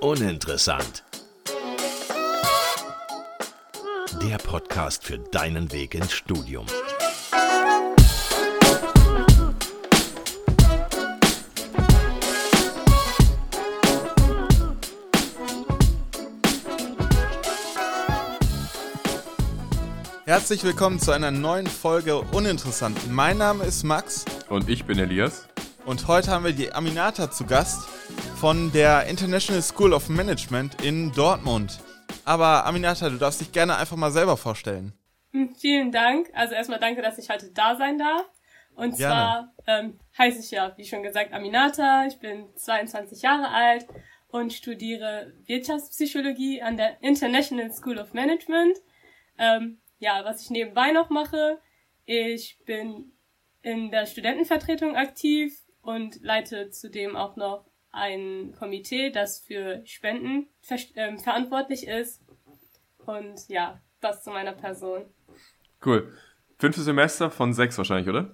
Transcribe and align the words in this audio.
Uninteressant. 0.00 1.04
Der 4.22 4.38
Podcast 4.38 5.04
für 5.04 5.18
deinen 5.18 5.70
Weg 5.72 5.94
ins 5.94 6.12
Studium. 6.12 6.66
Herzlich 20.24 20.62
willkommen 20.62 21.00
zu 21.00 21.10
einer 21.12 21.30
neuen 21.30 21.66
Folge 21.66 22.20
Uninteressant. 22.20 23.10
Mein 23.10 23.38
Name 23.38 23.64
ist 23.64 23.82
Max 23.82 24.24
Und 24.48 24.68
ich 24.68 24.84
bin 24.84 24.98
Elias. 24.98 25.46
und 25.86 26.06
heute 26.06 26.30
haben 26.30 26.44
wir 26.44 26.52
die 26.52 26.72
Aminata 26.72 27.30
zu 27.30 27.44
Gast 27.44 27.80
von 28.40 28.72
der 28.72 29.06
International 29.06 29.60
School 29.60 29.92
of 29.92 30.08
Management 30.08 30.82
in 30.82 31.12
Dortmund. 31.12 31.78
Aber 32.24 32.64
Aminata, 32.64 33.10
du 33.10 33.18
darfst 33.18 33.42
dich 33.42 33.52
gerne 33.52 33.76
einfach 33.76 33.98
mal 33.98 34.10
selber 34.10 34.38
vorstellen. 34.38 34.94
Hm, 35.32 35.54
Vielen 35.56 35.92
Dank. 35.92 36.30
Also 36.32 36.54
erstmal 36.54 36.80
danke, 36.80 37.02
dass 37.02 37.18
ich 37.18 37.28
heute 37.28 37.50
da 37.52 37.76
sein 37.76 37.98
darf. 37.98 38.24
Und 38.74 38.96
Gerne. 38.96 38.96
zwar 38.96 39.54
ähm, 39.66 40.00
heiße 40.16 40.40
ich 40.40 40.50
ja, 40.52 40.72
wie 40.78 40.86
schon 40.86 41.02
gesagt, 41.02 41.34
Aminata. 41.34 42.06
Ich 42.06 42.18
bin 42.18 42.46
22 42.56 43.20
Jahre 43.20 43.48
alt 43.48 43.86
und 44.28 44.54
studiere 44.54 45.34
Wirtschaftspsychologie 45.44 46.62
an 46.62 46.78
der 46.78 47.02
International 47.02 47.70
School 47.70 47.98
of 47.98 48.14
Management. 48.14 48.78
Ähm, 49.36 49.82
ja, 49.98 50.24
was 50.24 50.40
ich 50.44 50.48
nebenbei 50.48 50.92
noch 50.92 51.10
mache, 51.10 51.58
ich 52.06 52.58
bin 52.64 53.12
in 53.60 53.90
der 53.90 54.06
Studentenvertretung 54.06 54.96
aktiv 54.96 55.60
und 55.82 56.22
leite 56.22 56.70
zudem 56.70 57.16
auch 57.16 57.36
noch 57.36 57.69
ein 57.92 58.54
Komitee, 58.58 59.10
das 59.10 59.40
für 59.40 59.82
Spenden 59.84 60.48
ver 60.60 60.78
ähm, 60.96 61.18
verantwortlich 61.18 61.86
ist. 61.86 62.22
Und 63.04 63.48
ja, 63.48 63.80
das 64.00 64.22
zu 64.22 64.30
meiner 64.30 64.52
Person. 64.52 65.04
Cool. 65.84 66.12
Fünftes 66.58 66.84
Semester 66.84 67.30
von 67.30 67.52
sechs 67.52 67.78
wahrscheinlich, 67.78 68.08
oder? 68.08 68.30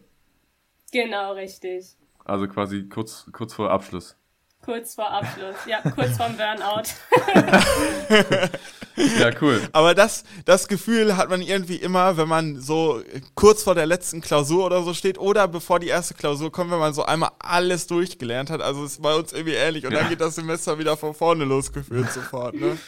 Genau, 0.93 1.33
richtig. 1.33 1.97
Also 2.25 2.49
quasi 2.49 2.89
kurz, 2.89 3.31
kurz 3.33 3.55
vor 3.55 3.71
Abschluss. 3.71 4.17
Kurz 4.62 4.97
vor 4.97 5.11
Abschluss. 5.11 5.57
Ja, 5.67 5.81
kurz 5.81 6.17
vorm 6.17 6.37
Burnout. 6.37 6.89
Ja, 9.19 9.31
cool. 9.41 9.61
Aber 9.73 9.95
das, 9.95 10.25
das 10.45 10.69
Gefühl 10.69 11.17
hat 11.17 11.29
man 11.29 11.43
irgendwie 11.43 11.77
immer, 11.77 12.17
wenn 12.17 12.29
man 12.29 12.61
so 12.61 13.03
kurz 13.35 13.63
vor 13.63 13.75
der 13.75 13.87
letzten 13.87 14.21
Klausur 14.21 14.65
oder 14.65 14.83
so 14.83 14.95
steht 14.95 15.19
oder 15.19 15.47
bevor 15.49 15.81
die 15.81 15.89
erste 15.89 16.15
Klausur 16.15 16.51
kommt, 16.51 16.71
wenn 16.71 16.79
man 16.79 16.95
so 16.95 17.05
einmal 17.05 17.31
alles 17.39 17.87
durchgelernt 17.87 18.49
hat. 18.51 18.63
Also 18.63 18.85
es 18.85 18.93
ist 18.93 19.03
bei 19.03 19.15
uns 19.15 19.33
irgendwie 19.33 19.55
ähnlich. 19.55 19.85
Und 19.85 19.93
dann 19.93 20.05
Ja. 20.05 20.09
geht 20.09 20.21
das 20.21 20.35
Semester 20.37 20.79
wieder 20.79 20.97
von 20.97 21.15
vorne 21.15 21.45
losgeführt 21.45 22.11
sofort. 22.13 22.55
Ne? 22.55 22.79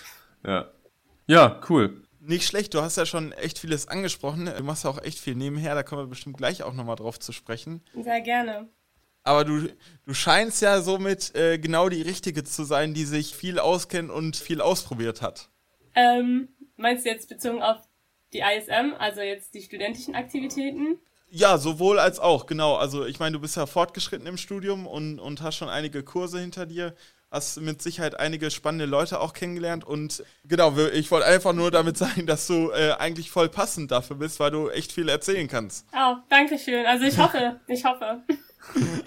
Ja. 0.47 0.69
Ja, 1.27 1.61
cool. 1.69 2.03
Nicht 2.21 2.47
schlecht, 2.47 2.75
du 2.75 2.81
hast 2.83 2.97
ja 2.97 3.07
schon 3.07 3.33
echt 3.33 3.59
vieles 3.59 3.89
angesprochen. 3.89 4.47
Du 4.57 4.63
machst 4.65 4.85
ja 4.85 4.91
auch 4.91 5.03
echt 5.03 5.19
viel 5.19 5.35
nebenher, 5.35 5.75
da 5.75 5.83
kommen 5.83 6.03
wir 6.03 6.07
bestimmt 6.09 6.37
gleich 6.39 6.63
auch 6.63 6.73
nochmal 6.75 6.97
drauf 6.97 7.19
zu 7.19 7.33
sprechen. 7.33 7.83
Sehr 8.03 8.21
gerne. 8.23 8.69
Aber 9.25 9.45
du, 9.45 9.69
du 10.07 10.15
scheinst 10.15 10.63
ja 10.63 10.81
somit 10.81 11.35
äh, 11.35 11.59
genau 11.59 11.91
die 11.91 12.01
Richtige 12.01 12.45
zu 12.45 12.65
sein, 12.65 12.95
die 12.95 13.05
sich 13.05 13.35
viel 13.35 13.59
auskennt 13.59 14.11
und 14.11 14.37
viel 14.37 14.63
ausprobiert 14.63 15.21
hat. 15.21 15.51
Ähm, 15.99 16.49
meinst 16.77 17.05
du 17.05 17.11
jetzt 17.11 17.29
bezogen 17.29 17.61
auf 17.61 17.79
die 18.33 18.39
ISM, 18.39 18.95
also 18.99 19.21
jetzt 19.21 19.53
die 19.55 19.63
studentischen 19.63 20.15
Aktivitäten? 20.15 20.99
Ja, 21.29 21.59
sowohl 21.59 21.99
als 21.99 22.21
auch, 22.21 22.47
genau. 22.47 22.77
Also 22.77 23.05
ich 23.05 23.19
meine, 23.19 23.33
du 23.33 23.41
bist 23.41 23.57
ja 23.57 23.67
fortgeschritten 23.67 24.29
im 24.29 24.37
Studium 24.37 24.87
und, 24.87 25.19
und 25.19 25.43
hast 25.43 25.57
schon 25.57 25.69
einige 25.69 26.05
Kurse 26.05 26.39
hinter 26.39 26.67
dir, 26.67 26.95
hast 27.33 27.61
mit 27.61 27.83
Sicherheit 27.83 28.19
einige 28.19 28.53
spannende 28.53 28.87
Leute 28.87 29.19
auch 29.21 29.33
kennengelernt 29.33 29.85
und 29.85 30.23
genau, 30.45 30.77
ich 30.95 31.11
wollte 31.11 31.27
einfach 31.27 31.53
nur 31.53 31.73
damit 31.73 31.99
sagen, 31.99 32.27
dass 32.27 32.47
du 32.47 32.71
äh, 32.71 32.93
eigentlich 32.99 33.31
voll 33.31 33.49
passend 33.49 33.91
dafür 33.91 34.17
bist, 34.17 34.39
weil 34.39 34.53
du 34.53 34.71
echt 34.71 34.93
viel 34.93 35.09
erzählen 35.09 35.49
kannst. 35.49 35.85
Oh, 35.93 36.15
danke 36.31 36.59
schön. 36.59 36.87
Also 36.87 37.05
ich 37.07 37.19
hoffe, 37.19 37.61
ich 37.67 37.85
hoffe. 37.85 38.23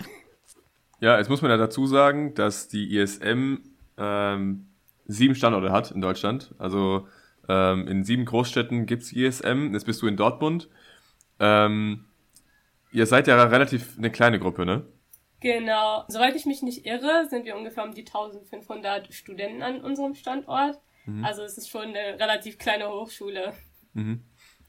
Ja, 1.04 1.18
jetzt 1.18 1.30
muss 1.30 1.42
man 1.42 1.50
ja 1.50 1.58
dazu 1.58 1.88
sagen, 1.88 2.36
dass 2.36 2.68
die 2.68 2.96
ISM 2.96 3.56
ähm, 3.98 4.71
sieben 5.12 5.36
Standorte 5.36 5.72
hat 5.72 5.92
in 5.92 6.02
Deutschland. 6.02 6.54
Also 6.58 7.08
ähm, 7.50 7.88
in 7.88 8.04
sieben 8.04 8.26
Großstädten 8.26 8.86
gibt's 8.86 9.12
ISM. 9.12 9.74
Jetzt 9.74 9.86
bist 9.86 10.02
du 10.02 10.08
in 10.08 10.16
Dortmund. 10.18 10.70
Ähm, 11.40 12.06
ihr 12.92 13.06
seid 13.06 13.28
ja 13.28 13.42
relativ 13.44 13.98
eine 13.98 14.12
kleine 14.12 14.40
Gruppe, 14.40 14.66
ne? 14.66 14.86
Genau. 15.40 16.04
Soweit 16.08 16.36
ich 16.36 16.46
mich 16.46 16.62
nicht 16.62 16.86
irre, 16.86 17.28
sind 17.30 17.46
wir 17.46 17.56
ungefähr 17.56 17.84
um 17.84 17.94
die 17.96 18.06
1500 18.06 19.12
Studenten 19.14 19.64
an 19.64 19.82
unserem 19.82 20.14
Standort. 20.16 20.80
Also 21.24 21.42
es 21.42 21.58
ist 21.58 21.68
schon 21.70 21.82
eine 21.82 22.20
relativ 22.20 22.60
kleine 22.60 22.88
Hochschule. 22.88 23.54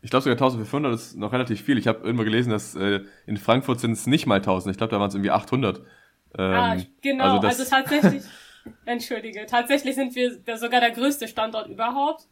Ich 0.01 0.11
glaube 0.11 0.23
sogar 0.23 0.33
1500 0.33 0.95
ist 0.95 1.15
noch 1.17 1.31
relativ 1.33 1.61
viel. 1.61 1.77
Ich 1.77 1.87
habe 1.87 2.03
irgendwo 2.03 2.25
gelesen, 2.25 2.49
dass 2.51 2.75
äh, 2.75 3.01
in 3.27 3.37
Frankfurt 3.37 3.81
sind 3.81 3.93
es 3.93 4.07
nicht 4.07 4.27
mal 4.27 4.37
1000. 4.37 4.73
Ich 4.73 4.79
glaube, 4.79 4.91
da 4.93 4.99
waren 4.99 5.09
es 5.09 5.15
irgendwie 5.15 5.31
800. 5.31 5.79
Ähm, 5.79 5.85
Ah, 6.39 6.77
genau, 7.03 7.39
das- 7.39 7.61
also, 7.61 7.71
tatsächlich, 7.71 8.23
entschuldige, 8.85 9.47
tatsächlich 9.47 9.95
sind 9.95 10.15
wir 10.15 10.59
sogar 10.59 10.81
der 10.81 10.91
größte 10.91 11.29
Standort 11.29 11.69
überhaupt. 11.69 12.29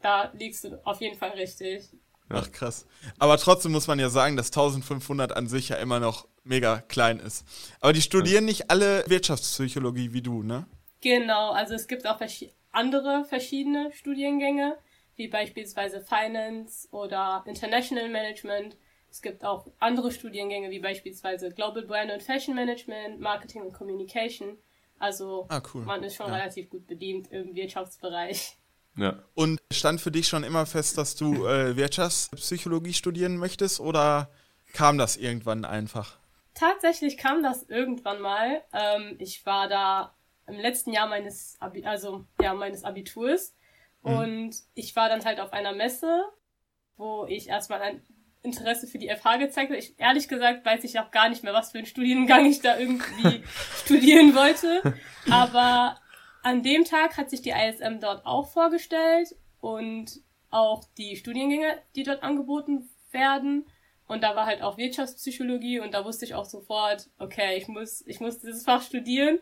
Da 0.00 0.30
liegst 0.34 0.64
du 0.64 0.80
auf 0.84 1.00
jeden 1.00 1.18
Fall 1.18 1.30
richtig. 1.30 1.90
Ach 2.28 2.50
krass. 2.52 2.86
Aber 3.18 3.38
trotzdem 3.38 3.72
muss 3.72 3.86
man 3.86 3.98
ja 3.98 4.10
sagen, 4.10 4.36
dass 4.36 4.48
1500 4.48 5.36
an 5.36 5.48
sich 5.48 5.70
ja 5.70 5.76
immer 5.76 5.98
noch 5.98 6.28
mega 6.44 6.80
klein 6.80 7.20
ist. 7.20 7.46
Aber 7.80 7.92
die 7.92 8.02
studieren 8.02 8.44
nicht 8.44 8.70
alle 8.70 9.04
Wirtschaftspsychologie 9.06 10.12
wie 10.12 10.22
du, 10.22 10.42
ne? 10.42 10.66
Genau, 11.00 11.52
also 11.52 11.74
es 11.74 11.86
gibt 11.86 12.06
auch 12.06 12.18
verschi 12.18 12.52
andere 12.70 13.24
verschiedene 13.24 13.90
Studiengänge, 13.92 14.76
wie 15.16 15.28
beispielsweise 15.28 16.00
Finance 16.00 16.86
oder 16.90 17.42
International 17.46 18.08
Management. 18.08 18.76
Es 19.10 19.22
gibt 19.22 19.42
auch 19.42 19.66
andere 19.78 20.12
Studiengänge, 20.12 20.70
wie 20.70 20.80
beispielsweise 20.80 21.50
Global 21.50 21.82
Brand 21.82 22.10
and 22.10 22.22
Fashion 22.22 22.54
Management, 22.54 23.20
Marketing 23.20 23.62
und 23.62 23.72
Communication. 23.72 24.58
Also 24.98 25.46
Ah, 25.48 25.60
cool. 25.74 25.82
man 25.84 26.02
ist 26.02 26.14
schon 26.16 26.28
Ja. 26.28 26.34
relativ 26.36 26.68
gut 26.70 26.86
bedient 26.86 27.30
im 27.32 27.54
Wirtschaftsbereich. 27.54 28.56
ja. 28.96 29.22
Und 29.34 29.60
stand 29.72 30.00
für 30.00 30.10
dich 30.10 30.26
schon 30.28 30.44
immer 30.44 30.66
fest, 30.66 30.98
dass 30.98 31.14
du 31.16 31.46
äh, 31.46 31.76
Wirtschaftspsychologie 31.76 32.92
studieren 32.94 33.36
möchtest 33.36 33.80
oder 33.80 34.28
kam 34.72 34.98
das 34.98 35.16
irgendwann 35.16 35.64
einfach? 35.64 36.18
Tatsächlich 36.54 37.16
kam 37.16 37.42
das 37.42 37.62
irgendwann 37.64 38.20
mal. 38.20 38.62
Ähm, 38.72 39.16
ich 39.20 39.46
war 39.46 39.68
da 39.68 40.14
im 40.48 40.56
letzten 40.58 40.92
Jahr 40.92 41.06
meines 41.08 41.56
Abi 41.60 41.84
also 41.84 42.24
ja 42.40 42.54
meines 42.54 42.82
Abiturs 42.84 43.54
und 44.02 44.54
ich 44.74 44.96
war 44.96 45.08
dann 45.08 45.24
halt 45.24 45.38
auf 45.40 45.52
einer 45.52 45.72
Messe, 45.74 46.24
wo 46.96 47.26
ich 47.26 47.48
erstmal 47.48 47.82
ein 47.82 48.02
Interesse 48.42 48.86
für 48.86 48.98
die 48.98 49.08
FH 49.08 49.36
gezeigt 49.38 49.70
habe. 49.70 49.78
Ich, 49.78 49.98
ehrlich 49.98 50.28
gesagt 50.28 50.64
weiß 50.64 50.84
ich 50.84 50.98
auch 50.98 51.10
gar 51.10 51.28
nicht 51.28 51.42
mehr, 51.42 51.52
was 51.52 51.72
für 51.72 51.78
einen 51.78 51.86
Studiengang 51.86 52.46
ich 52.46 52.60
da 52.60 52.78
irgendwie 52.78 53.42
studieren 53.84 54.34
wollte. 54.34 54.94
Aber 55.30 55.98
an 56.42 56.62
dem 56.62 56.84
Tag 56.84 57.16
hat 57.16 57.30
sich 57.30 57.42
die 57.42 57.50
ISM 57.50 58.00
dort 58.00 58.24
auch 58.24 58.48
vorgestellt 58.48 59.34
und 59.60 60.20
auch 60.50 60.84
die 60.96 61.16
Studiengänge, 61.16 61.78
die 61.94 62.04
dort 62.04 62.22
angeboten 62.22 62.88
werden. 63.10 63.66
Und 64.06 64.22
da 64.22 64.34
war 64.34 64.46
halt 64.46 64.62
auch 64.62 64.78
Wirtschaftspsychologie 64.78 65.80
und 65.80 65.92
da 65.92 66.04
wusste 66.04 66.24
ich 66.24 66.34
auch 66.34 66.46
sofort, 66.46 67.10
okay, 67.18 67.58
ich 67.58 67.68
muss, 67.68 68.02
ich 68.06 68.20
muss 68.20 68.38
dieses 68.38 68.64
Fach 68.64 68.82
studieren. 68.82 69.38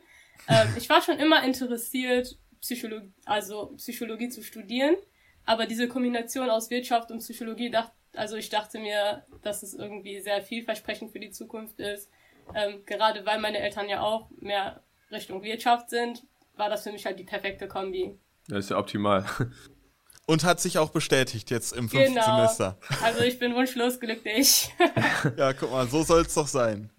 Ähm, 0.48 0.68
ich 0.76 0.88
war 0.88 1.00
schon 1.02 1.18
immer 1.18 1.44
interessiert, 1.44 2.36
Psychologie, 2.60 3.12
also 3.24 3.74
Psychologie 3.76 4.28
zu 4.28 4.42
studieren, 4.42 4.96
aber 5.44 5.66
diese 5.66 5.86
Kombination 5.86 6.50
aus 6.50 6.70
Wirtschaft 6.70 7.12
und 7.12 7.18
Psychologie, 7.18 7.70
dacht, 7.70 7.92
also 8.16 8.36
ich 8.36 8.48
dachte 8.50 8.78
mir, 8.78 9.24
dass 9.42 9.62
es 9.62 9.74
irgendwie 9.74 10.20
sehr 10.20 10.42
vielversprechend 10.42 11.12
für 11.12 11.20
die 11.20 11.30
Zukunft 11.30 11.78
ist. 11.80 12.10
Ähm, 12.54 12.82
gerade 12.86 13.26
weil 13.26 13.40
meine 13.40 13.58
Eltern 13.58 13.88
ja 13.88 14.00
auch 14.02 14.30
mehr 14.40 14.82
Richtung 15.10 15.42
Wirtschaft 15.42 15.90
sind, 15.90 16.24
war 16.56 16.68
das 16.68 16.82
für 16.84 16.92
mich 16.92 17.04
halt 17.06 17.18
die 17.18 17.24
perfekte 17.24 17.68
Kombi. 17.68 18.18
Das 18.48 18.60
ist 18.64 18.70
ja 18.70 18.78
optimal. 18.78 19.24
Und 20.26 20.44
hat 20.44 20.60
sich 20.60 20.78
auch 20.78 20.90
bestätigt 20.90 21.50
jetzt 21.50 21.72
im 21.72 21.88
fünften 21.88 22.14
Genau. 22.14 22.24
Semester. 22.24 22.78
Also 23.02 23.20
ich 23.22 23.38
bin 23.38 23.54
wunschlos 23.54 24.00
glücklich. 24.00 24.72
Ja, 25.36 25.52
guck 25.52 25.70
mal, 25.70 25.86
so 25.86 26.02
soll 26.02 26.22
es 26.22 26.34
doch 26.34 26.46
sein. 26.48 26.90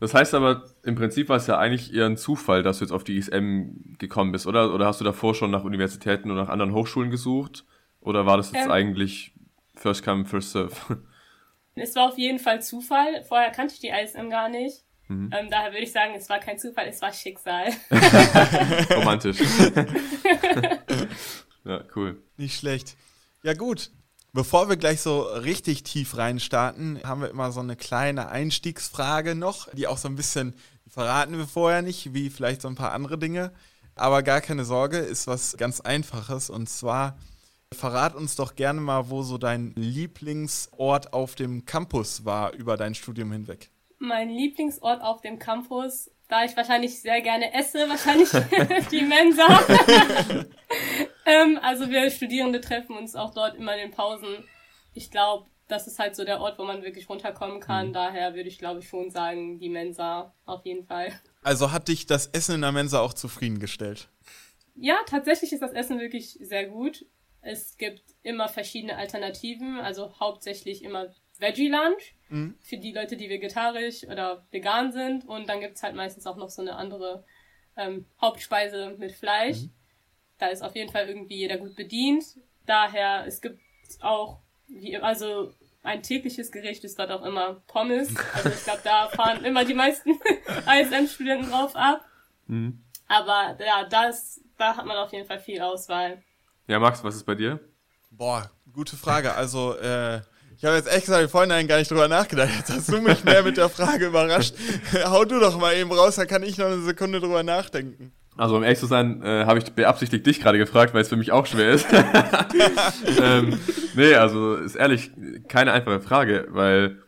Das 0.00 0.14
heißt 0.14 0.34
aber, 0.34 0.64
im 0.84 0.94
Prinzip 0.94 1.28
war 1.28 1.38
es 1.38 1.48
ja 1.48 1.58
eigentlich 1.58 1.92
eher 1.92 2.06
ein 2.06 2.16
Zufall, 2.16 2.62
dass 2.62 2.78
du 2.78 2.84
jetzt 2.84 2.92
auf 2.92 3.02
die 3.02 3.16
ISM 3.16 3.96
gekommen 3.98 4.30
bist, 4.30 4.46
oder? 4.46 4.72
Oder 4.72 4.86
hast 4.86 5.00
du 5.00 5.04
davor 5.04 5.34
schon 5.34 5.50
nach 5.50 5.64
Universitäten 5.64 6.30
oder 6.30 6.42
nach 6.42 6.48
anderen 6.50 6.72
Hochschulen 6.72 7.10
gesucht? 7.10 7.64
Oder 8.00 8.24
war 8.26 8.36
das 8.36 8.52
jetzt 8.52 8.66
Ähm. 8.66 8.70
eigentlich 8.70 9.32
First 9.78 10.02
Come, 10.02 10.24
First 10.24 10.52
Serve? 10.52 10.74
Es 11.80 11.94
war 11.94 12.08
auf 12.08 12.18
jeden 12.18 12.40
Fall 12.40 12.60
Zufall. 12.60 13.22
Vorher 13.28 13.52
kannte 13.52 13.72
ich 13.72 13.78
die 13.78 13.90
ISM 13.90 14.30
gar 14.30 14.48
nicht. 14.48 14.82
Ähm, 15.08 15.30
daher 15.48 15.70
würde 15.70 15.84
ich 15.84 15.92
sagen, 15.92 16.12
es 16.16 16.28
war 16.28 16.40
kein 16.40 16.58
Zufall, 16.58 16.88
es 16.88 17.00
war 17.00 17.12
Schicksal. 17.12 17.68
Romantisch. 18.96 19.38
ja, 21.64 21.84
cool. 21.94 22.20
Nicht 22.36 22.58
schlecht. 22.58 22.96
Ja, 23.44 23.54
gut. 23.54 23.92
Bevor 24.32 24.68
wir 24.68 24.76
gleich 24.76 25.00
so 25.00 25.22
richtig 25.22 25.84
tief 25.84 26.16
reinstarten, 26.16 27.00
haben 27.04 27.22
wir 27.22 27.30
immer 27.30 27.52
so 27.52 27.60
eine 27.60 27.76
kleine 27.76 28.28
Einstiegsfrage 28.28 29.36
noch, 29.36 29.72
die 29.72 29.86
auch 29.86 29.98
so 29.98 30.08
ein 30.08 30.16
bisschen, 30.16 30.54
verraten 30.88 31.38
wir 31.38 31.46
vorher 31.46 31.82
nicht, 31.82 32.12
wie 32.12 32.28
vielleicht 32.28 32.60
so 32.60 32.68
ein 32.68 32.74
paar 32.74 32.92
andere 32.92 33.18
Dinge. 33.18 33.52
Aber 33.94 34.22
gar 34.22 34.40
keine 34.40 34.64
Sorge, 34.64 34.98
ist 34.98 35.26
was 35.26 35.56
ganz 35.56 35.80
Einfaches. 35.80 36.50
Und 36.50 36.68
zwar 36.68 37.16
verrat 37.74 38.14
uns 38.14 38.36
doch 38.36 38.56
gerne 38.56 38.80
mal, 38.80 39.10
wo 39.10 39.22
so 39.22 39.38
dein 39.38 39.72
Lieblingsort 39.76 41.12
auf 41.12 41.34
dem 41.34 41.64
Campus 41.64 42.24
war 42.24 42.52
über 42.52 42.76
dein 42.76 42.94
Studium 42.94 43.32
hinweg. 43.32 43.70
Mein 43.98 44.30
Lieblingsort 44.30 45.02
auf 45.02 45.20
dem 45.20 45.38
Campus, 45.38 46.10
da 46.28 46.44
ich 46.44 46.56
wahrscheinlich 46.56 47.00
sehr 47.00 47.20
gerne 47.20 47.52
esse, 47.52 47.88
wahrscheinlich 47.88 48.30
die 48.90 49.02
Mensa. 49.02 49.46
ähm, 51.26 51.58
also 51.62 51.88
wir 51.90 52.10
Studierende 52.10 52.60
treffen 52.60 52.96
uns 52.96 53.14
auch 53.14 53.34
dort 53.34 53.56
immer 53.56 53.74
in 53.74 53.88
den 53.88 53.90
Pausen. 53.90 54.44
Ich 54.94 55.10
glaube, 55.10 55.46
das 55.66 55.86
ist 55.86 55.98
halt 55.98 56.16
so 56.16 56.24
der 56.24 56.40
Ort, 56.40 56.58
wo 56.58 56.64
man 56.64 56.82
wirklich 56.82 57.08
runterkommen 57.08 57.60
kann. 57.60 57.88
Mhm. 57.88 57.92
Daher 57.92 58.34
würde 58.34 58.48
ich, 58.48 58.58
glaube 58.58 58.80
ich, 58.80 58.88
schon 58.88 59.10
sagen, 59.10 59.58
die 59.58 59.68
Mensa 59.68 60.34
auf 60.46 60.64
jeden 60.64 60.86
Fall. 60.86 61.12
Also 61.42 61.72
hat 61.72 61.88
dich 61.88 62.06
das 62.06 62.28
Essen 62.28 62.56
in 62.56 62.62
der 62.62 62.72
Mensa 62.72 63.00
auch 63.00 63.12
zufriedengestellt? 63.12 64.08
Ja, 64.74 64.96
tatsächlich 65.06 65.52
ist 65.52 65.60
das 65.60 65.72
Essen 65.72 65.98
wirklich 65.98 66.38
sehr 66.40 66.66
gut. 66.66 67.04
Es 67.40 67.76
gibt 67.76 68.02
immer 68.22 68.48
verschiedene 68.48 68.96
Alternativen, 68.96 69.78
also 69.78 70.18
hauptsächlich 70.18 70.82
immer 70.82 71.08
Veggie 71.38 71.68
Lunch 71.68 72.14
mhm. 72.28 72.56
für 72.60 72.76
die 72.76 72.92
Leute, 72.92 73.16
die 73.16 73.28
vegetarisch 73.28 74.04
oder 74.04 74.46
vegan 74.50 74.92
sind. 74.92 75.26
Und 75.26 75.48
dann 75.48 75.60
gibt's 75.60 75.82
halt 75.82 75.94
meistens 75.94 76.26
auch 76.26 76.36
noch 76.36 76.50
so 76.50 76.62
eine 76.62 76.76
andere 76.76 77.24
ähm, 77.76 78.06
Hauptspeise 78.20 78.96
mit 78.98 79.12
Fleisch. 79.12 79.62
Mhm. 79.62 79.70
Da 80.38 80.48
ist 80.48 80.62
auf 80.62 80.74
jeden 80.74 80.90
Fall 80.90 81.08
irgendwie 81.08 81.36
jeder 81.36 81.58
gut 81.58 81.74
bedient. 81.76 82.24
Daher, 82.66 83.24
es 83.26 83.40
gibt 83.40 83.60
auch, 84.00 84.40
wie, 84.66 84.96
also 84.98 85.52
ein 85.82 86.02
tägliches 86.02 86.52
Gericht 86.52 86.84
ist 86.84 86.98
dort 86.98 87.10
auch 87.10 87.24
immer 87.24 87.62
Pommes. 87.66 88.14
Also 88.34 88.50
ich 88.50 88.64
glaube, 88.64 88.80
da 88.84 89.08
fahren 89.08 89.44
immer 89.44 89.64
die 89.64 89.74
meisten 89.74 90.10
ISM-Studenten 90.66 91.50
drauf 91.50 91.74
ab. 91.74 92.04
Mhm. 92.46 92.84
Aber 93.06 93.56
ja, 93.64 93.84
das, 93.84 94.40
da 94.58 94.76
hat 94.76 94.84
man 94.84 94.96
auf 94.96 95.12
jeden 95.12 95.26
Fall 95.26 95.40
viel 95.40 95.60
Auswahl. 95.60 96.22
Ja, 96.68 96.78
Max, 96.78 97.02
was 97.02 97.16
ist 97.16 97.24
bei 97.24 97.34
dir? 97.34 97.60
Boah, 98.10 98.50
gute 98.70 98.94
Frage. 98.94 99.34
Also, 99.34 99.74
äh, 99.78 100.18
ich 100.54 100.66
habe 100.66 100.76
jetzt 100.76 100.92
echt 100.92 101.06
gesagt, 101.06 101.30
vorhin 101.30 101.66
gar 101.66 101.78
nicht 101.78 101.90
drüber 101.90 102.08
nachgedacht. 102.08 102.50
Jetzt 102.58 102.70
hast 102.70 102.92
du 102.92 103.00
mich 103.00 103.24
mehr 103.24 103.42
mit 103.42 103.56
der 103.56 103.70
Frage 103.70 104.08
überrascht. 104.08 104.54
Hau 105.06 105.24
du 105.24 105.40
doch 105.40 105.58
mal 105.58 105.74
eben 105.74 105.90
raus, 105.90 106.16
da 106.16 106.26
kann 106.26 106.42
ich 106.42 106.58
noch 106.58 106.66
eine 106.66 106.82
Sekunde 106.82 107.20
drüber 107.20 107.42
nachdenken. 107.42 108.12
Also 108.36 108.58
um 108.58 108.62
ehrlich 108.62 108.78
zu 108.78 108.84
sein, 108.84 109.22
äh, 109.22 109.46
habe 109.46 109.58
ich 109.58 109.72
beabsichtigt 109.72 110.26
dich 110.26 110.40
gerade 110.40 110.58
gefragt, 110.58 110.92
weil 110.92 111.00
es 111.00 111.08
für 111.08 111.16
mich 111.16 111.32
auch 111.32 111.46
schwer 111.46 111.70
ist. 111.70 111.86
ähm, 113.22 113.58
nee, 113.94 114.14
also 114.14 114.56
ist 114.56 114.74
ehrlich 114.74 115.10
keine 115.48 115.72
einfache 115.72 116.00
Frage, 116.00 116.48
weil 116.50 116.98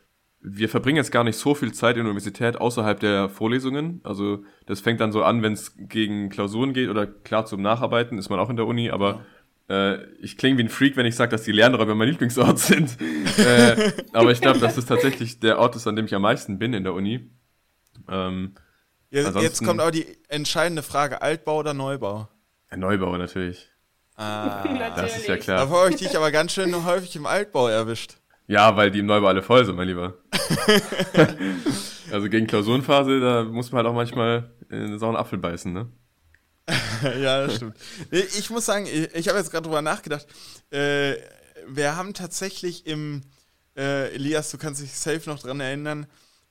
wir 0.40 0.70
verbringen 0.70 0.96
jetzt 0.96 1.12
gar 1.12 1.22
nicht 1.22 1.36
so 1.36 1.54
viel 1.54 1.72
Zeit 1.72 1.96
in 1.96 2.04
der 2.04 2.10
Universität 2.12 2.58
außerhalb 2.58 2.98
der 2.98 3.28
Vorlesungen. 3.28 4.00
Also 4.04 4.42
das 4.64 4.80
fängt 4.80 5.00
dann 5.00 5.12
so 5.12 5.22
an, 5.22 5.42
wenn 5.42 5.52
es 5.52 5.74
gegen 5.76 6.30
Klausuren 6.30 6.72
geht 6.72 6.88
oder 6.88 7.06
klar 7.06 7.44
zum 7.44 7.60
Nacharbeiten 7.60 8.16
ist 8.16 8.30
man 8.30 8.40
auch 8.40 8.48
in 8.48 8.56
der 8.56 8.66
Uni, 8.66 8.88
aber. 8.90 9.20
Äh, 9.70 10.04
ich 10.20 10.36
klinge 10.36 10.58
wie 10.58 10.64
ein 10.64 10.68
Freak, 10.68 10.96
wenn 10.96 11.06
ich 11.06 11.16
sage, 11.16 11.30
dass 11.30 11.44
die 11.44 11.52
Lernräume 11.52 11.94
mein 11.94 12.08
Lieblingsort 12.08 12.58
sind. 12.70 12.98
äh, 13.38 13.92
aber 14.12 14.32
ich 14.32 14.40
glaube, 14.40 14.58
dass 14.58 14.74
das 14.74 14.86
tatsächlich 14.86 15.40
der 15.40 15.58
Ort 15.58 15.76
ist, 15.76 15.86
an 15.86 15.96
dem 15.96 16.04
ich 16.04 16.14
am 16.14 16.22
meisten 16.22 16.58
bin 16.58 16.74
in 16.74 16.84
der 16.84 16.92
Uni. 16.92 17.30
Ähm, 18.08 18.54
Jetzt, 19.10 19.34
jetzt 19.40 19.64
kommt 19.64 19.80
aber 19.80 19.90
die 19.90 20.06
entscheidende 20.28 20.82
Frage: 20.82 21.20
Altbau 21.20 21.58
oder 21.58 21.74
Neubau? 21.74 22.28
Ja, 22.70 22.76
Neubau 22.76 23.16
natürlich. 23.16 23.68
Ah, 24.14 24.62
das 24.94 25.16
ist 25.16 25.26
ja 25.26 25.36
klar. 25.36 25.66
Da 25.66 25.68
habe 25.68 25.90
ich 25.90 25.96
dich 25.96 26.16
aber 26.16 26.30
ganz 26.30 26.52
schön 26.52 26.84
häufig 26.84 27.16
im 27.16 27.26
Altbau 27.26 27.68
erwischt. 27.68 28.16
Ja, 28.46 28.76
weil 28.76 28.90
die 28.90 29.00
im 29.00 29.06
Neubau 29.06 29.28
alle 29.28 29.42
voll 29.42 29.64
sind, 29.64 29.76
mein 29.76 29.88
Lieber. 29.88 30.14
also 32.12 32.28
gegen 32.28 32.46
Klausurenphase, 32.46 33.18
da 33.20 33.44
muss 33.44 33.72
man 33.72 33.78
halt 33.78 33.92
auch 33.92 33.96
manchmal 33.96 34.50
in 34.68 34.82
einen 34.82 34.98
sauren 34.98 35.16
Apfel 35.16 35.38
beißen, 35.38 35.72
ne? 35.72 35.88
ja, 37.20 37.46
das 37.46 37.56
stimmt. 37.56 37.76
Ich 38.10 38.50
muss 38.50 38.66
sagen, 38.66 38.86
ich, 38.86 39.28
habe 39.28 39.38
jetzt 39.38 39.50
gerade 39.50 39.64
drüber 39.64 39.82
nachgedacht. 39.82 40.26
Äh, 40.70 41.16
wir 41.68 41.96
haben 41.96 42.14
tatsächlich 42.14 42.86
im, 42.86 43.22
äh, 43.76 44.14
Elias, 44.14 44.50
du 44.50 44.58
kannst 44.58 44.82
dich 44.82 44.92
safe 44.92 45.28
noch 45.28 45.38
dran 45.38 45.60
erinnern, 45.60 46.06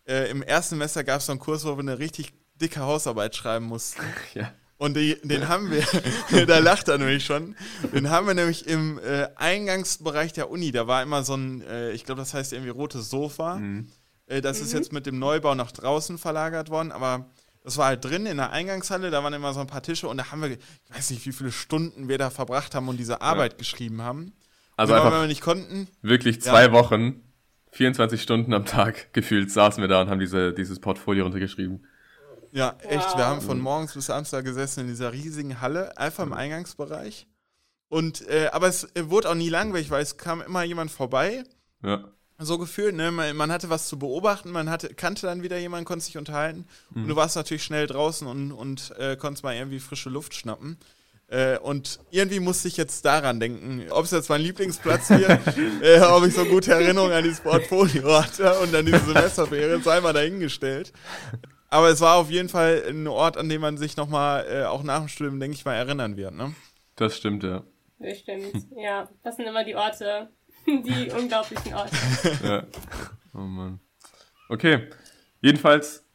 äh, 0.07 0.29
im 0.29 0.41
ersten 0.41 0.75
Semester 0.75 1.03
gab 1.03 1.19
es 1.19 1.27
so 1.27 1.31
einen 1.31 1.39
Kurs, 1.39 1.65
wo 1.65 1.75
wir 1.75 1.79
eine 1.79 1.99
richtig 1.99 2.33
dicke 2.55 2.81
Hausarbeit 2.81 3.35
schreiben 3.35 3.65
mussten. 3.65 4.01
Ja. 4.33 4.53
Und 4.77 4.95
die, 4.95 5.19
den 5.23 5.49
haben 5.49 5.71
wir, 5.71 6.45
da 6.45 6.59
lacht 6.59 6.87
er 6.87 6.97
nämlich 6.97 7.25
schon, 7.25 7.55
den 7.93 8.09
haben 8.09 8.27
wir 8.27 8.33
nämlich 8.33 8.65
im 8.65 8.97
äh, 8.99 9.27
Eingangsbereich 9.35 10.31
der 10.31 10.49
Uni, 10.49 10.71
da 10.71 10.87
war 10.87 11.03
immer 11.03 11.23
so 11.23 11.35
ein, 11.35 11.61
äh, 11.61 11.91
ich 11.91 12.05
glaube, 12.05 12.21
das 12.21 12.33
heißt 12.33 12.53
irgendwie 12.53 12.71
rotes 12.71 13.09
Sofa. 13.09 13.55
Mhm. 13.55 13.91
Äh, 14.27 14.41
das 14.41 14.59
mhm. 14.59 14.65
ist 14.65 14.73
jetzt 14.73 14.93
mit 14.93 15.05
dem 15.05 15.19
Neubau 15.19 15.53
nach 15.53 15.73
draußen 15.73 16.17
verlagert 16.17 16.69
worden, 16.69 16.93
aber 16.93 17.29
das 17.69 17.77
war 17.77 17.85
halt 17.85 18.03
drin 18.03 18.25
in 18.25 18.37
der 18.37 18.51
Eingangshalle, 18.51 19.11
da 19.11 19.23
waren 19.23 19.31
immer 19.31 19.53
so 19.53 19.59
ein 19.59 19.67
paar 19.67 19.83
Tische 19.83 20.07
und 20.07 20.17
da 20.17 20.31
haben 20.31 20.41
wir, 20.41 20.49
ich 20.49 20.59
weiß 20.89 21.11
nicht, 21.11 21.23
wie 21.27 21.31
viele 21.31 21.51
Stunden 21.51 22.09
wir 22.09 22.17
da 22.17 22.31
verbracht 22.31 22.73
haben 22.73 22.87
und 22.87 22.97
diese 22.97 23.21
Arbeit 23.21 23.53
ja. 23.53 23.57
geschrieben 23.59 24.01
haben. 24.01 24.33
Also 24.75 24.93
genau, 24.93 25.05
einfach, 25.05 25.15
wenn 25.15 25.23
wir 25.25 25.27
nicht 25.27 25.41
konnten. 25.41 25.87
Wirklich 26.01 26.41
zwei 26.41 26.63
ja. 26.63 26.71
Wochen, 26.71 27.21
24 27.73 28.23
Stunden 28.23 28.55
am 28.55 28.65
Tag 28.65 29.13
gefühlt 29.13 29.51
saßen 29.51 29.81
wir 29.81 29.87
da 29.87 30.01
und 30.01 30.09
haben 30.09 30.19
diese, 30.19 30.51
dieses 30.51 30.79
Portfolio 30.79 31.25
runtergeschrieben. 31.25 31.85
Ja, 32.51 32.75
echt. 32.79 33.05
Wow. 33.05 33.17
Wir 33.17 33.25
haben 33.27 33.41
von 33.41 33.59
morgens 33.59 33.93
bis 33.93 34.09
abends 34.09 34.31
da 34.31 34.41
gesessen 34.41 34.79
in 34.81 34.87
dieser 34.87 35.13
riesigen 35.13 35.61
Halle, 35.61 35.95
einfach 35.95 36.23
im 36.23 36.33
Eingangsbereich. 36.33 37.27
Und, 37.87 38.27
äh, 38.27 38.49
aber 38.51 38.67
es 38.67 38.87
wurde 38.99 39.29
auch 39.29 39.35
nie 39.35 39.49
langweilig, 39.49 39.91
weil 39.91 40.01
es 40.01 40.17
kam 40.17 40.41
immer 40.41 40.63
jemand 40.63 40.89
vorbei. 40.89 41.43
Ja. 41.83 42.11
So 42.41 42.57
gefühlt, 42.57 42.95
ne? 42.95 43.11
Man, 43.11 43.35
man, 43.35 43.51
hatte 43.51 43.69
was 43.69 43.89
zu 43.89 43.99
beobachten, 43.99 44.51
man 44.51 44.69
hatte, 44.69 44.93
kannte 44.93 45.27
dann 45.27 45.43
wieder 45.43 45.57
jemanden, 45.57 45.85
konnte 45.85 46.05
sich 46.05 46.17
unterhalten. 46.17 46.65
Mhm. 46.91 47.03
Und 47.03 47.09
du 47.09 47.15
warst 47.17 47.35
natürlich 47.35 47.63
schnell 47.63 47.85
draußen 47.85 48.25
und, 48.27 48.53
und 48.53 48.93
äh, 48.97 49.17
konntest 49.17 49.43
mal 49.43 49.55
irgendwie 49.55 49.79
frische 49.79 50.09
Luft 50.09 50.33
schnappen. 50.33 50.77
Äh, 51.27 51.59
und 51.59 51.99
irgendwie 52.09 52.39
musste 52.39 52.67
ich 52.69 52.77
jetzt 52.77 53.05
daran 53.05 53.39
denken, 53.39 53.85
ob 53.91 54.05
es 54.05 54.11
jetzt 54.11 54.29
mein 54.29 54.41
Lieblingsplatz 54.41 55.09
wird, 55.09 55.39
äh, 55.83 55.99
ob 56.01 56.25
ich 56.25 56.33
so 56.33 56.45
gute 56.45 56.71
Erinnerungen 56.71 57.13
an 57.13 57.23
dieses 57.23 57.41
Portfolio 57.41 58.21
hatte 58.21 58.57
und 58.59 58.73
an 58.73 58.85
diese 58.85 58.99
Semesterferien, 58.99 59.83
sei 59.83 60.01
mal 60.01 60.13
dahingestellt. 60.13 60.91
Aber 61.69 61.89
es 61.89 62.01
war 62.01 62.15
auf 62.15 62.31
jeden 62.31 62.49
Fall 62.49 62.83
ein 62.87 63.05
Ort, 63.07 63.37
an 63.37 63.47
dem 63.47 63.61
man 63.61 63.77
sich 63.77 63.95
nochmal, 63.95 64.45
äh, 64.49 64.63
auch 64.63 64.81
nach 64.81 64.99
dem 64.99 65.07
Studium, 65.07 65.39
denke 65.39 65.55
ich 65.55 65.65
mal, 65.65 65.75
erinnern 65.75 66.17
wird, 66.17 66.33
ne? 66.33 66.55
Das 66.95 67.15
stimmt, 67.15 67.43
ja. 67.43 67.63
Das 67.99 68.17
stimmt, 68.17 68.67
ja. 68.75 69.07
Das 69.23 69.35
sind 69.35 69.45
immer 69.45 69.63
die 69.63 69.75
Orte, 69.75 70.29
die 70.83 71.11
unglaublichen 71.11 71.73
Orte. 71.73 71.95
ja. 72.43 72.63
Oh 73.33 73.39
Mann. 73.39 73.79
Okay. 74.49 74.87
Jedenfalls 75.41 76.05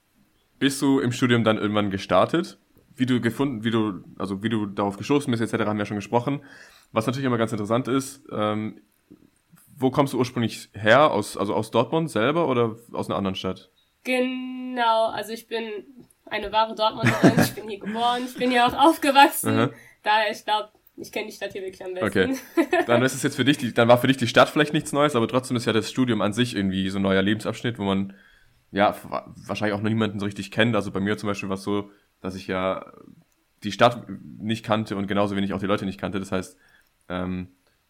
bist 0.58 0.80
du 0.82 1.00
im 1.00 1.12
Studium 1.12 1.44
dann 1.44 1.58
irgendwann 1.58 1.90
gestartet. 1.90 2.58
Wie 2.96 3.06
du 3.06 3.20
gefunden, 3.20 3.64
wie 3.64 3.70
du, 3.70 4.04
also 4.18 4.42
wie 4.42 4.48
du 4.48 4.66
darauf 4.66 4.96
gestoßen 4.96 5.30
bist, 5.30 5.42
etc., 5.42 5.66
haben 5.66 5.76
wir 5.76 5.82
ja 5.82 5.86
schon 5.86 5.96
gesprochen. 5.96 6.44
Was 6.92 7.06
natürlich 7.06 7.26
immer 7.26 7.38
ganz 7.38 7.50
interessant 7.50 7.88
ist, 7.88 8.22
ähm, 8.30 8.80
wo 9.76 9.90
kommst 9.90 10.12
du 10.12 10.18
ursprünglich 10.18 10.68
her? 10.74 11.10
Aus, 11.10 11.36
also 11.36 11.54
aus 11.54 11.72
Dortmund 11.72 12.10
selber 12.10 12.46
oder 12.48 12.76
aus 12.92 13.08
einer 13.08 13.16
anderen 13.16 13.34
Stadt? 13.34 13.70
Genau, 14.04 15.06
also 15.06 15.32
ich 15.32 15.48
bin 15.48 15.64
eine 16.26 16.52
wahre 16.52 16.74
Dortmunderin, 16.74 17.32
ich 17.42 17.54
bin 17.54 17.68
hier 17.68 17.80
geboren, 17.80 18.22
ich 18.24 18.34
bin 18.34 18.50
hier 18.50 18.66
auch 18.66 18.74
aufgewachsen. 18.74 19.56
Mhm. 19.56 19.70
Daher, 20.02 20.30
ich 20.30 20.44
glaube, 20.44 20.68
ich 20.96 21.10
kenne 21.10 21.26
die 21.26 21.32
Stadt 21.32 21.52
hier 21.52 21.62
wirklich 21.62 21.84
am 21.84 21.94
besten. 21.94 22.06
Okay. 22.06 22.84
Dann 22.86 23.02
ist 23.02 23.14
es 23.14 23.22
jetzt 23.22 23.36
für 23.36 23.44
dich, 23.44 23.58
die, 23.58 23.72
dann 23.74 23.88
war 23.88 23.98
für 23.98 24.06
dich 24.06 24.16
die 24.16 24.28
Stadt 24.28 24.48
vielleicht 24.48 24.72
nichts 24.72 24.92
Neues, 24.92 25.16
aber 25.16 25.26
trotzdem 25.26 25.56
ist 25.56 25.64
ja 25.64 25.72
das 25.72 25.90
Studium 25.90 26.20
an 26.20 26.32
sich 26.32 26.54
irgendwie 26.54 26.88
so 26.90 26.98
ein 26.98 27.02
neuer 27.02 27.22
Lebensabschnitt, 27.22 27.78
wo 27.78 27.84
man 27.84 28.14
ja 28.70 28.94
wahrscheinlich 29.46 29.74
auch 29.74 29.82
noch 29.82 29.88
niemanden 29.88 30.20
so 30.20 30.26
richtig 30.26 30.50
kennt. 30.50 30.76
Also 30.76 30.90
bei 30.90 31.00
mir 31.00 31.16
zum 31.16 31.28
Beispiel 31.28 31.48
war 31.48 31.56
es 31.56 31.62
so, 31.62 31.90
dass 32.20 32.34
ich 32.34 32.46
ja 32.46 32.92
die 33.64 33.72
Stadt 33.72 34.06
nicht 34.08 34.64
kannte 34.64 34.96
und 34.96 35.06
genauso 35.06 35.36
wenig 35.36 35.52
auch 35.52 35.60
die 35.60 35.66
Leute 35.66 35.84
nicht 35.84 36.00
kannte. 36.00 36.18
Das 36.20 36.32
heißt, 36.32 36.56
ähm, 37.08 37.48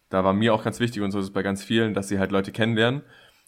da 0.09 0.23
war 0.23 0.33
mir 0.33 0.53
auch 0.53 0.63
ganz 0.63 0.79
wichtig 0.79 1.01
und 1.01 1.11
so 1.11 1.19
ist 1.19 1.25
es 1.25 1.33
bei 1.33 1.43
ganz 1.43 1.63
vielen, 1.63 1.93
dass 1.93 2.07
sie 2.07 2.19
halt 2.19 2.31
Leute 2.31 2.51
kennenlernen. 2.51 3.01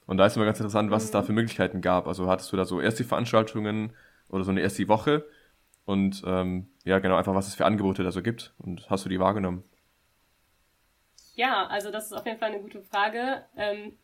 Und 0.06 0.18
da 0.18 0.26
ist 0.26 0.36
immer 0.36 0.46
ganz 0.46 0.60
interessant, 0.60 0.92
was 0.92 1.04
es 1.04 1.12
da 1.12 1.24
für 1.24 1.34
Möglichkeiten 1.34 1.82
gab. 1.82 2.08
Also 2.08 2.30
hattest 2.30 2.52
du 2.52 2.58
da 2.58 2.66
so 2.66 2.80
erste 2.80 3.04
Veranstaltungen 3.04 3.94
oder 4.30 4.44
so 4.44 4.52
eine 4.52 4.62
erste 4.62 4.88
Woche 4.88 5.26
und 5.88 6.22
ähm, 6.26 6.68
ja, 6.84 7.00
genau, 7.00 7.16
einfach 7.16 7.34
was 7.34 7.48
es 7.48 7.56
für 7.56 7.66
Angebote 7.66 8.04
da 8.04 8.12
so 8.12 8.22
gibt 8.22 8.54
und 8.58 8.90
hast 8.90 9.06
du 9.06 9.10
die 9.10 9.22
wahrgenommen? 9.22 9.64
Ja, 11.34 11.66
also 11.68 11.92
das 11.92 12.08
ist 12.08 12.14
auf 12.14 12.26
jeden 12.26 12.38
Fall 12.38 12.52
eine 12.52 12.60
gute 12.62 12.82
Frage. 12.82 13.46
Ähm, 13.56 13.98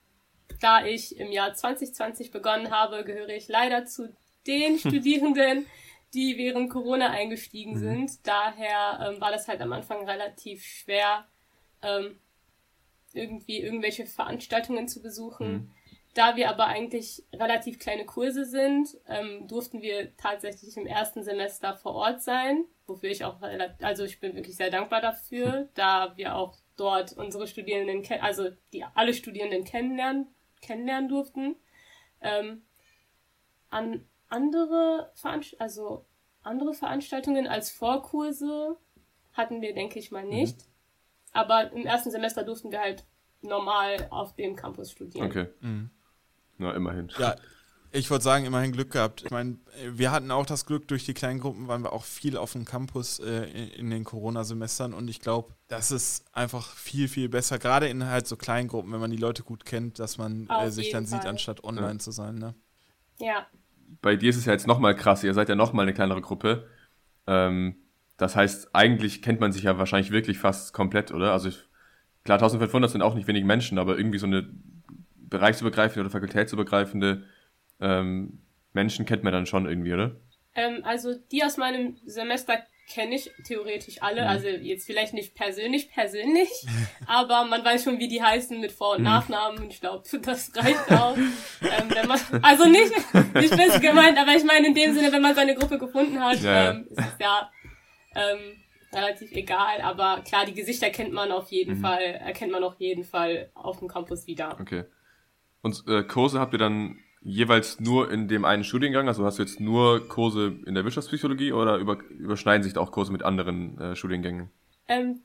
da 0.61 0.85
ich 0.85 1.19
im 1.19 1.29
Jahr 1.29 1.53
2020 1.53 2.31
begonnen 2.31 2.71
habe, 2.71 3.03
gehöre 3.03 3.29
ich 3.29 3.49
leider 3.49 3.85
zu 3.85 4.15
den 4.47 4.79
Studierenden, 4.79 5.65
die 6.13 6.37
während 6.37 6.69
Corona 6.69 7.09
eingestiegen 7.09 7.73
mhm. 7.73 7.79
sind. 7.79 8.27
Daher 8.27 9.11
ähm, 9.11 9.19
war 9.19 9.31
das 9.31 9.49
halt 9.49 9.61
am 9.61 9.73
Anfang 9.73 10.07
relativ 10.07 10.63
schwer, 10.63 11.25
ähm, 11.81 12.17
irgendwie 13.11 13.59
irgendwelche 13.59 14.05
Veranstaltungen 14.05 14.87
zu 14.87 15.01
besuchen. 15.01 15.51
Mhm. 15.51 15.71
Da 16.13 16.35
wir 16.35 16.49
aber 16.49 16.67
eigentlich 16.67 17.23
relativ 17.33 17.79
kleine 17.79 18.05
Kurse 18.05 18.45
sind, 18.45 18.97
ähm, 19.07 19.47
durften 19.47 19.81
wir 19.81 20.15
tatsächlich 20.15 20.77
im 20.77 20.85
ersten 20.85 21.23
Semester 21.23 21.75
vor 21.75 21.95
Ort 21.95 22.21
sein, 22.21 22.65
wofür 22.85 23.09
ich 23.09 23.25
auch, 23.25 23.41
also 23.81 24.03
ich 24.03 24.19
bin 24.19 24.35
wirklich 24.35 24.55
sehr 24.55 24.69
dankbar 24.69 25.01
dafür, 25.01 25.69
da 25.73 26.15
wir 26.15 26.35
auch 26.35 26.55
dort 26.75 27.13
unsere 27.13 27.47
Studierenden, 27.47 28.03
also 28.21 28.49
die 28.73 28.83
alle 28.93 29.13
Studierenden 29.13 29.63
kennenlernen, 29.63 30.27
kennenlernen 30.61 31.09
durften. 31.09 31.55
Ähm, 32.21 32.63
an 33.69 34.07
andere 34.29 35.11
Veranstaltungen, 35.15 35.61
also 35.61 36.05
andere 36.43 36.73
Veranstaltungen 36.73 37.47
als 37.47 37.71
Vorkurse 37.71 38.77
hatten 39.33 39.61
wir, 39.61 39.73
denke 39.73 39.97
ich 39.97 40.11
mal, 40.11 40.25
nicht. 40.25 40.57
Mhm. 40.57 40.63
Aber 41.31 41.71
im 41.71 41.85
ersten 41.85 42.11
Semester 42.11 42.43
durften 42.43 42.71
wir 42.71 42.81
halt 42.81 43.03
normal 43.41 44.07
auf 44.11 44.35
dem 44.35 44.55
Campus 44.55 44.91
studieren. 44.91 45.25
Okay. 45.25 45.47
Mhm. 45.61 45.89
Na, 46.57 46.73
immerhin. 46.73 47.09
Ja, 47.17 47.35
ich 47.95 48.09
wollte 48.09 48.23
sagen, 48.23 48.45
immerhin 48.45 48.71
Glück 48.71 48.89
gehabt. 48.91 49.21
Ich 49.23 49.29
meine, 49.29 49.57
wir 49.87 50.11
hatten 50.11 50.31
auch 50.31 50.47
das 50.47 50.65
Glück, 50.65 50.87
durch 50.87 51.05
die 51.05 51.13
kleinen 51.13 51.39
Gruppen 51.39 51.67
waren 51.67 51.83
wir 51.83 51.93
auch 51.93 52.03
viel 52.03 52.37
auf 52.37 52.53
dem 52.53 52.65
Campus 52.65 53.19
äh, 53.19 53.45
in 53.77 53.91
den 53.91 54.03
Corona-Semestern 54.03 54.95
und 54.95 55.07
ich 55.07 55.19
glaube, 55.19 55.53
das 55.67 55.91
ist 55.91 56.25
einfach 56.33 56.75
viel, 56.75 57.07
viel 57.07 57.29
besser, 57.29 57.59
gerade 57.59 57.87
in 57.87 58.05
halt 58.05 58.25
so 58.25 58.35
kleinen 58.35 58.67
Gruppen, 58.67 58.91
wenn 58.91 58.99
man 58.99 59.11
die 59.11 59.17
Leute 59.17 59.43
gut 59.43 59.63
kennt, 59.63 59.99
dass 59.99 60.17
man 60.17 60.47
äh, 60.49 60.71
sich 60.71 60.89
dann 60.89 61.05
Fall. 61.05 61.19
sieht, 61.19 61.29
anstatt 61.29 61.63
online 61.63 61.93
ja. 61.93 61.99
zu 61.99 62.09
sein. 62.09 62.35
Ne? 62.35 62.55
Ja. 63.19 63.45
Bei 64.01 64.15
dir 64.15 64.31
ist 64.31 64.37
es 64.37 64.45
ja 64.45 64.53
jetzt 64.53 64.65
nochmal 64.65 64.95
krass, 64.95 65.23
ihr 65.23 65.35
seid 65.35 65.49
ja 65.49 65.55
nochmal 65.55 65.83
eine 65.83 65.93
kleinere 65.93 66.21
Gruppe. 66.21 66.67
Ähm, 67.27 67.75
das 68.17 68.35
heißt, 68.35 68.73
eigentlich 68.73 69.21
kennt 69.21 69.39
man 69.39 69.51
sich 69.51 69.63
ja 69.63 69.77
wahrscheinlich 69.77 70.11
wirklich 70.11 70.39
fast 70.39 70.73
komplett, 70.73 71.11
oder? 71.11 71.31
Also 71.31 71.49
ich, 71.49 71.63
klar, 72.23 72.37
1500 72.37 72.89
sind 72.89 73.03
auch 73.03 73.13
nicht 73.13 73.27
wenig 73.27 73.43
Menschen, 73.43 73.77
aber 73.77 73.97
irgendwie 73.97 74.17
so 74.17 74.25
eine 74.25 74.49
bereichsübergreifende 75.33 76.01
oder 76.01 76.11
fakultätsübergreifende 76.11 77.23
ähm, 77.81 78.39
Menschen 78.71 79.05
kennt 79.05 79.23
man 79.23 79.33
dann 79.33 79.45
schon 79.45 79.67
irgendwie, 79.67 79.93
oder? 79.93 80.15
Ähm, 80.55 80.81
also 80.83 81.15
die 81.31 81.43
aus 81.43 81.57
meinem 81.57 81.97
Semester 82.05 82.59
kenne 82.87 83.15
ich 83.15 83.31
theoretisch 83.45 84.01
alle. 84.01 84.21
Mhm. 84.21 84.27
Also 84.27 84.47
jetzt 84.47 84.85
vielleicht 84.85 85.13
nicht 85.13 85.33
persönlich, 85.33 85.89
persönlich, 85.89 86.49
aber 87.07 87.45
man 87.45 87.65
weiß 87.65 87.83
schon, 87.83 87.97
wie 87.97 88.07
die 88.07 88.21
heißen 88.21 88.59
mit 88.59 88.71
Vor- 88.71 88.91
und 88.91 88.99
mhm. 88.99 89.05
Nachnamen. 89.05 89.69
Ich 89.69 89.81
glaube, 89.81 90.03
das 90.21 90.55
reicht 90.55 90.91
auch. 90.91 91.17
ähm, 91.17 91.89
wenn 91.89 92.07
man, 92.07 92.19
also 92.43 92.65
nicht, 92.65 92.91
nicht 93.33 93.57
böse 93.57 93.79
gemeint, 93.79 94.17
aber 94.19 94.35
ich 94.35 94.43
meine 94.43 94.67
in 94.67 94.75
dem 94.75 94.93
Sinne, 94.93 95.11
wenn 95.11 95.21
man 95.21 95.33
seine 95.33 95.55
Gruppe 95.55 95.79
gefunden 95.79 96.19
hat, 96.19 96.39
ja. 96.41 96.71
ähm, 96.71 96.87
ist 96.91 96.99
es 96.99 97.19
ja 97.19 97.51
ähm, 98.15 98.63
relativ 98.93 99.31
egal. 99.31 99.81
Aber 99.81 100.21
klar, 100.21 100.45
die 100.45 100.53
Gesichter 100.53 100.91
kennt 100.91 101.11
man 101.11 101.31
auf 101.31 101.51
jeden 101.51 101.77
mhm. 101.77 101.81
Fall, 101.81 102.03
erkennt 102.03 102.51
man 102.51 102.63
auf 102.63 102.79
jeden 102.79 103.03
Fall 103.03 103.49
auf 103.55 103.79
dem 103.79 103.87
Campus 103.87 104.27
wieder. 104.27 104.57
Okay. 104.61 104.83
Und 105.63 105.83
äh, 105.87 106.03
Kurse 106.03 106.39
habt 106.39 106.53
ihr 106.53 106.59
dann 106.59 106.99
jeweils 107.21 107.79
nur 107.79 108.11
in 108.11 108.27
dem 108.27 108.45
einen 108.45 108.63
Studiengang? 108.63 109.07
Also 109.07 109.25
hast 109.25 109.39
du 109.39 109.43
jetzt 109.43 109.59
nur 109.59 110.07
Kurse 110.07 110.59
in 110.65 110.75
der 110.75 110.83
Wirtschaftspsychologie 110.83 111.53
oder 111.53 111.77
über, 111.77 111.97
überschneiden 112.09 112.63
sich 112.63 112.73
da 112.73 112.81
auch 112.81 112.91
Kurse 112.91 113.11
mit 113.11 113.23
anderen 113.23 113.79
äh, 113.79 113.95
Studiengängen? 113.95 114.51
Ähm, 114.87 115.21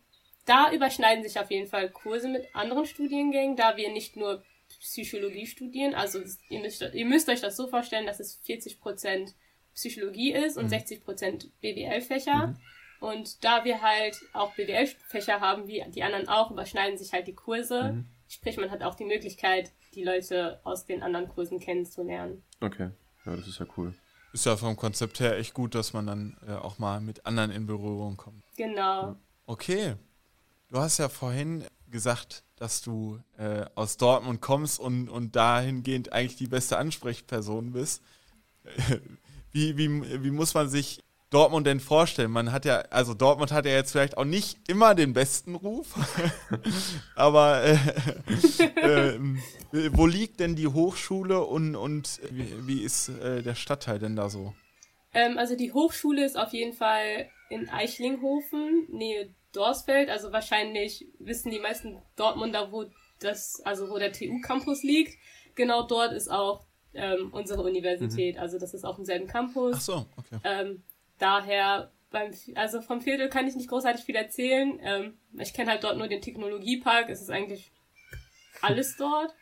da 0.47 0.73
überschneiden 0.73 1.25
sich 1.25 1.39
auf 1.39 1.51
jeden 1.51 1.67
Fall 1.67 1.91
Kurse 1.91 2.29
mit 2.29 2.55
anderen 2.55 2.87
Studiengängen, 2.87 3.57
da 3.57 3.77
wir 3.77 3.93
nicht 3.93 4.17
nur 4.17 4.43
Psychologie 4.81 5.47
studieren. 5.47 5.95
Also 5.95 6.21
ihr 6.49 6.61
müsst, 6.61 6.83
ihr 6.93 7.07
müsst 7.07 7.29
euch 7.29 7.41
das 7.41 7.57
so 7.57 7.67
vorstellen, 7.67 8.07
dass 8.07 8.21
es 8.21 8.41
40% 8.47 9.35
Psychologie 9.75 10.33
ist 10.33 10.57
und 10.57 10.67
mhm. 10.67 10.77
60% 10.77 11.51
BWL-Fächer. 11.61 12.49
Mhm. 12.49 12.57
Und 13.01 13.45
da 13.45 13.65
wir 13.65 13.83
halt 13.83 14.17
auch 14.33 14.55
BWL-Fächer 14.55 15.41
haben, 15.41 15.69
wie 15.69 15.85
die 15.89 16.03
anderen 16.03 16.29
auch, 16.29 16.51
überschneiden 16.51 16.99
sich 16.99 17.13
halt 17.13 17.27
die 17.27 17.35
Kurse. 17.35 17.93
Mhm. 17.93 18.05
Sprich, 18.29 18.57
man 18.57 18.71
hat 18.71 18.83
auch 18.83 18.95
die 18.95 19.05
Möglichkeit, 19.05 19.73
die 19.95 20.05
Leute 20.05 20.61
aus 20.65 20.85
den 20.85 21.03
anderen 21.03 21.29
Kursen 21.29 21.61
kennenzulernen. 21.61 22.43
Okay, 22.61 22.91
ja, 23.25 23.37
das 23.37 23.47
ist 23.47 23.59
ja 23.59 23.67
cool. 23.77 23.95
Ist 24.33 24.47
ja 24.47 24.57
vom 24.57 24.77
Konzept 24.77 25.21
her 25.21 25.37
echt 25.39 25.55
gut, 25.55 25.75
dass 25.75 25.93
man 25.93 26.07
dann 26.07 26.37
äh, 26.47 26.53
auch 26.53 26.79
mal 26.79 27.01
mit 27.01 27.25
anderen 27.25 27.51
in 27.51 27.67
Berührung 27.67 28.17
kommt. 28.17 28.45
Genau. 28.57 29.17
Okay. 29.47 29.95
Du 30.69 30.79
hast 30.79 30.99
ja 30.99 31.09
vorhin 31.09 31.65
gesagt, 31.91 32.45
dass 32.57 32.83
du 32.83 33.21
äh, 33.39 33.65
aus 33.75 33.97
Dortmund 33.97 34.43
kommst 34.43 34.79
und, 34.79 35.09
und 35.09 35.35
dahingehend 35.35 36.13
eigentlich 36.13 36.37
die 36.37 36.47
beste 36.47 36.77
Ansprechperson 36.77 37.73
bist. 37.73 38.03
wie, 39.53 39.79
wie, 39.79 40.23
wie 40.23 40.31
muss 40.31 40.53
man 40.53 40.69
sich 40.69 41.03
Dortmund 41.31 41.67
denn 41.67 41.81
vorstellen? 41.81 42.31
Man 42.31 42.53
hat 42.53 42.65
ja, 42.65 42.79
also 42.91 43.15
Dortmund 43.15 43.53
hat 43.53 43.67
ja 43.67 43.73
jetzt 43.73 43.93
vielleicht 43.93 44.17
auch 44.17 44.25
nicht 44.25 44.59
immer 44.69 44.95
den 44.95 45.13
besten 45.13 45.55
Ruf, 45.55 45.95
aber 47.15 47.63
äh, 47.65 47.77
äh, 48.77 49.19
wo 49.93 50.07
liegt 50.07 50.41
denn 50.41 50.57
die 50.57 50.69
Hochschule 50.69 51.45
und, 51.45 51.77
und 51.77 52.21
wie, 52.31 52.67
wie 52.67 52.83
ist 52.83 53.11
äh, 53.11 53.43
der 53.43 53.55
Stadtteil 53.55 53.99
denn 53.99 54.17
da 54.17 54.31
so? 54.31 54.55
Ähm, 55.13 55.39
also 55.39 55.57
die 55.57 55.73
Hochschule 55.73 56.25
ist 56.25 56.39
auf 56.39 56.53
jeden 56.53 56.73
Fall 56.73 57.29
in 57.51 57.69
Eichlinghofen, 57.69 58.87
Nähe 58.91 59.35
Dorsfeld. 59.53 60.11
Also 60.11 60.33
wahrscheinlich 60.33 61.07
wissen 61.19 61.51
die 61.51 61.59
meisten 61.59 61.99
Dortmunder, 62.17 62.73
wo 62.73 62.87
das, 63.21 63.61
also 63.65 63.91
wo 63.91 63.99
der 63.99 64.13
TU-Campus 64.13 64.83
liegt. 64.83 65.19
Genau 65.55 65.87
dort 65.87 66.13
ist 66.13 66.31
auch 66.31 66.67
ähm, 66.95 67.31
unsere 67.33 67.63
Universität. 67.63 68.37
Mhm. 68.37 68.41
Also 68.41 68.59
das 68.59 68.75
ist 68.75 68.85
auf 68.85 68.97
demselben 68.97 69.27
Campus. 69.27 69.75
Ach 69.77 69.81
so, 69.81 70.07
okay. 70.17 70.41
Ähm, 70.45 70.83
daher, 71.19 71.93
beim, 72.11 72.33
also 72.55 72.81
vom 72.81 73.01
Viertel 73.01 73.29
kann 73.29 73.47
ich 73.47 73.57
nicht 73.57 73.69
großartig 73.69 74.05
viel 74.05 74.17
erzählen. 74.17 74.79
Ähm, 74.83 75.19
ich 75.39 75.53
kenne 75.53 75.71
halt 75.71 75.85
dort 75.85 75.99
nur 75.99 76.09
den 76.09 76.23
Technologiepark. 76.23 77.09
Es 77.09 77.21
ist 77.21 77.31
eigentlich 77.31 77.73
alles 78.63 78.97
dort. 78.97 79.35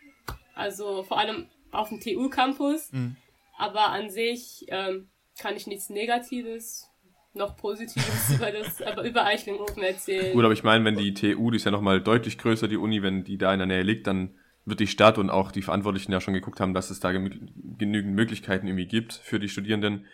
Also 0.55 1.03
vor 1.03 1.19
allem 1.19 1.49
auf 1.71 1.89
dem 1.89 2.01
TU-Campus. 2.01 2.93
Mhm. 2.93 3.17
Aber 3.59 3.91
an 3.91 4.11
sich 4.11 4.67
ähm, 4.69 5.09
kann 5.39 5.57
ich 5.57 5.67
nichts 5.67 5.91
Negatives 5.91 6.91
noch 7.37 7.57
Positives 7.57 8.31
über 8.35 8.51
das, 8.51 8.83
aber 8.83 9.05
über 9.05 9.25
Eichlinghofen 9.25 9.83
erzählen. 9.83 10.33
Gut, 10.33 10.45
aber 10.45 10.55
ich 10.55 10.65
meine, 10.65 10.85
wenn 10.85 10.97
die 10.97 11.15
TU, 11.15 11.51
die 11.51 11.57
ist 11.57 11.65
ja 11.65 11.71
nochmal 11.71 12.01
deutlich 12.01 12.39
größer, 12.39 12.69
die 12.69 12.77
Uni, 12.77 13.03
wenn 13.03 13.25
die 13.25 13.39
da 13.39 13.53
in 13.53 13.59
der 13.59 13.67
Nähe 13.67 13.83
liegt, 13.83 14.07
dann 14.07 14.35
wird 14.65 14.81
die 14.81 14.87
Stadt 14.87 15.19
und 15.19 15.31
auch 15.31 15.53
die 15.53 15.63
Verantwortlichen 15.63 16.13
ja 16.13 16.21
schon 16.21 16.35
geguckt 16.35 16.61
haben, 16.61 16.75
dass 16.75 16.91
es 16.91 16.99
da 16.99 17.13
genügend 17.13 18.15
Möglichkeiten 18.15 18.67
irgendwie 18.67 18.87
gibt 18.87 19.13
für 19.13 19.39
die 19.39 19.49
Studierenden. 19.49 20.07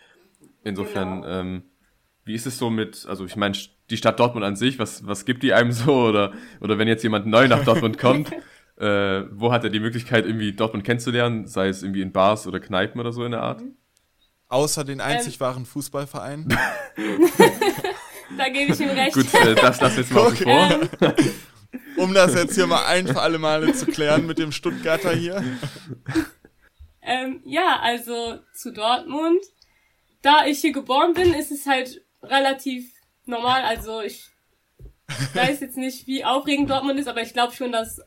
Insofern, 0.64 1.23
genau. 1.23 1.40
ähm, 1.40 1.62
wie 2.25 2.35
ist 2.35 2.47
es 2.47 2.59
so 2.59 2.71
mit, 2.71 3.07
also 3.09 3.25
ich 3.25 3.37
meine, 3.37 3.57
die 3.90 3.97
Stadt 3.97 4.21
Dortmund 4.21 4.45
an 4.45 4.57
sich, 4.57 4.78
was, 4.78 5.07
was 5.07 5.25
gibt 5.25 5.42
die 5.42 5.52
einem 5.52 5.73
so? 5.73 6.09
Oder, 6.09 6.33
oder 6.61 6.78
wenn 6.78 6.88
jetzt 6.88 7.02
jemand 7.02 7.26
neu 7.26 7.49
nach 7.49 7.64
Dortmund 7.64 7.99
kommt, 7.99 8.31
äh, 8.76 9.25
wo 9.31 9.52
hat 9.52 9.64
er 9.64 9.71
die 9.71 9.81
Möglichkeit, 9.81 10.25
irgendwie 10.25 10.52
Dortmund 10.52 10.85
kennenzulernen, 10.85 11.47
sei 11.47 11.69
es 11.69 11.83
irgendwie 11.83 12.02
in 12.02 12.12
Bars 12.12 12.47
oder 12.47 12.61
Kneipen 12.61 13.00
oder 13.00 13.12
so 13.12 13.25
in 13.25 13.33
der 13.33 13.42
Art? 13.42 13.61
Mhm. 13.61 13.76
Außer 14.49 14.85
den 14.85 15.00
einzig 15.00 15.35
ähm. 15.35 15.40
wahren 15.40 15.66
Fußballverein. 15.66 16.47
da 18.37 18.49
gebe 18.49 18.73
ich 18.73 18.81
ihm 18.81 18.90
recht. 18.90 19.14
Gut, 19.14 19.33
äh, 19.35 19.54
das 19.54 19.81
lass 19.81 19.97
jetzt 19.97 20.12
mal 20.12 20.26
okay. 20.26 20.45
vor. 20.45 21.14
um 21.97 22.12
das 22.12 22.35
jetzt 22.35 22.54
hier 22.54 22.66
mal 22.66 22.85
ein 22.85 23.07
für 23.07 23.21
alle 23.21 23.38
Male 23.38 23.73
zu 23.73 23.87
klären 23.87 24.26
mit 24.26 24.38
dem 24.38 24.52
Stuttgarter 24.52 25.14
hier. 25.14 25.42
Ähm, 27.00 27.40
ja, 27.45 27.81
also 27.83 28.40
zu 28.54 28.73
Dortmund 28.73 29.40
da 30.23 30.47
ich 30.47 30.61
hier 30.61 30.73
geboren 30.73 31.14
bin, 31.14 31.35
ist 31.35 31.50
es 31.50 31.67
halt 31.67 32.05
relativ 32.23 32.93
normal. 33.26 33.62
Also 33.62 34.00
ich 34.00 34.29
weiß 35.35 35.61
jetzt 35.61 35.76
nicht, 35.76 36.07
wie 36.07 36.25
aufregend 36.25 36.71
Dortmund 36.71 36.99
ist, 36.99 37.09
aber 37.09 37.23
ich 37.23 37.33
glaube 37.33 37.55
schon, 37.55 37.73
dass 37.73 38.00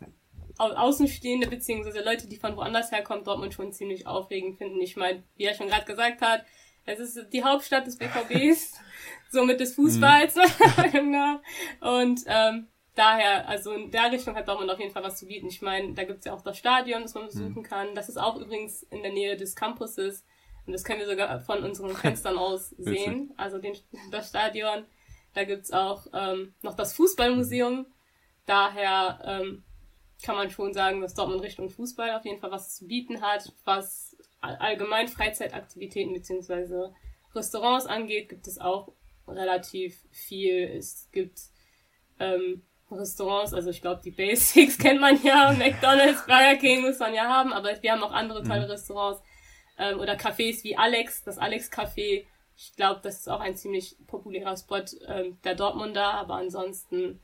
Außenstehende 0.58 1.48
beziehungsweise 1.48 2.02
Leute, 2.04 2.28
die 2.28 2.38
von 2.38 2.56
woanders 2.56 2.92
herkommen, 2.92 3.26
Dortmund 3.26 3.54
schon 3.54 3.74
ziemlich 3.74 4.08
aufregend 4.08 4.58
finden. 4.58 4.80
Ich 4.82 4.96
meine, 4.96 5.24
wie 5.36 5.44
er 5.44 5.54
schon 5.54 5.68
gerade 5.68 5.86
gesagt 5.86 6.22
hat, 6.22 6.46
es 6.86 7.00
ist 7.00 7.34
die 7.34 7.44
Hauptstadt 7.44 7.88
des 7.88 7.98
BVBs, 7.98 8.74
somit 9.32 9.60
des 9.60 9.76
Fußballs. 9.76 10.36
Mhm. 10.36 11.40
Und 11.82 12.22
ähm, 12.28 12.68
daher, 12.94 13.50
also 13.50 13.74
in 13.74 13.92
der 13.92 14.12
Richtung 14.12 14.36
hat 14.36 14.48
Dortmund 14.48 14.72
auf 14.72 14.80
jeden 14.80 14.92
Fall 14.92 15.04
was 15.04 15.18
zu 15.18 15.26
bieten. 15.26 15.48
Ich 15.48 15.62
meine, 15.62 15.94
da 15.94 16.04
gibt's 16.04 16.26
ja 16.26 16.34
auch 16.34 16.42
das 16.42 16.58
Stadion, 16.58 17.02
das 17.02 17.16
man 17.16 17.26
besuchen 17.26 17.56
mhm. 17.56 17.64
kann. 17.64 17.96
Das 17.96 18.08
ist 18.08 18.18
auch 18.18 18.38
übrigens 18.38 18.84
in 18.84 19.02
der 19.02 19.12
Nähe 19.12 19.36
des 19.36 19.56
Campuses. 19.56 20.24
Und 20.66 20.74
das 20.74 20.84
können 20.84 21.00
wir 21.00 21.08
sogar 21.08 21.40
von 21.40 21.64
unseren 21.64 21.96
Fenstern 21.96 22.38
aus 22.38 22.70
sehen. 22.78 23.34
Also 23.38 23.58
den, 23.58 23.76
das 24.12 24.30
Stadion. 24.30 24.86
Da 25.34 25.44
gibt's 25.44 25.72
auch 25.72 26.08
ähm, 26.14 26.54
noch 26.62 26.76
das 26.76 26.94
Fußballmuseum. 26.94 27.86
Daher 28.46 29.20
ähm, 29.24 29.64
kann 30.24 30.36
man 30.36 30.50
schon 30.50 30.74
sagen, 30.74 31.02
dass 31.02 31.14
Dortmund 31.14 31.42
Richtung 31.42 31.70
Fußball 31.70 32.12
auf 32.12 32.26
jeden 32.26 32.40
Fall 32.40 32.52
was 32.52 32.76
zu 32.76 32.88
bieten 32.88 33.22
hat. 33.22 33.52
Was 33.66 34.16
allgemein 34.42 35.08
Freizeitaktivitäten 35.08 36.14
beziehungsweise 36.14 36.94
Restaurants 37.34 37.86
angeht, 37.86 38.30
gibt 38.30 38.48
es 38.48 38.60
auch 38.60 38.94
relativ 39.28 40.00
viel. 40.12 40.64
Es 40.64 41.10
gibt 41.12 41.40
ähm, 42.20 42.62
Restaurants, 42.92 43.54
also 43.54 43.70
ich 43.72 43.82
glaube, 43.82 44.02
die 44.04 44.12
Basics 44.12 44.78
kennt 44.80 45.02
man 45.02 45.22
ja, 45.24 45.52
McDonalds, 45.58 46.26
Burger 46.26 46.56
King 46.56 46.82
muss 46.82 47.00
man 47.00 47.14
ja 47.14 47.24
haben, 47.24 47.52
aber 47.54 47.82
wir 47.82 47.92
haben 47.92 48.04
auch 48.04 48.12
andere 48.12 48.44
tolle 48.44 48.66
mhm. 48.66 48.72
Restaurants 48.72 49.22
ähm, 49.78 50.00
oder 50.00 50.16
Cafés 50.16 50.64
wie 50.64 50.78
Alex, 50.78 51.24
das 51.24 51.38
Alex 51.38 51.72
Café. 51.72 52.26
Ich 52.58 52.76
glaube, 52.76 53.02
das 53.04 53.20
ist 53.20 53.30
auch 53.30 53.42
ein 53.42 53.56
ziemlich 53.56 53.98
populärer 54.08 54.56
Spot 54.56 54.84
ähm, 55.08 55.38
der 55.44 55.56
Dortmunder, 55.56 56.14
aber 56.14 56.36
ansonsten 56.36 57.20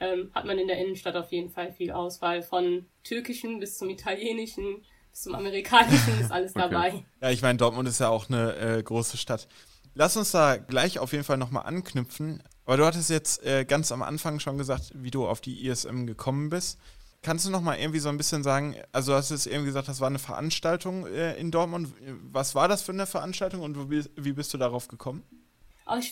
ähm, 0.00 0.30
hat 0.34 0.44
man 0.44 0.58
in 0.58 0.66
der 0.66 0.78
Innenstadt 0.78 1.14
auf 1.16 1.30
jeden 1.30 1.50
Fall 1.50 1.72
viel 1.72 1.92
Auswahl 1.92 2.42
von 2.42 2.86
türkischen 3.04 3.60
bis 3.60 3.78
zum 3.78 3.88
italienischen 3.90 4.82
bis 5.12 5.22
zum 5.22 5.34
amerikanischen 5.34 6.20
ist 6.20 6.32
alles 6.32 6.52
okay. 6.56 6.68
dabei. 6.68 7.04
Ja, 7.20 7.30
ich 7.30 7.42
meine, 7.42 7.58
Dortmund 7.58 7.88
ist 7.88 8.00
ja 8.00 8.08
auch 8.08 8.28
eine 8.28 8.56
äh, 8.56 8.82
große 8.82 9.16
Stadt. 9.16 9.46
Lass 9.94 10.16
uns 10.16 10.32
da 10.32 10.56
gleich 10.56 10.98
auf 10.98 11.12
jeden 11.12 11.24
Fall 11.24 11.36
nochmal 11.36 11.66
anknüpfen. 11.66 12.42
Aber 12.64 12.76
du 12.76 12.86
hattest 12.86 13.10
jetzt 13.10 13.44
äh, 13.44 13.64
ganz 13.64 13.92
am 13.92 14.02
Anfang 14.02 14.40
schon 14.40 14.56
gesagt, 14.56 14.92
wie 14.94 15.10
du 15.10 15.26
auf 15.26 15.40
die 15.40 15.66
ISM 15.66 16.06
gekommen 16.06 16.48
bist. 16.48 16.78
Kannst 17.22 17.46
du 17.46 17.50
noch 17.50 17.60
mal 17.60 17.78
irgendwie 17.78 18.00
so 18.00 18.08
ein 18.08 18.16
bisschen 18.16 18.42
sagen, 18.42 18.76
also 18.90 19.12
du 19.12 19.18
hast 19.18 19.30
jetzt 19.30 19.46
eben 19.46 19.64
gesagt, 19.64 19.86
das 19.86 20.00
war 20.00 20.08
eine 20.08 20.18
Veranstaltung 20.18 21.06
äh, 21.06 21.36
in 21.36 21.52
Dortmund. 21.52 21.94
Was 22.32 22.56
war 22.56 22.66
das 22.66 22.82
für 22.82 22.92
eine 22.92 23.06
Veranstaltung 23.06 23.60
und 23.62 23.90
wie, 23.90 24.04
wie 24.16 24.32
bist 24.32 24.52
du 24.52 24.58
darauf 24.58 24.88
gekommen? 24.88 25.24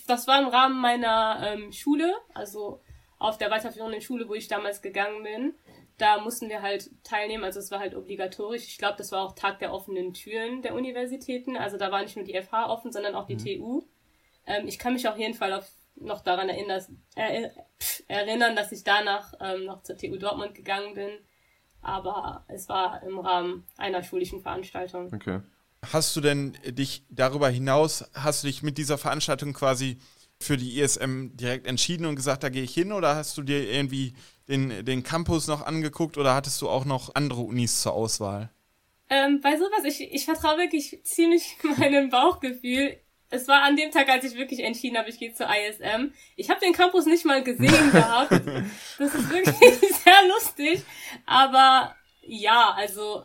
das 0.07 0.27
war 0.27 0.41
im 0.41 0.49
Rahmen 0.49 0.81
meiner 0.81 1.41
ähm, 1.43 1.73
Schule, 1.73 2.13
also 2.35 2.81
auf 3.19 3.39
der 3.39 3.51
weiterführenden 3.51 4.01
Schule, 4.01 4.29
wo 4.29 4.35
ich 4.35 4.49
damals 4.49 4.83
gegangen 4.83 5.23
bin. 5.23 5.55
Da 5.99 6.21
mussten 6.21 6.49
wir 6.49 6.63
halt 6.63 6.91
teilnehmen, 7.05 7.45
also 7.45 7.61
es 7.61 7.71
war 7.71 7.79
halt 7.79 7.95
obligatorisch. 7.95 8.65
Ich 8.65 8.79
glaube, 8.79 8.97
das 8.97 9.13
war 9.13 9.23
auch 9.23 9.35
Tag 9.35 9.59
der 9.59 9.73
offenen 9.73 10.15
Türen 10.15 10.63
der 10.63 10.75
Universitäten. 10.75 11.57
Also 11.57 11.77
da 11.77 11.93
war 11.93 12.03
nicht 12.03 12.17
nur 12.17 12.25
die 12.25 12.41
FH 12.41 12.71
offen, 12.71 12.93
sondern 12.93 13.15
auch 13.15 13.27
die 13.27 13.35
mhm. 13.35 13.61
TU. 13.61 13.83
Ähm, 14.47 14.67
ich 14.67 14.79
kann 14.79 14.95
mich 14.95 15.07
auf 15.07 15.19
jeden 15.19 15.35
Fall 15.35 15.53
auf, 15.53 15.71
noch 15.97 16.21
daran 16.21 16.49
erinnern, 16.49 16.79
dass, 16.79 16.91
äh, 17.17 17.49
erinnern, 18.09 18.57
dass 18.57 18.73
ich 18.73 18.85
danach 18.85 19.35
ähm, 19.41 19.65
noch 19.65 19.83
zur 19.83 19.97
TU 19.97 20.17
Dortmund 20.17 20.55
gegangen 20.55 20.95
bin. 20.95 21.11
Aber 21.83 22.45
es 22.49 22.69
war 22.69 23.03
im 23.03 23.19
Rahmen 23.19 23.67
einer 23.77 24.03
schulischen 24.03 24.43
Veranstaltung. 24.43 25.13
Okay. 25.13 25.41
Hast 25.93 26.15
du 26.15 26.21
denn 26.21 26.57
dich 26.65 27.05
darüber 27.09 27.49
hinaus, 27.49 28.05
hast 28.13 28.43
du 28.43 28.49
dich 28.49 28.63
mit 28.63 28.77
dieser 28.77 28.99
Veranstaltung 28.99 29.55
quasi 29.55 29.99
für 30.43 30.57
die 30.57 30.81
ISM 30.81 31.37
direkt 31.37 31.67
entschieden 31.67 32.07
und 32.07 32.17
gesagt, 32.17 32.43
da 32.43 32.49
gehe 32.49 32.63
ich 32.63 32.75
hin 32.75 32.93
oder 32.93 33.17
hast 33.17 33.37
du 33.37 33.43
dir 33.43 33.71
irgendwie 33.71 34.15
den, 34.49 34.85
den 34.85 35.03
Campus 35.03 35.47
noch 35.47 35.65
angeguckt 35.65 36.19
oder 36.19 36.35
hattest 36.35 36.61
du 36.61 36.69
auch 36.69 36.85
noch 36.85 37.15
andere 37.15 37.41
Unis 37.43 37.81
zur 37.81 37.93
Auswahl? 37.93 38.51
Ähm, 39.09 39.41
bei 39.41 39.57
sowas, 39.57 39.85
ich, 39.85 40.01
ich 40.01 40.25
vertraue 40.25 40.59
wirklich 40.59 41.01
ziemlich 41.05 41.57
meinem 41.79 42.11
Bauchgefühl. 42.11 42.99
Es 43.31 43.47
war 43.47 43.63
an 43.63 43.77
dem 43.77 43.93
Tag, 43.93 44.09
als 44.09 44.25
ich 44.25 44.37
wirklich 44.37 44.61
entschieden 44.61 44.99
habe, 44.99 45.09
ich 45.09 45.19
gehe 45.19 45.33
zur 45.33 45.47
ISM. 45.47 46.13
Ich 46.37 46.51
habe 46.51 46.61
den 46.61 46.73
Campus 46.73 47.07
nicht 47.07 47.25
mal 47.25 47.43
gesehen 47.43 47.71
gehabt. 47.93 48.33
Das 48.33 49.15
ist 49.15 49.31
wirklich 49.31 49.57
sehr 50.05 50.29
lustig. 50.29 50.83
Aber 51.27 51.95
ja, 52.23 52.75
also 52.77 53.23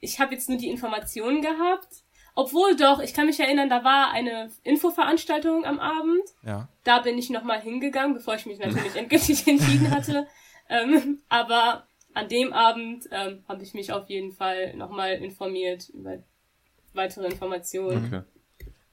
ich 0.00 0.20
habe 0.20 0.34
jetzt 0.34 0.48
nur 0.48 0.58
die 0.58 0.68
Informationen 0.68 1.42
gehabt. 1.42 1.88
Obwohl 2.36 2.76
doch, 2.76 3.00
ich 3.00 3.12
kann 3.12 3.26
mich 3.26 3.40
erinnern, 3.40 3.68
da 3.68 3.82
war 3.82 4.12
eine 4.12 4.50
Infoveranstaltung 4.62 5.64
am 5.64 5.80
Abend. 5.80 6.22
Ja. 6.44 6.68
Da 6.84 7.00
bin 7.00 7.18
ich 7.18 7.28
nochmal 7.28 7.60
hingegangen, 7.60 8.14
bevor 8.14 8.36
ich 8.36 8.46
mich 8.46 8.60
natürlich 8.60 8.94
endgültig 8.94 9.46
entschieden 9.48 9.90
hatte. 9.90 10.28
Ähm, 10.68 11.20
aber 11.28 11.86
an 12.14 12.28
dem 12.28 12.52
Abend 12.52 13.08
ähm, 13.10 13.44
habe 13.48 13.64
ich 13.64 13.74
mich 13.74 13.92
auf 13.92 14.08
jeden 14.08 14.32
Fall 14.32 14.74
nochmal 14.76 15.14
informiert 15.14 15.88
über 15.90 16.18
weitere 16.94 17.26
Informationen. 17.26 18.06
Okay. 18.06 18.39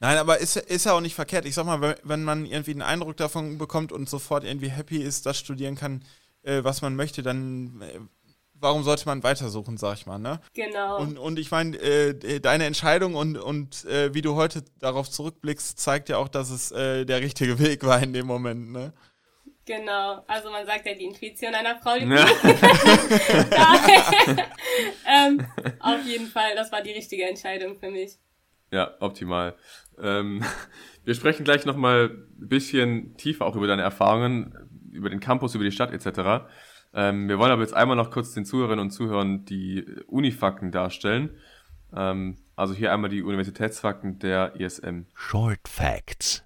Nein, 0.00 0.18
aber 0.18 0.38
ist, 0.38 0.56
ist 0.56 0.86
ja 0.86 0.92
auch 0.92 1.00
nicht 1.00 1.14
verkehrt. 1.14 1.44
Ich 1.44 1.54
sag 1.54 1.66
mal, 1.66 1.96
wenn 2.02 2.24
man 2.24 2.46
irgendwie 2.46 2.70
einen 2.70 2.82
Eindruck 2.82 3.16
davon 3.16 3.58
bekommt 3.58 3.92
und 3.92 4.08
sofort 4.08 4.44
irgendwie 4.44 4.70
happy 4.70 4.98
ist, 4.98 5.26
das 5.26 5.38
studieren 5.38 5.74
kann, 5.74 6.04
äh, 6.42 6.62
was 6.62 6.82
man 6.82 6.94
möchte, 6.94 7.22
dann 7.22 7.82
äh, 7.82 7.98
warum 8.60 8.82
sollte 8.82 9.06
man 9.06 9.22
weitersuchen, 9.22 9.76
sag 9.76 9.98
ich 9.98 10.06
mal, 10.06 10.18
ne? 10.18 10.40
Genau. 10.54 10.98
Und, 10.98 11.18
und 11.18 11.38
ich 11.38 11.50
meine, 11.50 11.76
äh, 11.76 12.40
deine 12.40 12.64
Entscheidung 12.64 13.14
und, 13.14 13.38
und 13.38 13.84
äh, 13.86 14.14
wie 14.14 14.22
du 14.22 14.34
heute 14.34 14.64
darauf 14.78 15.10
zurückblickst, 15.10 15.78
zeigt 15.78 16.08
ja 16.08 16.18
auch, 16.18 16.28
dass 16.28 16.50
es 16.50 16.72
äh, 16.72 17.04
der 17.04 17.20
richtige 17.20 17.58
Weg 17.58 17.84
war 17.84 18.02
in 18.02 18.12
dem 18.12 18.26
Moment, 18.26 18.72
ne? 18.72 18.92
Genau, 19.64 20.22
also 20.26 20.50
man 20.50 20.64
sagt 20.64 20.86
ja, 20.86 20.94
die 20.94 21.04
Intuition 21.04 21.54
einer 21.54 21.76
Frau 21.76 21.96
liegt 21.96 22.10
ja. 22.10 22.26
ähm, 25.06 25.46
Auf 25.80 26.06
jeden 26.06 26.28
Fall, 26.28 26.54
das 26.54 26.72
war 26.72 26.80
die 26.80 26.92
richtige 26.92 27.28
Entscheidung 27.28 27.78
für 27.78 27.90
mich. 27.90 28.16
Ja, 28.70 28.94
optimal. 29.00 29.54
Ähm, 30.00 30.42
wir 31.04 31.14
sprechen 31.14 31.44
gleich 31.44 31.64
nochmal 31.64 32.10
ein 32.10 32.48
bisschen 32.48 33.16
tiefer 33.16 33.46
auch 33.46 33.56
über 33.56 33.66
deine 33.66 33.82
Erfahrungen, 33.82 34.54
über 34.92 35.10
den 35.10 35.20
Campus, 35.20 35.54
über 35.54 35.64
die 35.64 35.72
Stadt 35.72 35.92
etc. 35.92 36.46
Ähm, 36.92 37.28
wir 37.28 37.38
wollen 37.38 37.50
aber 37.50 37.62
jetzt 37.62 37.74
einmal 37.74 37.96
noch 37.96 38.10
kurz 38.10 38.34
den 38.34 38.44
Zuhörerinnen 38.44 38.80
und 38.84 38.90
Zuhörern 38.90 39.44
die 39.44 39.84
Unifakten 40.06 40.70
darstellen. 40.70 41.30
Ähm, 41.94 42.36
also 42.56 42.74
hier 42.74 42.92
einmal 42.92 43.10
die 43.10 43.22
Universitätsfakten 43.22 44.18
der 44.18 44.56
ISM. 44.60 45.02
Short 45.14 45.66
Facts. 45.66 46.42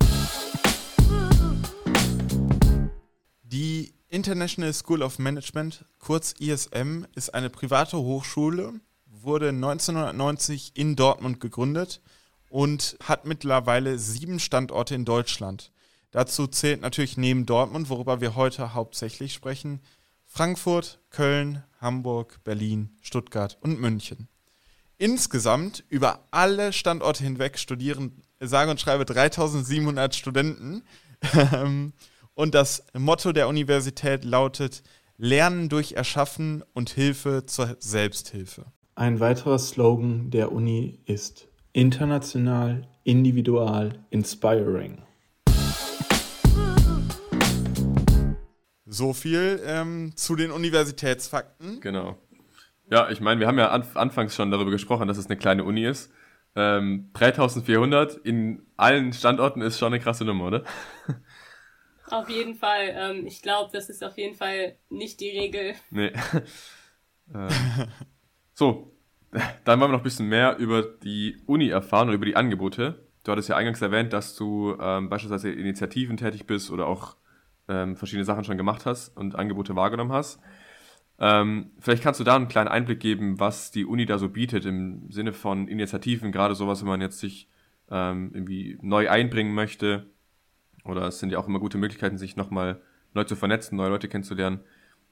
Die 3.43 3.93
International 4.09 4.73
School 4.73 5.03
of 5.03 5.19
Management, 5.19 5.85
kurz 5.99 6.35
ISM, 6.39 7.05
ist 7.15 7.35
eine 7.35 7.51
private 7.51 7.97
Hochschule, 7.97 8.75
wurde 9.07 9.49
1990 9.49 10.73
in 10.75 10.97
Dortmund 10.97 11.41
gegründet 11.41 12.01
und 12.53 12.99
hat 13.03 13.25
mittlerweile 13.25 13.99
sieben 13.99 14.39
Standorte 14.39 14.95
in 14.95 15.07
Deutschland. 15.07 15.73
Dazu 16.11 16.47
zählt 16.47 16.83
natürlich 16.83 17.17
neben 17.17 17.47
Dortmund, 17.47 17.89
worüber 17.89 18.21
wir 18.21 18.37
heute 18.37 18.75
hauptsächlich 18.75 19.33
sprechen, 19.33 19.81
Frankfurt, 20.27 21.01
Köln, 21.09 21.63
Hamburg, 21.81 22.45
Berlin, 22.45 22.91
Stuttgart 23.01 23.57
und 23.63 23.81
München. 23.81 24.29
Insgesamt 24.99 25.85
über 25.89 26.29
alle 26.31 26.75
Standorte 26.75 27.25
hinweg 27.25 27.59
studieren 27.59 28.23
sage 28.39 28.71
und 28.71 28.81
schreibe 28.81 29.07
3700 29.07 30.15
Studenten. 30.15 30.83
und 32.35 32.55
das 32.55 32.85
Motto 32.93 33.33
der 33.33 33.49
Universität 33.49 34.25
lautet 34.25 34.83
Lernen 35.17 35.71
durch 35.71 35.93
Erschaffen 35.93 36.63
und 36.75 36.91
Hilfe 36.91 37.47
zur 37.47 37.77
Selbsthilfe. 37.79 38.67
Ein 38.95 39.21
weiterer 39.21 39.59
Slogan 39.59 40.31
der 40.31 40.53
Uni 40.53 41.01
ist 41.07 41.49
International, 41.75 42.87
individual, 43.05 43.95
inspiring. 44.11 44.99
So 48.85 49.15
viel 49.15 49.59
ähm, 49.65 50.13
zu 50.15 50.37
den 50.37 50.51
Universitätsfakten. 50.51 51.81
Genau. 51.81 52.19
Ja, 52.91 53.09
ich 53.09 53.23
meine, 53.23 53.41
wir 53.41 53.47
haben 53.47 53.59
ja 53.59 53.71
anf 53.71 53.97
anfangs 53.97 54.35
schon 54.35 54.51
darüber 54.51 54.71
gesprochen, 54.71 55.09
dass 55.09 55.17
es 55.17 55.29
eine 55.29 55.39
kleine 55.39 55.65
Uni 55.65 55.87
ist. 55.87 56.13
Ähm, 56.55 57.09
3400 57.15 58.17
in 58.17 58.67
allen 58.77 59.15
Standorten 59.15 59.63
ist 59.63 59.79
schon 59.79 59.95
eine 59.95 60.03
krasse 60.03 60.27
Nummer, 60.27 60.49
oder? 60.49 60.65
Auf 62.11 62.29
jeden 62.29 62.55
Fall. 62.55 62.93
Ähm, 62.95 63.27
ich 63.27 63.41
glaube, 63.41 63.71
das 63.73 63.89
ist 63.89 64.05
auf 64.05 64.19
jeden 64.19 64.35
Fall 64.35 64.77
nicht 64.91 65.21
die 65.21 65.31
Regel. 65.31 65.75
Nee. 65.89 66.13
ähm, 67.35 67.49
so, 68.53 68.92
dann 69.65 69.81
wollen 69.81 69.91
wir 69.91 69.97
noch 69.97 70.01
ein 70.01 70.05
bisschen 70.05 70.29
mehr 70.29 70.57
über 70.59 70.83
die 70.83 71.37
Uni 71.47 71.69
erfahren 71.69 72.09
und 72.09 72.15
über 72.15 72.27
die 72.27 72.37
Angebote. 72.37 73.07
Du 73.25 73.33
hattest 73.33 73.49
ja 73.49 73.57
eingangs 73.57 73.81
erwähnt, 73.81 74.13
dass 74.13 74.37
du 74.37 74.77
ähm, 74.81 75.09
beispielsweise 75.09 75.51
Initiativen 75.51 76.17
tätig 76.17 76.47
bist 76.47 76.71
oder 76.71 76.87
auch 76.87 77.17
ähm, 77.69 77.97
verschiedene 77.97 78.25
Sachen 78.25 78.45
schon 78.45 78.57
gemacht 78.57 78.85
hast 78.85 79.17
und 79.17 79.37
Angebote 79.37 79.77
wahrgenommen 79.77 80.13
hast. 80.13 80.41
Ähm, 81.19 81.71
vielleicht 81.79 82.03
kannst 82.03 82.21
du 82.21 82.25
da 82.25 82.35
einen 82.35 82.49
kleinen 82.49 82.69
Einblick 82.69 83.01
geben, 83.01 83.39
was 83.39 83.71
die 83.71 83.85
Uni 83.85 84.07
da 84.07 84.19
so 84.19 84.29
bietet 84.29 84.65
im 84.67 85.11
Sinne 85.11 85.33
von 85.33 85.69
Initiativen, 85.69 86.33
gerade 86.33 86.55
sowas, 86.55 86.81
wenn 86.81 86.89
man 86.89 87.01
jetzt 87.01 87.21
sich 87.21 87.49
ähm, 87.91 88.33
irgendwie 88.35 88.79
neu 88.83 89.09
einbringen 89.09 89.55
möchte. 89.55 90.07
Oder 90.85 91.07
es 91.07 91.21
sind 91.21 91.31
ja 91.31 91.39
auch 91.39 91.47
immer 91.47 91.61
gute 91.61 91.79
Möglichkeiten, 91.79 92.19
sich 92.19 92.37
nochmal 92.37 92.81
neu 93.15 93.25
zu 93.25 93.37
vernetzen, 93.37 93.77
neue 93.77 93.91
Leute 93.91 94.09
kennenzulernen. 94.09 94.61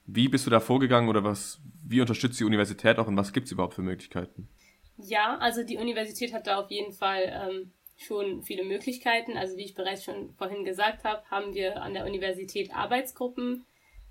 Wie 0.06 0.28
bist 0.28 0.46
du 0.46 0.50
da 0.50 0.60
vorgegangen 0.60 1.08
oder 1.08 1.24
was, 1.24 1.60
wie 1.84 2.00
unterstützt 2.00 2.40
die 2.40 2.44
Universität 2.44 2.98
auch 2.98 3.06
und 3.06 3.16
was 3.16 3.32
gibt 3.32 3.46
es 3.46 3.52
überhaupt 3.52 3.74
für 3.74 3.82
Möglichkeiten? 3.82 4.48
Ja, 4.96 5.38
also 5.38 5.62
die 5.62 5.76
Universität 5.76 6.32
hat 6.32 6.46
da 6.46 6.58
auf 6.58 6.70
jeden 6.70 6.92
Fall 6.92 7.22
ähm, 7.26 7.72
schon 7.96 8.42
viele 8.42 8.64
Möglichkeiten. 8.64 9.36
Also 9.36 9.56
wie 9.56 9.64
ich 9.64 9.74
bereits 9.74 10.04
schon 10.04 10.34
vorhin 10.34 10.64
gesagt 10.64 11.04
habe, 11.04 11.22
haben 11.30 11.54
wir 11.54 11.82
an 11.82 11.94
der 11.94 12.06
Universität 12.06 12.74
Arbeitsgruppen, 12.74 13.64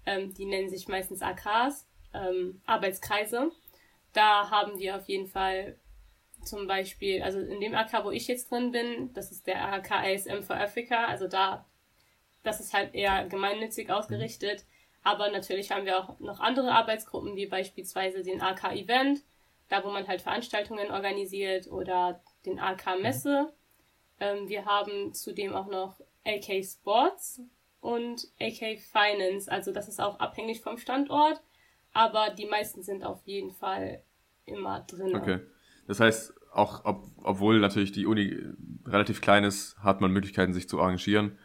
ähm, 0.05 0.33
die 0.33 0.45
nennen 0.45 0.69
sich 0.69 0.87
meistens 0.87 1.21
AKs, 1.21 1.87
ähm, 2.13 2.61
Arbeitskreise. 2.65 3.51
Da 4.13 4.49
haben 4.49 4.79
wir 4.79 4.95
auf 4.95 5.07
jeden 5.07 5.27
Fall 5.27 5.77
zum 6.43 6.67
Beispiel, 6.67 7.21
also 7.21 7.39
in 7.39 7.59
dem 7.59 7.75
AK, 7.75 8.05
wo 8.05 8.11
ich 8.11 8.27
jetzt 8.27 8.51
drin 8.51 8.71
bin, 8.71 9.13
das 9.13 9.31
ist 9.31 9.47
der 9.47 9.73
AK 9.73 9.91
ASM 9.91 10.41
for 10.41 10.55
Africa, 10.55 11.05
also 11.05 11.27
da, 11.27 11.65
das 12.43 12.59
ist 12.59 12.73
halt 12.73 12.95
eher 12.95 13.27
gemeinnützig 13.27 13.91
ausgerichtet. 13.91 14.65
Aber 15.03 15.31
natürlich 15.31 15.71
haben 15.71 15.85
wir 15.85 15.97
auch 15.97 16.19
noch 16.19 16.39
andere 16.39 16.71
Arbeitsgruppen, 16.71 17.35
wie 17.35 17.45
beispielsweise 17.45 18.21
den 18.21 18.41
AK 18.41 18.73
Event, 18.73 19.21
da 19.69 19.83
wo 19.83 19.89
man 19.89 20.07
halt 20.07 20.21
Veranstaltungen 20.21 20.91
organisiert 20.91 21.67
oder 21.67 22.21
den 22.45 22.59
AK 22.59 22.99
Messe. 23.01 23.53
Ähm, 24.19 24.49
wir 24.49 24.65
haben 24.65 25.13
zudem 25.13 25.53
auch 25.53 25.67
noch 25.67 26.01
AK 26.25 26.63
Sports 26.63 27.41
und 27.79 28.27
AK 28.39 28.79
Finance. 28.79 29.49
Also 29.49 29.71
das 29.71 29.87
ist 29.87 30.01
auch 30.01 30.19
abhängig 30.19 30.61
vom 30.61 30.77
Standort, 30.77 31.41
aber 31.93 32.29
die 32.31 32.45
meisten 32.45 32.83
sind 32.83 33.03
auf 33.03 33.21
jeden 33.25 33.51
Fall 33.51 34.03
immer 34.45 34.81
drin. 34.81 35.15
Okay. 35.15 35.39
Das 35.87 35.99
heißt, 35.99 36.33
auch 36.51 36.85
ob, 36.85 37.05
obwohl 37.23 37.59
natürlich 37.59 37.91
die 37.91 38.05
Uni 38.05 38.37
relativ 38.85 39.21
klein 39.21 39.43
ist, 39.43 39.77
hat 39.79 40.01
man 40.01 40.11
Möglichkeiten, 40.11 40.53
sich 40.53 40.67
zu 40.67 40.79
arrangieren. 40.79 41.37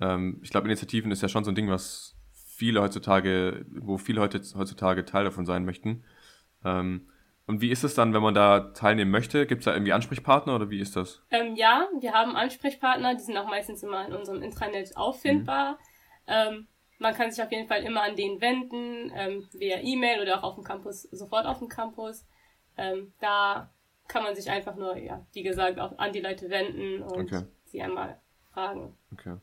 Ähm, 0.00 0.40
ich 0.42 0.50
glaube, 0.50 0.66
Initiativen 0.66 1.10
ist 1.10 1.22
ja 1.22 1.28
schon 1.28 1.44
so 1.44 1.50
ein 1.50 1.54
Ding, 1.54 1.68
was 1.68 2.13
viele 2.56 2.80
heutzutage, 2.80 3.64
wo 3.68 3.98
viele 3.98 4.20
heutzutage 4.20 5.04
Teil 5.04 5.24
davon 5.24 5.46
sein 5.46 5.64
möchten. 5.64 6.04
Ähm, 6.64 7.08
und 7.46 7.60
wie 7.60 7.70
ist 7.70 7.84
es 7.84 7.94
dann, 7.94 8.14
wenn 8.14 8.22
man 8.22 8.34
da 8.34 8.72
teilnehmen 8.72 9.10
möchte? 9.10 9.46
Gibt 9.46 9.60
es 9.60 9.64
da 9.66 9.74
irgendwie 9.74 9.92
Ansprechpartner 9.92 10.54
oder 10.54 10.70
wie 10.70 10.80
ist 10.80 10.96
das? 10.96 11.22
Ähm, 11.30 11.56
ja, 11.56 11.88
wir 12.00 12.12
haben 12.12 12.36
Ansprechpartner, 12.36 13.14
die 13.14 13.22
sind 13.22 13.36
auch 13.36 13.48
meistens 13.48 13.82
immer 13.82 14.06
in 14.06 14.14
unserem 14.14 14.42
Intranet 14.42 14.96
auffindbar. 14.96 15.72
Mhm. 15.72 15.78
Ähm, 16.26 16.66
man 16.98 17.12
kann 17.12 17.30
sich 17.30 17.44
auf 17.44 17.52
jeden 17.52 17.68
Fall 17.68 17.82
immer 17.82 18.02
an 18.02 18.16
den 18.16 18.40
wenden, 18.40 19.12
ähm, 19.14 19.46
via 19.52 19.78
E-Mail 19.82 20.22
oder 20.22 20.38
auch 20.38 20.44
auf 20.44 20.54
dem 20.54 20.64
Campus, 20.64 21.02
sofort 21.02 21.44
auf 21.44 21.58
dem 21.58 21.68
Campus. 21.68 22.24
Ähm, 22.78 23.12
da 23.20 23.70
kann 24.08 24.22
man 24.22 24.34
sich 24.34 24.50
einfach 24.50 24.76
nur, 24.76 24.96
ja, 24.96 25.26
wie 25.32 25.42
gesagt, 25.42 25.78
auch 25.78 25.98
an 25.98 26.12
die 26.12 26.20
Leute 26.20 26.48
wenden 26.48 27.02
und 27.02 27.32
okay. 27.32 27.44
sie 27.64 27.82
einmal 27.82 28.20
fragen. 28.52 28.96
Okay. 29.12 29.36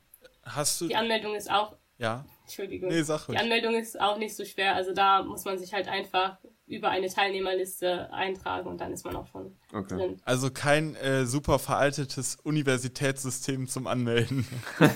Hast 0.43 0.81
du. 0.81 0.87
Die 0.87 0.95
Anmeldung 0.95 1.35
ist 1.35 1.51
auch, 1.51 1.75
ja. 1.97 2.25
Entschuldigung, 2.51 2.89
Nee, 2.89 3.01
sag 3.03 3.25
die 3.25 3.31
ruhig. 3.31 3.39
Anmeldung 3.39 3.75
ist 3.75 3.99
auch 3.99 4.17
nicht 4.17 4.35
so 4.35 4.43
schwer. 4.45 4.75
Also 4.75 4.93
da 4.93 5.23
muss 5.23 5.45
man 5.45 5.57
sich 5.57 5.73
halt 5.73 5.87
einfach 5.87 6.37
über 6.67 6.89
eine 6.89 7.07
Teilnehmerliste 7.09 8.11
eintragen 8.13 8.67
und 8.69 8.79
dann 8.79 8.93
ist 8.93 9.03
man 9.05 9.15
auch 9.15 9.27
schon 9.27 9.55
Okay. 9.73 9.95
drin. 9.97 10.21
Also 10.25 10.51
kein 10.51 10.95
äh, 10.95 11.25
super 11.25 11.59
veraltetes 11.59 12.37
Universitätssystem 12.43 13.67
zum 13.67 13.87
Anmelden. 13.87 14.45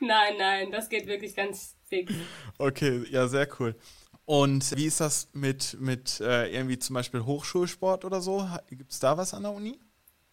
Nein, 0.00 0.34
nein, 0.38 0.70
das 0.72 0.88
geht 0.88 1.06
wirklich 1.06 1.34
ganz 1.36 1.76
fix. 1.88 2.12
Okay, 2.58 3.04
ja, 3.10 3.28
sehr 3.28 3.48
cool. 3.60 3.76
Und 4.24 4.76
wie 4.76 4.86
ist 4.86 5.00
das 5.00 5.28
mit, 5.32 5.76
mit 5.80 6.20
äh, 6.20 6.52
irgendwie 6.52 6.78
zum 6.78 6.94
Beispiel 6.94 7.24
Hochschulsport 7.24 8.04
oder 8.04 8.20
so? 8.20 8.48
Gibt 8.70 8.92
es 8.92 8.98
da 9.00 9.16
was 9.16 9.34
an 9.34 9.42
der 9.42 9.52
Uni? 9.52 9.78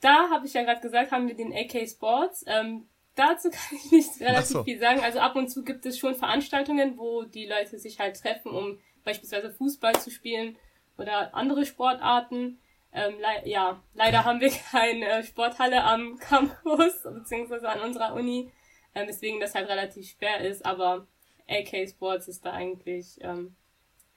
Da 0.02 0.30
habe 0.30 0.46
ich 0.48 0.54
ja 0.54 0.63
gerade 0.63 0.82
gesagt, 0.82 1.12
haben 1.12 1.28
wir 1.28 1.36
den 1.36 1.52
AK 1.54 1.88
Sports. 1.88 2.44
Ähm, 2.48 2.88
dazu 3.20 3.50
kann 3.50 3.78
ich 3.78 3.92
nicht 3.92 4.22
relativ 4.22 4.48
so. 4.48 4.64
viel 4.64 4.80
sagen. 4.80 5.02
Also 5.02 5.20
ab 5.20 5.36
und 5.36 5.50
zu 5.50 5.64
gibt 5.64 5.86
es 5.86 5.98
schon 5.98 6.16
Veranstaltungen, 6.16 6.98
wo 6.98 7.24
die 7.24 7.46
Leute 7.46 7.78
sich 7.78 8.00
halt 8.00 8.20
treffen, 8.20 8.52
um 8.52 8.80
beispielsweise 9.04 9.52
Fußball 9.52 10.00
zu 10.00 10.10
spielen 10.10 10.58
oder 10.98 11.36
andere 11.36 11.66
Sportarten. 11.66 12.60
Ähm, 12.92 13.16
lei 13.20 13.44
ja, 13.46 13.84
leider 13.94 14.26
haben 14.26 14.40
wir 14.40 14.50
keine 14.72 15.08
äh, 15.08 15.24
Sporthalle 15.24 15.84
am 15.84 16.18
Campus, 16.20 17.04
beziehungsweise 17.04 17.70
an 17.70 17.82
unserer 17.82 18.16
Uni, 18.16 18.52
ähm, 18.96 19.08
weswegen 19.08 19.40
das 19.40 19.54
halt 19.54 19.70
relativ 19.70 20.10
schwer 20.10 20.40
ist, 20.40 20.66
aber 20.66 21.06
AK 21.48 21.88
Sports 21.88 22.28
ist 22.28 22.46
da 22.46 22.52
eigentlich 22.54 23.20
ähm, 23.22 23.56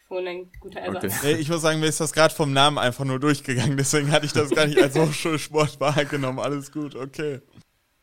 schon 0.09 0.27
ein 0.27 0.51
guter 0.61 0.81
Ersatz. 0.81 1.19
Okay. 1.19 1.35
Ich 1.35 1.51
muss 1.51 1.61
sagen, 1.61 1.81
mir 1.81 1.87
ist 1.87 2.01
das 2.01 2.13
gerade 2.13 2.35
vom 2.35 2.53
Namen 2.53 2.79
einfach 2.79 3.05
nur 3.05 3.21
durchgegangen, 3.21 3.77
deswegen 3.77 4.11
hatte 4.11 4.25
ich 4.25 4.33
das 4.33 4.51
gar 4.51 4.67
nicht 4.67 4.81
als 4.81 4.95
Hochschulsport 4.99 5.79
wahrgenommen. 5.79 6.39
Alles 6.39 6.73
gut, 6.73 6.95
okay. 6.95 7.41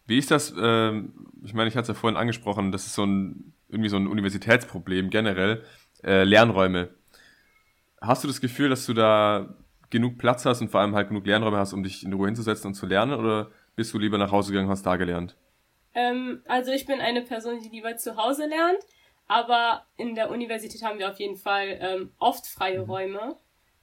Wie 0.09 0.17
ist 0.17 0.31
das, 0.31 0.51
ähm, 0.59 1.13
ich 1.43 1.53
meine, 1.53 1.69
ich 1.69 1.75
hatte 1.75 1.83
es 1.83 1.87
ja 1.89 1.93
vorhin 1.93 2.17
angesprochen, 2.17 2.71
das 2.71 2.87
ist 2.87 2.95
so 2.95 3.05
ein, 3.05 3.53
irgendwie 3.69 3.89
so 3.89 3.97
ein 3.97 4.07
Universitätsproblem 4.07 5.11
generell, 5.11 5.63
äh, 6.03 6.23
Lernräume. 6.23 6.89
Hast 8.01 8.23
du 8.23 8.27
das 8.27 8.41
Gefühl, 8.41 8.69
dass 8.69 8.87
du 8.87 8.95
da 8.95 9.53
genug 9.91 10.17
Platz 10.17 10.45
hast 10.45 10.61
und 10.61 10.69
vor 10.69 10.81
allem 10.81 10.95
halt 10.95 11.09
genug 11.09 11.27
Lernräume 11.27 11.57
hast, 11.57 11.73
um 11.73 11.83
dich 11.83 12.03
in 12.03 12.11
Ruhe 12.13 12.25
hinzusetzen 12.25 12.69
und 12.69 12.73
zu 12.73 12.87
lernen, 12.87 13.13
oder 13.13 13.51
bist 13.75 13.93
du 13.93 13.99
lieber 13.99 14.17
nach 14.17 14.31
Hause 14.31 14.51
gegangen 14.51 14.67
und 14.67 14.71
hast 14.71 14.85
da 14.85 14.95
gelernt? 14.95 15.35
Ähm, 15.93 16.41
also 16.47 16.71
ich 16.71 16.87
bin 16.87 16.99
eine 17.01 17.21
Person, 17.21 17.59
die 17.61 17.69
lieber 17.69 17.95
zu 17.97 18.17
Hause 18.17 18.47
lernt, 18.47 18.79
aber 19.27 19.85
in 19.95 20.15
der 20.15 20.31
Universität 20.31 20.81
haben 20.81 20.97
wir 20.97 21.11
auf 21.11 21.19
jeden 21.19 21.37
Fall 21.37 21.77
ähm, 21.79 22.11
oft 22.17 22.47
freie 22.47 22.81
Räume, 22.81 23.37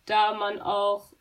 da 0.07 0.35
man 0.35 0.59
auch 0.61 1.13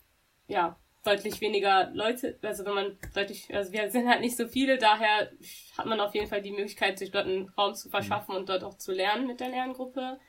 ja 0.48 0.78
deutlich 1.06 1.40
weniger 1.42 1.92
Leute, 1.94 2.38
also 2.42 2.66
wenn 2.66 2.74
man 2.74 2.98
deutlich, 3.14 3.54
also 3.54 3.72
wir 3.72 3.90
sind 3.92 4.08
halt 4.08 4.22
nicht 4.22 4.36
so 4.36 4.48
viele, 4.48 4.78
daher 4.78 5.32
hat 5.78 5.86
man 5.86 6.00
auf 6.00 6.16
jeden 6.16 6.28
Fall 6.28 6.42
die 6.42 6.52
Möglichkeit, 6.52 6.98
sich 6.98 7.12
dort 7.12 7.28
einen 7.28 7.50
Raum 7.50 7.76
zu 7.76 7.90
verschaffen 7.90 8.36
und 8.36 8.50
dort 8.50 8.64
auch 8.64 8.78
zu 8.78 8.92
lernen 8.92 9.28
mit 9.28 9.40
der 9.40 9.50
Lerngruppe. 9.50 10.20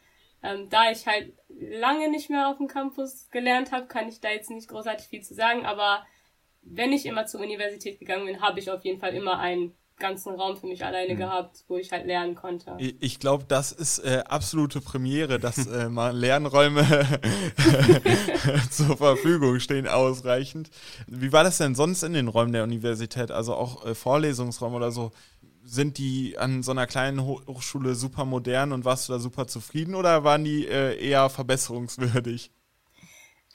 Ähm, 0.43 0.69
da 0.69 0.91
ich 0.91 1.07
halt 1.07 1.33
lange 1.49 2.11
nicht 2.11 2.29
mehr 2.29 2.49
auf 2.49 2.59
dem 2.59 2.69
Campus 2.69 3.31
gelernt 3.31 3.73
habe, 3.73 3.87
kann 3.87 4.09
ich 4.09 4.21
da 4.21 4.31
jetzt 4.31 4.51
nicht 4.51 4.69
großartig 4.69 5.09
viel 5.09 5.23
zu 5.23 5.35
sagen, 5.35 5.65
aber 5.65 6.07
wenn 6.63 6.93
ich 6.93 7.07
immer 7.07 7.27
zur 7.27 7.41
Universität 7.41 7.99
gegangen 7.99 8.27
bin, 8.27 8.41
habe 8.41 8.59
ich 8.59 8.71
auf 8.71 8.85
jeden 8.85 9.01
Fall 9.01 9.15
immer 9.15 9.39
einen 9.39 9.75
ganzen 9.99 10.35
Raum 10.35 10.57
für 10.57 10.67
mich 10.67 10.85
alleine 10.85 11.17
gehabt, 11.17 11.65
wo 11.69 11.77
ich 11.77 11.91
halt 11.91 12.07
lernen 12.07 12.35
konnte. 12.35 12.75
Ich, 12.79 12.97
ich 13.01 13.19
glaube, 13.19 13.45
das 13.49 13.73
ist 13.73 13.99
äh, 14.01 14.23
absolute 14.27 14.81
Premiere, 14.81 15.39
dass 15.39 15.67
äh, 15.67 15.89
mal 15.89 16.17
Lernräume 16.17 16.85
zur 18.71 18.97
Verfügung 18.97 19.59
stehen, 19.61 19.89
ausreichend. 19.89 20.71
Wie 21.07 21.33
war 21.33 21.45
das 21.45 21.59
denn 21.59 21.75
sonst 21.75 22.03
in 22.03 22.13
den 22.13 22.29
Räumen 22.29 22.53
der 22.53 22.65
Universität? 22.65 23.31
Also 23.31 23.55
auch 23.55 23.87
äh, 23.87 23.95
Vorlesungsräume 23.95 24.77
oder 24.77 24.91
so? 24.91 25.13
Sind 25.65 25.99
die 25.99 26.39
an 26.39 26.63
so 26.63 26.71
einer 26.71 26.87
kleinen 26.87 27.27
Ho 27.27 27.41
Hochschule 27.47 27.95
super 27.95 28.25
modern 28.25 28.73
und 28.73 28.85
warst 28.85 29.09
du 29.09 29.15
da 29.15 29.19
super 29.19 29.49
zufrieden 29.49 29.95
oder 29.95 30.23
waren 30.23 30.45
die 30.45 30.67
äh, 30.67 30.97
eher 31.05 31.29
verbesserungswürdig? 31.29 32.53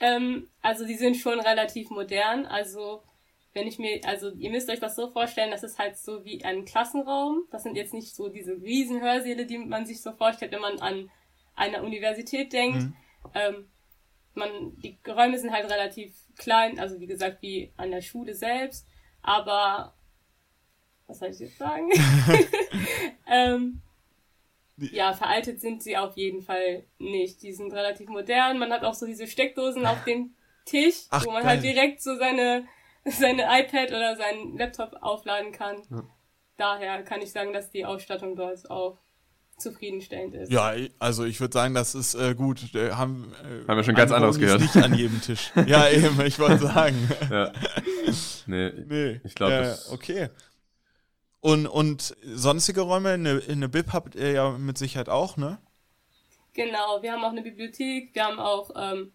Ähm, 0.01 0.47
also 0.62 0.86
die 0.86 0.95
sind 0.95 1.15
schon 1.15 1.39
relativ 1.39 1.89
modern. 1.89 2.45
Also 2.47 3.04
wenn 3.53 3.67
ich 3.67 3.79
mir, 3.79 4.01
also 4.05 4.31
ihr 4.31 4.49
müsst 4.49 4.69
euch 4.69 4.79
das 4.79 4.95
so 4.95 5.09
vorstellen, 5.09 5.51
das 5.51 5.63
ist 5.63 5.77
halt 5.77 5.97
so 5.97 6.23
wie 6.23 6.43
ein 6.43 6.65
Klassenraum. 6.65 7.43
Das 7.51 7.63
sind 7.63 7.75
jetzt 7.75 7.93
nicht 7.93 8.15
so 8.15 8.29
diese 8.29 8.53
riesen 8.53 9.01
Hörsäle, 9.01 9.45
die 9.45 9.57
man 9.57 9.85
sich 9.85 10.01
so 10.01 10.13
vorstellt, 10.13 10.51
wenn 10.51 10.61
man 10.61 10.79
an 10.79 11.09
eine 11.55 11.83
Universität 11.83 12.53
denkt. 12.53 12.87
Ähm, 13.33 13.67
man, 14.33 14.77
die 14.77 14.97
Räume 15.07 15.37
sind 15.37 15.51
halt 15.51 15.69
relativ 15.69 16.15
klein, 16.37 16.79
also 16.79 16.99
wie 16.99 17.07
gesagt, 17.07 17.41
wie 17.41 17.71
an 17.77 17.91
der 17.91 18.01
Schule 18.01 18.33
selbst. 18.33 18.87
Aber 19.21 19.93
was 21.07 21.19
soll 21.19 21.29
ich 21.29 21.39
jetzt 21.39 21.57
sagen? 21.57 21.89
ähm, 23.27 23.81
ja, 24.77 25.13
veraltet 25.13 25.61
sind 25.61 25.83
sie 25.83 25.97
auf 25.97 26.17
jeden 26.17 26.41
Fall 26.41 26.83
nicht. 26.97 27.41
Die 27.43 27.53
sind 27.53 27.73
relativ 27.73 28.09
modern. 28.09 28.57
Man 28.57 28.71
hat 28.71 28.83
auch 28.83 28.93
so 28.93 29.05
diese 29.05 29.27
Steckdosen 29.27 29.85
auf 29.85 30.03
dem 30.05 30.33
Tisch, 30.65 31.05
Ach, 31.09 31.25
wo 31.25 31.31
man 31.31 31.43
geil. 31.43 31.51
halt 31.51 31.63
direkt 31.63 32.01
so 32.01 32.15
seine, 32.15 32.67
seine 33.05 33.43
iPad 33.43 33.89
oder 33.89 34.15
seinen 34.15 34.57
Laptop 34.57 34.95
aufladen 35.01 35.51
kann. 35.51 35.81
Daher 36.57 37.03
kann 37.03 37.21
ich 37.21 37.31
sagen, 37.31 37.53
dass 37.53 37.71
die 37.71 37.85
Ausstattung 37.85 38.35
dort 38.35 38.69
auch 38.69 38.99
zufriedenstellend 39.57 40.33
ist. 40.33 40.51
Ja, 40.51 40.73
also 40.99 41.23
ich 41.23 41.39
würde 41.39 41.53
sagen, 41.53 41.73
das 41.73 41.95
ist 41.95 42.15
äh, 42.15 42.35
gut. 42.35 42.73
Äh, 42.73 42.91
haben, 42.91 43.33
äh, 43.43 43.67
Haben 43.67 43.77
wir 43.77 43.83
schon 43.83 43.95
ganz 43.95 44.11
andere 44.11 44.29
anderes 44.29 44.39
gehört. 44.39 44.61
Nicht 44.61 44.75
an 44.77 44.93
jedem 44.93 45.21
Tisch. 45.21 45.51
ja, 45.67 45.87
eben, 45.89 46.19
ich 46.21 46.39
wollte 46.39 46.59
sagen. 46.59 47.09
Ja. 47.29 47.51
Nee, 48.47 48.71
Nee. 48.87 49.21
Ich 49.23 49.35
glaub, 49.35 49.51
äh, 49.51 49.75
Okay. 49.91 50.29
Und, 51.39 51.65
und 51.65 52.15
sonstige 52.23 52.81
Räume, 52.81 53.09
eine, 53.09 53.41
eine 53.47 53.67
Bib 53.67 53.93
habt 53.93 54.15
ihr 54.15 54.31
ja 54.31 54.51
mit 54.51 54.77
Sicherheit 54.77 55.09
auch, 55.09 55.37
ne? 55.37 55.57
Genau, 56.53 57.01
wir 57.01 57.13
haben 57.13 57.23
auch 57.23 57.31
eine 57.31 57.41
Bibliothek, 57.41 58.13
wir 58.13 58.25
haben 58.25 58.39
auch 58.39 58.69
ähm, 58.75 59.11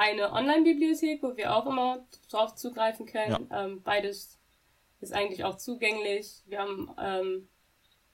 eine 0.00 0.32
Online-Bibliothek, 0.32 1.22
wo 1.22 1.36
wir 1.36 1.54
auch 1.54 1.66
immer 1.66 2.06
drauf 2.30 2.54
zugreifen 2.54 3.04
können. 3.04 3.48
Ähm, 3.52 3.82
beides 3.82 4.38
ist 5.00 5.12
eigentlich 5.12 5.44
auch 5.44 5.58
zugänglich. 5.58 6.42
Wir 6.46 6.60
haben 6.60 6.90
ähm, 6.98 7.48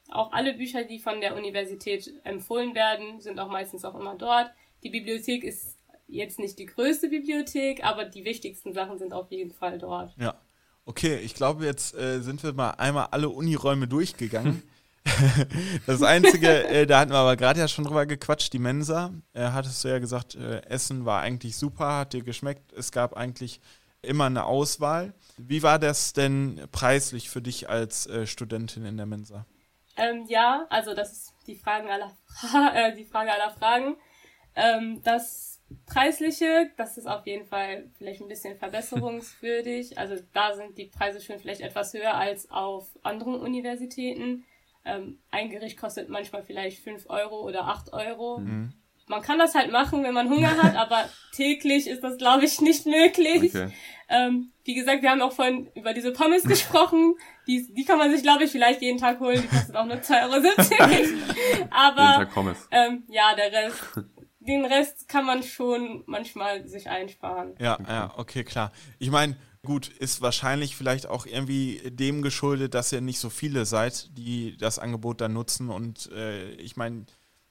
auch 0.09 0.33
alle 0.33 0.55
Bücher, 0.55 0.83
die 0.83 0.99
von 0.99 1.20
der 1.20 1.37
Universität 1.37 2.12
empfohlen 2.25 2.75
werden, 2.75 3.20
sind 3.20 3.38
auch 3.38 3.49
meistens 3.49 3.85
auch 3.85 3.94
immer 3.94 4.16
dort. 4.16 4.51
Die 4.83 4.90
Bibliothek 4.90 5.44
ist 5.44 5.79
jetzt 6.09 6.40
nicht 6.40 6.59
die 6.59 6.66
größte 6.66 7.09
Bibliothek, 7.09 7.85
aber 7.85 8.05
die 8.05 8.25
wichtigsten 8.25 8.72
Sachen 8.72 8.99
sind 8.99 9.12
auf 9.12 9.31
jeden 9.31 9.53
Fall 9.53 9.79
dort. 9.79 10.12
Ja. 10.18 10.40
Okay, 10.87 11.18
ich 11.18 11.35
glaube, 11.35 11.64
jetzt 11.64 11.94
äh, 11.94 12.20
sind 12.20 12.42
wir 12.42 12.53
mal 12.53 12.70
einmal 12.70 13.09
alle 13.12 13.29
Uniräume 13.29 13.87
durchgegangen. 13.87 14.64
das 15.87 16.03
Einzige, 16.03 16.64
äh, 16.69 16.87
da 16.87 17.01
hatten 17.01 17.12
wir 17.12 17.19
aber 17.19 17.37
gerade 17.37 17.61
ja 17.61 17.69
schon 17.69 17.85
drüber 17.85 18.07
gequatscht, 18.07 18.53
die 18.53 18.59
Mensa. 18.59 19.12
Äh, 19.33 19.49
hattest 19.53 19.83
du 19.85 19.88
ja 19.88 19.99
gesagt, 19.99 20.35
äh, 20.35 20.62
Essen 20.66 21.05
war 21.05 21.21
eigentlich 21.21 21.57
super, 21.57 21.99
hat 21.99 22.12
dir 22.12 22.23
geschmeckt. 22.23 22.73
Es 22.73 22.92
gab 22.92 23.16
eigentlich 23.16 23.61
immer 24.03 24.27
eine 24.27 24.45
Auswahl. 24.45 25.14
Wie 25.37 25.62
war 25.62 25.79
das 25.79 26.12
denn 26.12 26.66
preislich 26.73 27.31
für 27.31 27.42
dich 27.42 27.69
als 27.69 28.07
äh, 28.07 28.27
Studentin 28.27 28.85
in 28.85 28.97
der 28.97 29.07
Mensa? 29.07 29.47
Ähm, 29.97 30.25
ja, 30.29 30.66
also 30.71 30.95
das 30.95 31.12
ist 31.12 31.35
die 31.47 31.57
Fragen 31.57 31.88
aller 31.88 32.11
Fra 32.27 32.73
äh, 32.75 32.95
die 32.95 33.05
Frage 33.05 33.33
aller 33.33 33.51
Fragen. 33.51 33.97
Ähm, 34.55 35.03
das 35.05 35.61
Preisliche, 35.87 36.71
das 36.77 36.97
ist 36.97 37.07
auf 37.07 37.27
jeden 37.27 37.47
Fall 37.47 37.90
vielleicht 37.99 38.21
ein 38.21 38.29
bisschen 38.29 38.57
verbesserungswürdig. 38.57 39.99
Also 39.99 40.16
da 40.33 40.55
sind 40.55 40.79
die 40.79 40.87
Preise 40.87 41.21
schon 41.21 41.38
vielleicht 41.38 41.61
etwas 41.61 41.92
höher 41.95 42.14
als 42.14 42.51
auf 42.51 42.88
anderen 43.03 43.40
Universitäten. 43.40 44.45
Ähm, 44.87 45.18
ein 45.31 45.51
Gericht 45.51 45.79
kostet 45.79 46.09
manchmal 46.09 46.42
vielleicht 46.42 46.83
5 46.83 47.11
Euro 47.11 47.40
oder 47.40 47.64
8 47.64 47.92
Euro. 47.92 48.40
Man 49.09 49.22
kann 49.22 49.38
das 49.38 49.55
halt 49.55 49.70
machen, 49.70 50.03
wenn 50.03 50.14
man 50.14 50.31
Hunger 50.31 50.57
hat, 50.62 50.75
aber 50.77 51.09
täglich 51.33 51.88
ist 51.88 52.03
das, 52.03 52.16
glaube 52.18 52.44
ich, 52.44 52.61
nicht 52.61 52.87
möglich. 52.87 53.55
okay. 53.55 53.70
Ähm, 54.09 54.53
wie 54.64 54.75
gesagt, 54.75 55.03
wir 55.03 55.11
haben 55.11 55.22
auch 55.22 55.33
vorhin 55.33 55.68
über 55.75 55.92
diese 55.92 56.12
Pommes 56.12 56.42
gesprochen. 56.49 57.14
Die, 57.46 57.72
die 57.72 57.85
kann 57.85 57.99
man 57.99 58.11
sich, 58.11 58.22
glaube 58.22 58.44
ich, 58.44 58.51
vielleicht 58.51 58.83
jeden 58.83 58.99
Tag 58.99 59.20
holen. 59.20 59.40
Die 59.42 59.49
kostet 59.49 59.77
auch 59.77 59.87
nur 59.87 59.96
2,70 59.96 60.81
Euro. 60.81 61.68
Aber 61.70 62.29
ähm, 62.70 63.05
ja, 63.09 63.35
der 63.37 63.53
Rest, 63.53 63.83
den 64.40 64.64
Rest 64.64 65.09
kann 65.09 65.25
man 65.25 65.42
schon 65.42 66.03
manchmal 66.07 66.66
sich 66.66 66.88
einsparen. 66.88 67.55
Ja, 67.59 67.79
ja, 67.88 68.12
okay, 68.16 68.44
klar. 68.44 68.72
Ich 68.99 69.11
meine, 69.11 69.37
gut, 69.66 69.88
ist 69.88 70.22
wahrscheinlich 70.22 70.76
vielleicht 70.76 71.07
auch 71.07 71.26
irgendwie 71.26 71.83
dem 71.90 72.22
geschuldet, 72.22 72.72
dass 72.72 72.92
ihr 72.92 73.02
nicht 73.02 73.18
so 73.18 73.29
viele 73.29 73.66
seid, 73.66 74.16
die 74.16 74.57
das 74.57 74.79
Angebot 74.79 75.20
dann 75.20 75.35
nutzen. 75.35 75.68
Und 75.68 76.11
äh, 76.12 76.52
ich 76.52 76.76
meine, 76.76 77.05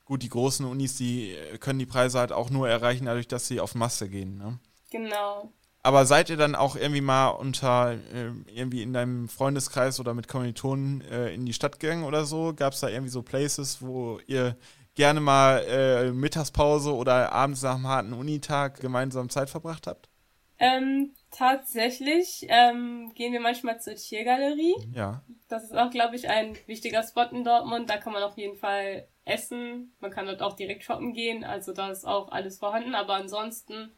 gut, 0.06 0.24
die 0.24 0.30
großen 0.30 0.66
Unis, 0.66 0.98
die 0.98 1.34
äh, 1.34 1.60
können 1.60 1.78
die 1.78 1.86
Preise 1.86 2.18
halt 2.18 2.32
auch 2.32 2.50
nur 2.50 2.68
erreichen, 2.68 3.06
dadurch, 3.06 3.28
dass 3.28 3.48
sie 3.48 3.60
auf 3.60 3.76
Masse 3.76 4.10
gehen. 4.10 4.38
Ne? 4.38 4.58
Genau. 4.90 5.52
Aber 5.84 6.08
seid 6.08 6.32
ihr 6.32 6.38
dann 6.38 6.56
auch 6.56 6.76
irgendwie 6.76 7.02
mal 7.02 7.28
unter, 7.28 7.92
äh, 7.94 8.32
irgendwie 8.52 8.82
in 8.82 8.92
deinem 8.92 9.30
Freundeskreis 9.30 10.00
oder 10.00 10.16
mit 10.16 10.28
Kommilitonen 10.28 11.02
äh, 11.02 11.32
in 11.34 11.46
die 11.46 11.54
Stadt 11.54 11.80
gegangen 11.80 12.06
oder 12.06 12.26
so? 12.26 12.56
Gab 12.56 12.74
es 12.74 12.80
da 12.80 12.90
irgendwie 12.90 13.12
so 13.12 13.22
Places, 13.22 13.84
wo 13.84 14.20
ihr 14.26 14.58
gerne 14.96 15.20
mal 15.20 15.64
äh, 15.68 16.12
Mittagspause 16.12 16.92
oder 16.92 17.32
abends 17.32 17.62
nach 17.62 17.76
einem 17.76 17.88
harten 17.88 18.14
Unitag 18.14 18.80
gemeinsam 18.80 19.30
Zeit 19.30 19.50
verbracht 19.52 19.86
habt? 19.86 20.10
Ähm, 20.58 21.12
Tatsächlich 21.38 22.46
ähm, 22.48 23.12
gehen 23.14 23.34
wir 23.34 23.42
manchmal 23.42 23.82
zur 23.82 23.96
Tiergalerie. 23.96 24.76
Ja. 24.94 25.22
Das 25.50 25.66
ist 25.66 25.76
auch, 25.76 25.90
glaube 25.90 26.16
ich, 26.16 26.30
ein 26.30 26.56
wichtiger 26.66 27.04
Spot 27.04 27.24
in 27.24 27.44
Dortmund. 27.44 27.90
Da 27.90 27.98
kann 27.98 28.14
man 28.14 28.24
auf 28.24 28.38
jeden 28.38 28.56
Fall 28.56 29.10
essen. 29.26 29.92
Man 30.00 30.12
kann 30.12 30.28
dort 30.28 30.42
auch 30.42 30.56
direkt 30.56 30.84
shoppen 30.84 31.14
gehen. 31.14 31.44
Also 31.44 31.74
da 31.74 31.92
ist 31.92 32.06
auch 32.06 32.30
alles 32.32 32.60
vorhanden. 32.60 32.96
Aber 32.96 33.16
ansonsten, 33.16 33.92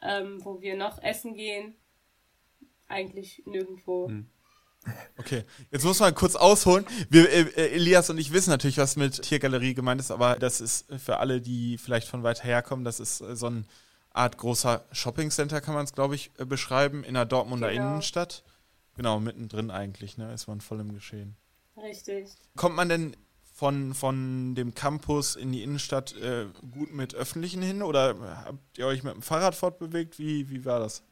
ähm, 0.00 0.42
wo 0.42 0.62
wir 0.62 0.76
noch 0.76 1.02
essen 1.02 1.34
gehen, 1.34 1.74
eigentlich 2.86 3.42
nirgendwo. 3.44 4.08
Hm. 4.08 4.30
Okay, 5.18 5.44
jetzt 5.70 5.84
muss 5.84 6.00
man 6.00 6.14
kurz 6.14 6.36
ausholen. 6.36 6.86
Wir, 7.10 7.28
äh, 7.30 7.40
äh, 7.40 7.74
Elias 7.74 8.08
und 8.08 8.16
ich 8.16 8.32
wissen 8.32 8.48
natürlich, 8.48 8.78
was 8.78 8.96
mit 8.96 9.20
Tiergalerie 9.20 9.74
gemeint 9.74 10.00
ist, 10.00 10.10
aber 10.10 10.36
das 10.36 10.62
ist 10.62 10.86
für 10.98 11.18
alle, 11.18 11.42
die 11.42 11.76
vielleicht 11.76 12.08
von 12.08 12.22
weit 12.22 12.44
herkommen, 12.44 12.86
das 12.86 12.98
ist 12.98 13.20
äh, 13.20 13.36
so 13.36 13.48
eine 13.48 13.64
Art 14.18 14.36
großer 14.36 14.84
Shoppingcenter, 14.92 15.60
kann 15.60 15.74
man 15.74 15.84
es, 15.84 15.92
glaube 15.92 16.14
ich, 16.14 16.30
äh, 16.38 16.44
beschreiben, 16.44 17.04
in 17.04 17.14
der 17.14 17.24
Dortmunder 17.24 17.70
Genau. 17.70 17.90
Innenstadt. 17.90 18.42
Genau, 18.96 19.20
mittendrin 19.20 19.70
eigentlich, 19.70 20.18
ne, 20.18 20.32
ist 20.34 20.48
man 20.48 20.60
voll 20.60 20.80
im 20.80 20.92
Geschehen. 20.92 21.36
Richtig. 21.76 22.28
Kommt 22.56 22.74
man 22.74 22.88
denn 22.88 23.16
von, 23.54 23.94
von 23.94 24.54
dem 24.54 24.74
Campus 24.74 25.36
in 25.36 25.52
die 25.52 25.62
Innenstadt 25.62 26.16
äh, 26.16 26.46
gut 26.72 26.92
mit 26.92 27.14
Öffentlichen 27.14 27.62
hin 27.62 27.82
oder 27.82 28.16
habt 28.44 28.78
ihr 28.78 28.86
euch 28.86 29.02
mit 29.04 29.14
dem 29.14 29.22
Fahrrad 29.22 29.54
fortbewegt? 29.54 30.18
Wie, 30.18 30.50
wie 30.50 30.64
war 30.64 30.80
das? 30.80 31.04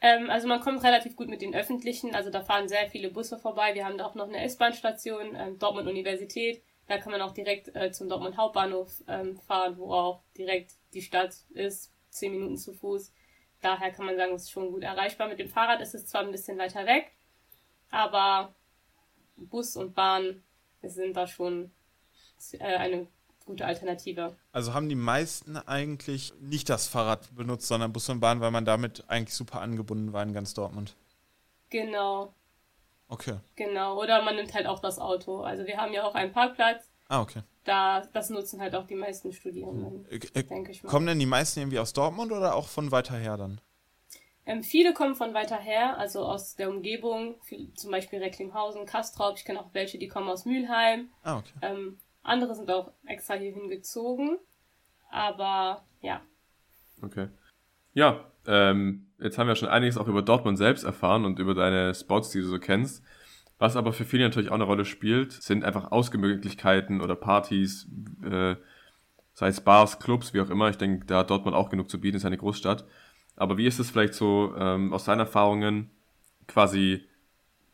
Ähm, 0.00 0.30
also 0.30 0.46
man 0.46 0.60
kommt 0.60 0.82
relativ 0.84 1.16
gut 1.16 1.28
mit 1.28 1.42
den 1.42 1.54
Öffentlichen, 1.54 2.14
also 2.14 2.30
da 2.30 2.42
fahren 2.42 2.68
sehr 2.68 2.88
viele 2.88 3.10
Busse 3.10 3.38
vorbei. 3.38 3.74
Wir 3.74 3.84
haben 3.84 3.98
da 3.98 4.06
auch 4.06 4.14
noch 4.14 4.28
eine 4.28 4.42
S-Bahn-Station, 4.44 5.34
ähm, 5.34 5.58
Dortmund 5.58 5.88
Universität. 5.88 6.62
Da 6.88 6.98
kann 6.98 7.12
man 7.12 7.20
auch 7.20 7.32
direkt 7.32 7.74
äh, 7.76 7.92
zum 7.92 8.08
Dortmund 8.08 8.36
Hauptbahnhof 8.36 9.04
ähm, 9.06 9.36
fahren, 9.36 9.76
wo 9.76 9.92
auch 9.92 10.22
direkt 10.36 10.72
die 10.94 11.02
Stadt 11.02 11.34
ist, 11.50 11.92
zehn 12.08 12.32
Minuten 12.32 12.56
zu 12.56 12.72
Fuß. 12.72 13.12
Daher 13.60 13.92
kann 13.92 14.06
man 14.06 14.16
sagen, 14.16 14.34
es 14.34 14.44
ist 14.44 14.50
schon 14.50 14.72
gut 14.72 14.82
erreichbar. 14.82 15.28
Mit 15.28 15.38
dem 15.38 15.48
Fahrrad 15.48 15.80
ist 15.80 15.94
es 15.94 16.06
zwar 16.06 16.22
ein 16.22 16.32
bisschen 16.32 16.58
weiter 16.58 16.86
weg, 16.86 17.12
aber 17.90 18.54
Bus 19.36 19.76
und 19.76 19.94
Bahn 19.94 20.42
sind 20.82 21.14
da 21.14 21.26
schon 21.26 21.70
äh, 22.52 22.76
eine 22.76 23.06
gute 23.44 23.66
Alternative. 23.66 24.36
Also 24.52 24.72
haben 24.74 24.88
die 24.88 24.94
meisten 24.94 25.56
eigentlich 25.56 26.32
nicht 26.40 26.68
das 26.68 26.88
Fahrrad 26.88 27.34
benutzt, 27.34 27.68
sondern 27.68 27.92
Bus 27.92 28.08
und 28.08 28.20
Bahn, 28.20 28.40
weil 28.40 28.50
man 28.50 28.64
damit 28.64 29.04
eigentlich 29.08 29.34
super 29.34 29.60
angebunden 29.60 30.12
war 30.12 30.22
in 30.22 30.32
ganz 30.32 30.54
Dortmund. 30.54 30.96
Genau, 31.70 32.32
Okay. 33.08 33.36
genau. 33.56 34.00
Oder 34.00 34.22
man 34.22 34.36
nimmt 34.36 34.52
halt 34.54 34.66
auch 34.66 34.80
das 34.80 34.98
Auto. 34.98 35.40
Also 35.40 35.66
wir 35.66 35.78
haben 35.78 35.92
ja 35.92 36.04
auch 36.04 36.14
einen 36.14 36.32
Parkplatz. 36.32 36.90
Ah, 37.08 37.22
okay. 37.22 37.42
Da, 37.64 38.02
das 38.12 38.28
nutzen 38.30 38.60
halt 38.60 38.74
auch 38.74 38.86
die 38.86 38.94
meisten 38.94 39.32
Studierenden, 39.32 40.06
Äh, 40.10 40.16
äh, 40.34 40.42
denke 40.44 40.70
ich 40.72 40.82
mal. 40.82 40.90
kommen 40.90 41.06
denn 41.06 41.18
die 41.18 41.26
meisten 41.26 41.60
irgendwie 41.60 41.78
aus 41.78 41.92
Dortmund 41.92 42.32
oder 42.32 42.54
auch 42.54 42.68
von 42.68 42.90
weiter 42.92 43.16
her 43.16 43.36
dann? 43.36 43.60
Ähm, 44.46 44.62
viele 44.62 44.94
kommen 44.94 45.14
von 45.14 45.34
weiter 45.34 45.58
her, 45.58 45.98
also 45.98 46.24
aus 46.24 46.54
der 46.56 46.70
Umgebung, 46.70 47.36
viel, 47.42 47.72
zum 47.74 47.90
Beispiel 47.90 48.18
Recklinghausen, 48.18 48.86
Kastrop. 48.86 49.36
Ich 49.36 49.44
kenne 49.44 49.60
auch 49.60 49.68
welche, 49.74 49.98
die 49.98 50.08
kommen 50.08 50.28
aus 50.28 50.44
Mülheim. 50.46 51.10
Ah, 51.22 51.38
okay. 51.38 51.52
Ähm, 51.62 51.98
andere 52.22 52.54
sind 52.54 52.70
auch 52.70 52.92
extra 53.06 53.34
hierhin 53.34 53.68
gezogen. 53.68 54.38
Aber 55.10 55.84
ja, 56.00 56.20
Okay. 57.02 57.28
Ja, 57.94 58.30
ähm, 58.48 59.06
jetzt 59.20 59.38
haben 59.38 59.46
wir 59.46 59.54
schon 59.56 59.68
einiges 59.68 59.98
auch 59.98 60.08
über 60.08 60.22
Dortmund 60.22 60.56
selbst 60.56 60.84
erfahren 60.84 61.24
und 61.24 61.38
über 61.38 61.54
deine 61.54 61.94
Spots, 61.94 62.30
die 62.30 62.40
du 62.40 62.46
so 62.46 62.58
kennst. 62.58 63.04
Was 63.58 63.76
aber 63.76 63.92
für 63.92 64.04
viele 64.04 64.24
natürlich 64.24 64.48
auch 64.48 64.54
eine 64.54 64.64
Rolle 64.64 64.84
spielt, 64.84 65.32
sind 65.32 65.64
einfach 65.64 65.92
Ausgemöglichkeiten 65.92 67.00
oder 67.00 67.14
Partys, 67.14 67.88
äh, 68.24 68.56
sei 69.34 69.48
es 69.48 69.60
Bars, 69.60 69.98
Clubs, 69.98 70.32
wie 70.32 70.40
auch 70.40 70.50
immer. 70.50 70.70
Ich 70.70 70.78
denke, 70.78 71.06
da 71.06 71.18
hat 71.18 71.30
Dortmund 71.30 71.54
auch 71.54 71.68
genug 71.68 71.90
zu 71.90 72.00
bieten, 72.00 72.16
ist 72.16 72.24
eine 72.24 72.38
Großstadt. 72.38 72.84
Aber 73.36 73.58
wie 73.58 73.66
ist 73.66 73.78
es 73.78 73.90
vielleicht 73.90 74.14
so 74.14 74.54
ähm, 74.56 74.92
aus 74.92 75.04
deinen 75.04 75.20
Erfahrungen 75.20 75.90
quasi 76.46 77.04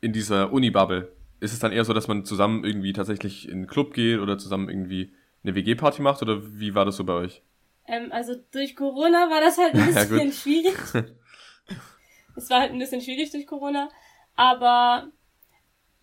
in 0.00 0.12
dieser 0.12 0.52
Uni-Bubble? 0.52 1.12
Ist 1.40 1.52
es 1.52 1.58
dann 1.58 1.72
eher 1.72 1.84
so, 1.84 1.92
dass 1.92 2.08
man 2.08 2.24
zusammen 2.24 2.64
irgendwie 2.64 2.92
tatsächlich 2.92 3.48
in 3.48 3.58
einen 3.58 3.66
Club 3.66 3.94
geht 3.94 4.18
oder 4.18 4.38
zusammen 4.38 4.68
irgendwie 4.68 5.12
eine 5.42 5.54
WG-Party 5.54 6.02
macht 6.02 6.22
oder 6.22 6.58
wie 6.58 6.74
war 6.74 6.84
das 6.84 6.96
so 6.96 7.04
bei 7.04 7.12
euch? 7.12 7.42
Ähm, 7.86 8.12
also 8.12 8.34
durch 8.52 8.76
Corona 8.76 9.30
war 9.30 9.40
das 9.40 9.58
halt 9.58 9.74
ein 9.74 9.86
Ja, 9.94 10.04
bisschen 10.04 10.26
gut. 10.26 10.34
schwierig. 10.34 10.76
es 12.36 12.50
war 12.50 12.60
halt 12.60 12.72
ein 12.72 12.78
bisschen 12.78 13.00
schwierig 13.00 13.30
durch 13.30 13.46
Corona. 13.46 13.88
Aber 14.36 15.10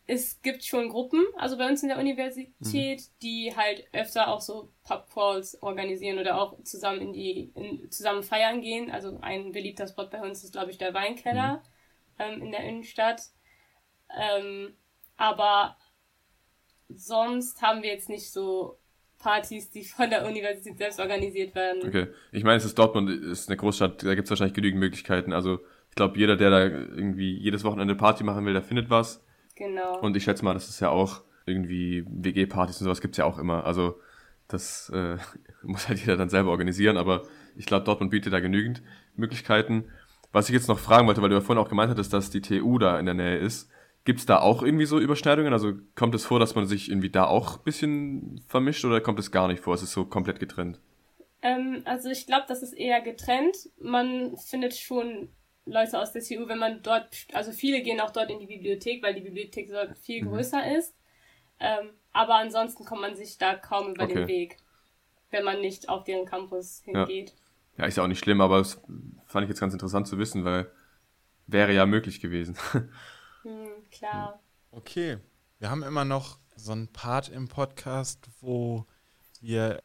es 0.08 0.41
gibt 0.41 0.63
schon 0.65 0.89
Gruppen, 0.89 1.24
also 1.38 1.58
bei 1.58 1.67
uns 1.67 1.84
in 1.84 1.89
der 1.89 2.00
Universität, 2.00 3.04
die 3.22 3.56
halt 3.56 3.88
öfter 3.94 4.28
auch 4.28 4.41
so 4.41 4.74
Pub-Crawls 4.84 5.62
organisieren 5.62 6.20
oder 6.20 6.41
auch 6.41 6.62
zusammen 6.63 7.02
in 7.02 7.13
die, 7.13 7.52
in, 7.56 7.89
zusammen 7.91 8.24
feiern 8.24 8.62
gehen. 8.62 8.91
Also 8.91 9.20
ein 9.22 9.52
beliebter 9.52 9.88
Spot 9.88 10.08
bei 10.08 10.22
uns 10.22 10.44
ist, 10.44 10.52
glaube 10.54 10.72
ich, 10.72 10.78
der 10.78 10.94
Weinkeller 10.94 11.63
ähm, 12.20 12.41
in 12.41 12.52
der 12.52 12.62
Innenstadt. 12.63 13.22
Ähm, 14.17 14.76
aber 15.17 15.78
sonst 16.89 17.62
haben 17.62 17.82
wir 17.84 17.89
jetzt 17.91 18.10
nicht 18.10 18.32
so 18.32 18.80
Partys, 19.21 19.69
die 19.69 19.84
von 19.84 20.10
der 20.10 20.27
Universität 20.27 20.77
selbst 20.77 20.99
organisiert 20.99 21.55
werden. 21.55 21.81
Okay. 21.86 22.07
Ich 22.31 22.43
meine, 22.43 22.57
es 22.57 22.65
ist 22.65 22.77
Dortmund, 22.77 23.10
ist 23.10 23.49
eine 23.49 23.57
Großstadt, 23.57 24.03
da 24.03 24.15
gibt 24.15 24.25
es 24.25 24.29
wahrscheinlich 24.29 24.55
genügend 24.55 24.79
Möglichkeiten. 24.79 25.34
Also 25.34 25.60
ich 25.89 25.95
glaube, 25.95 26.17
jeder, 26.17 26.38
der 26.38 26.49
da 26.49 26.63
irgendwie 26.63 27.38
jedes 27.38 27.63
Wochenende 27.63 27.95
Party 27.95 28.23
machen 28.23 28.45
will, 28.45 28.53
der 28.53 28.62
findet 28.62 28.89
was. 28.89 29.23
Genau. 29.55 29.99
Und 29.99 30.15
ich 30.15 30.23
schätze 30.23 30.43
mal, 30.43 30.53
das 30.53 30.69
ist 30.69 30.79
ja 30.79 30.89
auch 30.89 31.21
irgendwie 31.45 32.05
WG-Partys 32.07 32.79
und 32.79 32.86
sowas 32.86 33.01
gibt's 33.01 33.17
ja 33.17 33.25
auch 33.25 33.38
immer. 33.38 33.65
Also 33.65 33.99
das 34.47 34.89
äh, 34.93 35.17
muss 35.63 35.88
halt 35.88 35.99
jeder 35.99 36.17
dann 36.17 36.29
selber 36.29 36.51
organisieren, 36.51 36.97
aber 36.97 37.23
ich 37.55 37.65
glaube, 37.65 37.86
Dortmund 37.86 38.12
bietet 38.12 38.34
da 38.34 38.39
genügend 38.39 38.81
Möglichkeiten. 39.15 39.86
Was 40.31 40.47
ich 40.47 40.53
jetzt 40.53 40.69
noch 40.69 40.79
fragen 40.79 41.07
wollte, 41.07 41.21
weil 41.21 41.29
du 41.29 41.36
ja 41.36 41.41
vorhin 41.41 41.63
auch 41.63 41.69
gemeint 41.69 41.91
hattest, 41.91 42.13
dass 42.13 42.29
die 42.29 42.41
TU 42.41 42.77
da 42.77 42.97
in 42.97 43.05
der 43.05 43.15
Nähe 43.15 43.38
ist, 43.38 43.69
gibt's 44.06 44.26
da 44.26 44.40
auch 44.40 44.64
irgendwie 44.64 44.86
so 44.86 45.00
Überschneidungen? 45.00 45.54
Also 45.54 45.74
kommt 45.96 46.16
es 46.16 46.26
vor, 46.26 46.40
dass 46.40 46.56
man 46.56 46.66
sich 46.66 46.90
irgendwie 46.90 47.10
da 47.12 47.26
auch 47.26 47.58
ein 47.58 47.64
bisschen 47.64 48.42
vermischt 48.48 48.86
oder 48.86 49.02
kommt 49.02 49.20
es 49.20 49.32
gar 49.32 49.48
nicht 49.48 49.64
vor? 49.64 49.74
Es 49.76 49.84
ist 49.84 49.94
so 49.94 50.06
komplett 50.06 50.40
getrennt. 50.40 50.80
Ähm, 51.42 51.82
also 51.86 52.10
ich 52.10 52.28
glaube, 52.28 52.46
das 52.48 52.62
ist 52.62 52.74
eher 52.74 53.02
getrennt. 53.02 53.56
Man 53.80 54.38
findet 54.38 54.76
schon 54.76 55.30
Leute 55.66 56.00
aus 56.00 56.12
der 56.12 56.22
CU, 56.22 56.48
wenn 56.48 56.60
man 56.60 56.82
dort, 56.84 57.26
also 57.34 57.52
viele 57.52 57.82
gehen 57.82 58.00
auch 58.00 58.12
dort 58.12 58.30
in 58.30 58.40
die 58.40 58.48
Bibliothek, 58.48 59.04
weil 59.04 59.14
die 59.16 59.22
Bibliothek 59.22 59.70
dort 59.70 59.98
viel 59.98 60.22
Mhm. 60.22 60.28
größer 60.28 60.78
ist. 60.78 60.96
Ähm, 61.60 61.92
aber 62.12 62.36
ansonsten 62.36 62.86
kommt 62.86 63.02
man 63.02 63.16
sich 63.16 63.38
da 63.38 63.56
kaum 63.56 63.92
über 63.94 64.04
Okay. 64.04 64.16
den 64.16 64.28
Weg, 64.28 64.58
wenn 65.32 65.44
man 65.46 65.62
nicht 65.62 65.90
auf 65.90 66.04
deren 66.04 66.26
Campus 66.26 66.82
Ja. 66.94 67.06
hingeht. 67.06 67.34
Ja, 67.78 67.86
ist 67.86 67.98
ja 67.98 68.04
auch 68.04 68.08
nicht 68.08 68.20
schlimm, 68.20 68.42
aber 68.42 68.58
das 68.60 68.82
fand 69.28 69.44
ich 69.46 69.50
jetzt 69.50 69.60
ganz 69.62 69.74
interessant 69.74 70.08
zu 70.08 70.18
wissen, 70.18 70.44
weil 70.46 70.72
wäre 71.48 71.74
ja 71.74 71.86
möglich 71.86 72.22
gewesen. 72.22 72.58
Hm, 73.43 73.69
klar. 73.91 74.39
Okay. 74.71 75.17
Wir 75.60 75.69
haben 75.69 75.84
immer 75.84 76.06
noch 76.06 76.39
so 76.56 76.71
einen 76.71 76.88
Part 76.88 77.30
im 77.30 77.47
Podcast, 77.47 78.19
wo 78.39 78.86
wir 79.41 79.82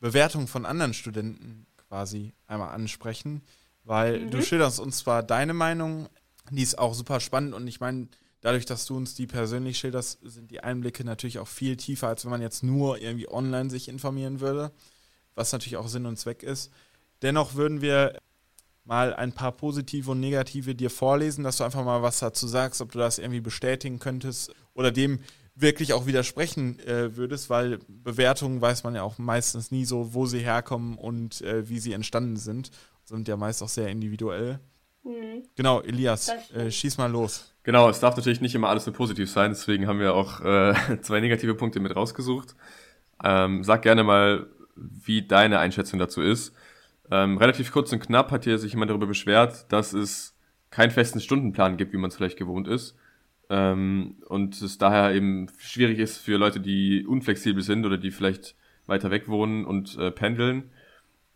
Bewertungen 0.00 0.46
von 0.46 0.66
anderen 0.66 0.94
Studenten 0.94 1.66
quasi 1.88 2.34
einmal 2.46 2.70
ansprechen, 2.70 3.42
weil 3.84 4.20
Mhm. 4.20 4.30
du 4.30 4.42
schilderst 4.42 4.80
uns 4.80 4.98
zwar 4.98 5.22
deine 5.22 5.54
Meinung, 5.54 6.08
die 6.50 6.62
ist 6.62 6.78
auch 6.78 6.94
super 6.94 7.20
spannend 7.20 7.54
und 7.54 7.66
ich 7.66 7.80
meine, 7.80 8.08
dadurch, 8.40 8.64
dass 8.66 8.86
du 8.86 8.96
uns 8.96 9.14
die 9.14 9.26
persönlich 9.26 9.78
schilderst, 9.78 10.20
sind 10.22 10.50
die 10.50 10.60
Einblicke 10.60 11.04
natürlich 11.04 11.38
auch 11.38 11.48
viel 11.48 11.76
tiefer, 11.76 12.08
als 12.08 12.24
wenn 12.24 12.30
man 12.30 12.42
jetzt 12.42 12.62
nur 12.62 12.98
irgendwie 13.00 13.28
online 13.28 13.70
sich 13.70 13.88
informieren 13.88 14.40
würde, 14.40 14.72
was 15.34 15.52
natürlich 15.52 15.76
auch 15.76 15.88
Sinn 15.88 16.06
und 16.06 16.18
Zweck 16.18 16.42
ist. 16.42 16.70
Dennoch 17.22 17.54
würden 17.54 17.80
wir 17.80 18.20
mal 18.88 19.14
ein 19.14 19.32
paar 19.32 19.52
positive 19.52 20.10
und 20.10 20.20
negative 20.20 20.74
dir 20.74 20.88
vorlesen, 20.88 21.44
dass 21.44 21.58
du 21.58 21.64
einfach 21.64 21.84
mal 21.84 22.02
was 22.02 22.20
dazu 22.20 22.46
sagst, 22.46 22.80
ob 22.80 22.90
du 22.90 22.98
das 22.98 23.18
irgendwie 23.18 23.40
bestätigen 23.40 23.98
könntest 23.98 24.50
oder 24.72 24.90
dem 24.90 25.20
wirklich 25.54 25.92
auch 25.92 26.06
widersprechen 26.06 26.78
äh, 26.80 27.14
würdest, 27.14 27.50
weil 27.50 27.80
Bewertungen 27.88 28.62
weiß 28.62 28.84
man 28.84 28.94
ja 28.94 29.02
auch 29.02 29.18
meistens 29.18 29.70
nie 29.70 29.84
so, 29.84 30.14
wo 30.14 30.24
sie 30.24 30.38
herkommen 30.38 30.96
und 30.96 31.42
äh, 31.42 31.68
wie 31.68 31.80
sie 31.80 31.92
entstanden 31.92 32.36
sind. 32.36 32.70
Sind 33.04 33.28
ja 33.28 33.36
meist 33.36 33.62
auch 33.62 33.68
sehr 33.68 33.88
individuell. 33.88 34.58
Hm. 35.02 35.42
Genau, 35.54 35.82
Elias, 35.82 36.32
äh, 36.54 36.70
schieß 36.70 36.96
mal 36.96 37.10
los. 37.10 37.52
Genau, 37.64 37.90
es 37.90 38.00
darf 38.00 38.16
natürlich 38.16 38.40
nicht 38.40 38.54
immer 38.54 38.70
alles 38.70 38.86
nur 38.86 38.94
positiv 38.94 39.30
sein, 39.30 39.50
deswegen 39.50 39.86
haben 39.86 40.00
wir 40.00 40.14
auch 40.14 40.40
äh, 40.40 40.74
zwei 41.02 41.20
negative 41.20 41.54
Punkte 41.54 41.80
mit 41.80 41.94
rausgesucht. 41.94 42.54
Ähm, 43.22 43.64
sag 43.64 43.82
gerne 43.82 44.02
mal, 44.02 44.46
wie 44.76 45.26
deine 45.26 45.58
Einschätzung 45.58 45.98
dazu 45.98 46.22
ist. 46.22 46.54
Ähm, 47.10 47.38
relativ 47.38 47.72
kurz 47.72 47.92
und 47.92 48.00
knapp 48.00 48.30
hat 48.30 48.44
hier 48.44 48.58
sich 48.58 48.72
jemand 48.72 48.90
darüber 48.90 49.06
beschwert, 49.06 49.70
dass 49.72 49.92
es 49.92 50.36
keinen 50.70 50.90
festen 50.90 51.20
Stundenplan 51.20 51.76
gibt, 51.76 51.92
wie 51.92 51.96
man 51.96 52.08
es 52.08 52.16
vielleicht 52.16 52.38
gewohnt 52.38 52.68
ist. 52.68 52.96
Ähm, 53.50 54.22
und 54.28 54.60
es 54.60 54.78
daher 54.78 55.14
eben 55.14 55.50
schwierig 55.58 55.98
ist 55.98 56.18
für 56.18 56.36
Leute, 56.36 56.60
die 56.60 57.06
unflexibel 57.06 57.62
sind 57.62 57.86
oder 57.86 57.96
die 57.96 58.10
vielleicht 58.10 58.54
weiter 58.86 59.10
weg 59.10 59.28
wohnen 59.28 59.64
und 59.64 59.96
äh, 59.98 60.10
pendeln. 60.10 60.70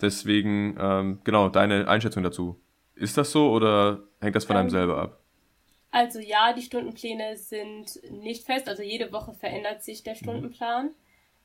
Deswegen, 0.00 0.76
ähm, 0.78 1.20
genau, 1.24 1.48
deine 1.48 1.88
Einschätzung 1.88 2.22
dazu. 2.22 2.60
Ist 2.94 3.16
das 3.16 3.30
so 3.30 3.50
oder 3.50 4.02
hängt 4.20 4.36
das 4.36 4.44
von 4.44 4.56
einem 4.56 4.66
Ähm, 4.66 4.70
selber 4.70 5.00
ab? 5.00 5.20
Also 5.90 6.20
ja, 6.20 6.52
die 6.52 6.62
Stundenpläne 6.62 7.36
sind 7.36 8.00
nicht 8.10 8.44
fest, 8.44 8.68
also 8.68 8.82
jede 8.82 9.12
Woche 9.12 9.34
verändert 9.34 9.82
sich 9.82 10.02
der 10.02 10.14
Stundenplan. 10.14 10.90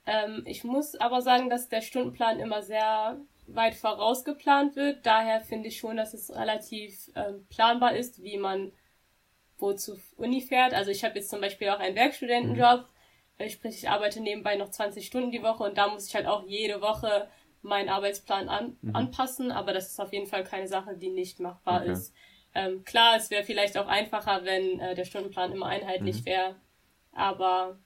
Ähm, 0.06 0.44
ich 0.46 0.64
muss 0.64 0.96
aber 0.96 1.22
sagen, 1.22 1.50
dass 1.50 1.70
der 1.70 1.82
Stundenplan 1.82 2.40
immer 2.40 2.64
sehr 2.64 3.18
weit 3.48 3.76
vorausgeplant 3.76 4.76
wird. 4.76 5.06
Daher 5.06 5.42
finde 5.42 5.70
ich 5.70 5.78
schon, 5.78 5.98
dass 5.98 6.14
es 6.14 6.34
relativ 6.36 7.10
ähm, 7.16 7.46
planbar 7.50 7.96
ist, 7.96 8.22
wie 8.22 8.38
man 8.38 8.72
wo 9.58 9.74
zur 9.74 9.98
Uni 10.18 10.42
fährt. 10.42 10.74
Also 10.74 10.92
ich 10.92 11.04
habe 11.04 11.16
jetzt 11.16 11.30
zum 11.30 11.42
Beispiel 11.42 11.70
auch 11.70 11.80
einen 11.80 11.96
Werkstudentenjob. 11.96 12.86
Mhm. 13.40 13.50
Sprich, 13.50 13.78
ich 13.78 13.90
arbeite 13.90 14.22
nebenbei 14.22 14.56
noch 14.56 14.70
20 14.70 15.06
Stunden 15.06 15.32
die 15.32 15.44
Woche 15.44 15.64
und 15.64 15.78
da 15.78 15.88
muss 15.88 16.08
ich 16.08 16.16
halt 16.16 16.28
auch 16.28 16.46
jede 16.48 16.82
Woche 16.82 17.28
meinen 17.62 17.90
Arbeitsplan 17.90 18.50
an, 18.50 18.78
mhm. 18.82 18.96
anpassen. 18.96 19.52
Aber 19.52 19.74
das 19.74 19.88
ist 19.88 20.00
auf 20.00 20.14
jeden 20.14 20.28
Fall 20.28 20.44
keine 20.44 20.68
Sache, 20.68 20.96
die 20.96 21.10
nicht 21.10 21.40
machbar 21.40 21.82
okay. 21.82 21.92
ist. 21.92 22.14
Ähm, 22.56 22.84
klar, 22.84 23.16
es 23.16 23.30
wäre 23.30 23.44
vielleicht 23.44 23.78
auch 23.78 23.88
einfacher, 23.88 24.44
wenn 24.44 24.80
äh, 24.80 24.96
der 24.96 25.06
Stundenplan 25.06 25.52
immer 25.52 25.68
einheitlich 25.68 26.22
mhm. 26.22 26.26
wäre. 26.26 26.56
Aber 27.12 27.80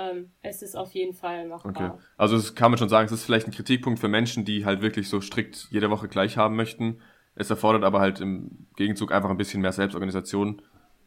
ähm, 0.00 0.32
es 0.42 0.62
ist 0.62 0.76
auf 0.76 0.92
jeden 0.92 1.12
Fall 1.12 1.46
machbar. 1.46 1.94
Okay. 1.94 2.02
Also 2.16 2.36
es 2.36 2.54
kann 2.54 2.70
man 2.70 2.78
schon 2.78 2.88
sagen, 2.88 3.06
es 3.06 3.12
ist 3.12 3.24
vielleicht 3.24 3.46
ein 3.46 3.52
Kritikpunkt 3.52 4.00
für 4.00 4.08
Menschen, 4.08 4.44
die 4.46 4.64
halt 4.64 4.80
wirklich 4.80 5.10
so 5.10 5.20
strikt 5.20 5.68
jede 5.70 5.90
Woche 5.90 6.08
gleich 6.08 6.38
haben 6.38 6.56
möchten. 6.56 7.02
Es 7.34 7.50
erfordert 7.50 7.84
aber 7.84 8.00
halt 8.00 8.20
im 8.20 8.66
Gegenzug 8.76 9.12
einfach 9.12 9.28
ein 9.28 9.36
bisschen 9.36 9.60
mehr 9.60 9.72
Selbstorganisation 9.72 10.62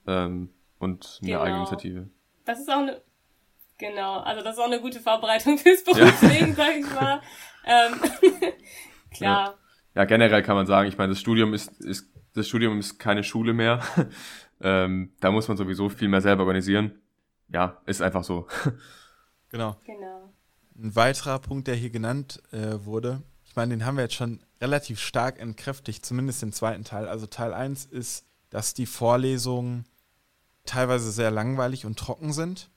ähm, 0.06 0.50
und 0.78 1.20
mehr 1.22 1.40
genau. 1.40 1.44
Eigeninitiative. 1.44 2.10
Das 2.46 2.60
ist 2.60 2.70
auch 2.70 2.82
eine 2.82 3.02
genau, 3.80 4.20
also 4.20 4.44
das 4.44 4.54
ist 4.54 4.60
auch 4.60 4.68
eine 4.68 4.80
gute 4.80 5.00
Vorbereitung 5.00 5.58
fürs 5.58 5.84
Berufsleben, 5.84 6.50
ja. 6.50 6.56
sag 6.56 6.78
ich 6.78 6.94
mal. 6.94 7.22
ähm, 7.66 7.94
klar. 9.12 9.58
Ja. 9.96 10.02
ja. 10.02 10.06
generell 10.06 10.44
kann 10.44 10.56
man 10.56 10.68
sagen, 10.68 10.88
ich 10.88 10.98
meine, 10.98 11.10
das 11.10 11.20
Studium 11.20 11.54
ist, 11.54 11.82
ist 11.82 12.12
das 12.36 12.48
Studium 12.48 12.78
ist 12.80 13.00
keine 13.00 13.24
Schule 13.24 13.54
mehr. 13.54 13.82
ähm, 14.62 15.14
da 15.20 15.32
muss 15.32 15.48
man 15.48 15.58
sowieso 15.58 15.90
viel 15.90 16.10
mehr 16.10 16.22
selber 16.22 16.44
organisieren 16.44 17.03
ja, 17.50 17.82
ist 17.86 18.02
einfach 18.02 18.24
so. 18.24 18.48
genau. 19.50 19.76
genau. 19.86 20.30
Ein 20.76 20.96
weiterer 20.96 21.40
Punkt, 21.40 21.68
der 21.68 21.76
hier 21.76 21.92
genannt 21.92 22.42
äh, 22.52 22.84
wurde, 22.84 23.22
ich 23.54 23.56
meine, 23.56 23.76
den 23.76 23.86
haben 23.86 23.98
wir 23.98 24.06
jetzt 24.06 24.16
schon 24.16 24.40
relativ 24.60 25.00
stark 25.00 25.40
entkräftigt, 25.40 26.04
zumindest 26.04 26.42
den 26.42 26.54
zweiten 26.54 26.84
Teil. 26.84 27.08
Also 27.08 27.28
Teil 27.28 27.54
1 27.54 27.86
ist, 27.86 28.26
dass 28.50 28.74
die 28.74 28.88
Vorlesungen 28.88 29.86
teilweise 30.66 31.12
sehr 31.12 31.30
langweilig 31.30 31.86
und 31.86 32.00
trocken 32.00 32.34
sind. 32.34 32.72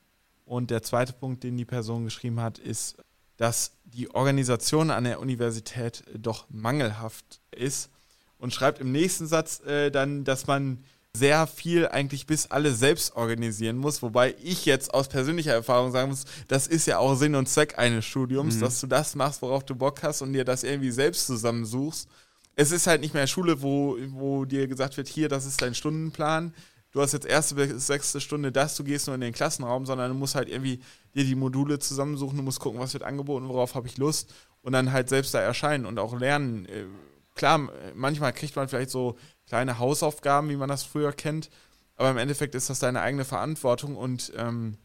Und 0.45 0.71
der 0.71 0.83
zweite 0.83 1.15
Punkt, 1.15 1.45
den 1.45 1.57
die 1.57 1.65
Person 1.65 2.05
geschrieben 2.05 2.41
hat, 2.41 2.59
ist, 2.59 2.99
dass 3.39 3.79
die 3.85 4.15
Organisation 4.15 4.91
an 4.91 5.05
der 5.05 5.19
Universität 5.19 6.05
doch 6.15 6.45
mangelhaft 6.51 7.41
ist 7.53 7.91
und 8.37 8.53
schreibt 8.53 8.79
im 8.79 8.93
nächsten 8.93 9.27
Satz 9.27 9.61
äh, 9.61 9.91
dann, 9.91 10.25
dass 10.25 10.47
man 10.47 10.85
sehr 11.17 11.47
viel 11.47 11.89
eigentlich 11.89 12.27
bis 12.27 12.51
alle 12.51 12.73
selbst 12.73 13.17
organisieren 13.17 13.77
muss, 13.77 14.03
wobei 14.03 14.35
ich 14.43 14.67
jetzt 14.67 14.93
aus 14.93 15.09
persönlicher 15.09 15.53
Erfahrung 15.53 15.93
sagen 15.93 16.11
muss, 16.11 16.25
das 16.49 16.67
ist 16.67 16.87
ja 16.87 16.99
auch 16.99 17.15
Sinn 17.15 17.35
und 17.35 17.49
Zweck 17.49 17.79
eines 17.79 18.05
Studiums, 18.05 18.57
mhm. 18.57 18.61
dass 18.61 18.81
du 18.81 18.87
das 18.87 19.15
machst, 19.15 19.43
worauf 19.43 19.65
du 19.65 19.75
Bock 19.75 20.03
hast 20.03 20.23
und 20.23 20.33
dir 20.33 20.45
das 20.45 20.63
irgendwie 20.63 20.91
selbst 20.91 21.27
zusammensuchst. 21.27 22.09
Es 22.55 22.71
ist 22.71 22.87
halt 22.87 23.01
nicht 23.01 23.15
mehr 23.15 23.27
Schule, 23.27 23.63
wo, 23.63 23.97
wo 24.09 24.45
dir 24.45 24.67
gesagt 24.67 24.97
wird, 24.97 25.09
hier, 25.09 25.29
das 25.29 25.47
ist 25.47 25.61
dein 25.61 25.75
Stundenplan. 25.75 26.55
Du 26.93 27.03
hast 27.03 27.13
jetzt 27.13 27.27
erste 27.27 27.55
bis 27.57 27.87
sechste 27.87 28.21
Stunde 28.21 28.53
das, 28.53 28.77
du 28.77 28.85
gehst 28.85 29.07
nur 29.07 29.15
in 29.15 29.21
den 29.21 29.35
Klassenraum, 29.35 29.85
sondern 29.85 30.11
du 30.11 30.17
musst 30.17 30.35
halt 30.35 30.49
irgendwie 30.49 30.81
dir 31.15 31.25
die 31.25 31.35
Module 31.35 31.79
zusammensuchen, 31.79 32.39
du 32.39 32.43
musst 32.43 32.61
gucken, 32.61 32.81
was 32.81 32.95
wird 32.95 33.03
angeboten, 33.03 33.49
worauf 33.49 33.75
habe 33.75 33.87
ich 33.87 33.99
Lust 33.99 34.33
und 34.63 34.73
dann 34.73 34.93
halt 34.93 35.09
selbst 35.09 35.35
da 35.35 35.41
erscheinen 35.41 35.85
und 35.85 35.99
auch 35.99 36.19
lernen. 36.19 36.65
Äh, 36.67 36.87
klar, 37.35 37.69
manchmal 37.95 38.33
kriegt 38.33 38.57
man 38.57 38.69
vielleicht 38.69 38.91
so 38.91 39.17
kleine 39.47 39.79
Hausaufgaben, 39.79 40.49
wie 40.49 40.57
man 40.57 40.69
das 40.69 40.83
früher 40.83 41.13
kennt. 41.13 41.51
Aber 41.97 42.11
im 42.11 42.19
Endeffekt 42.19 42.55
ist 42.55 42.69
das 42.69 42.79
deine 42.79 43.01
eigene 43.01 43.25
Verantwortung 43.25 43.97
und 43.97 44.33
ähm, 44.37 44.77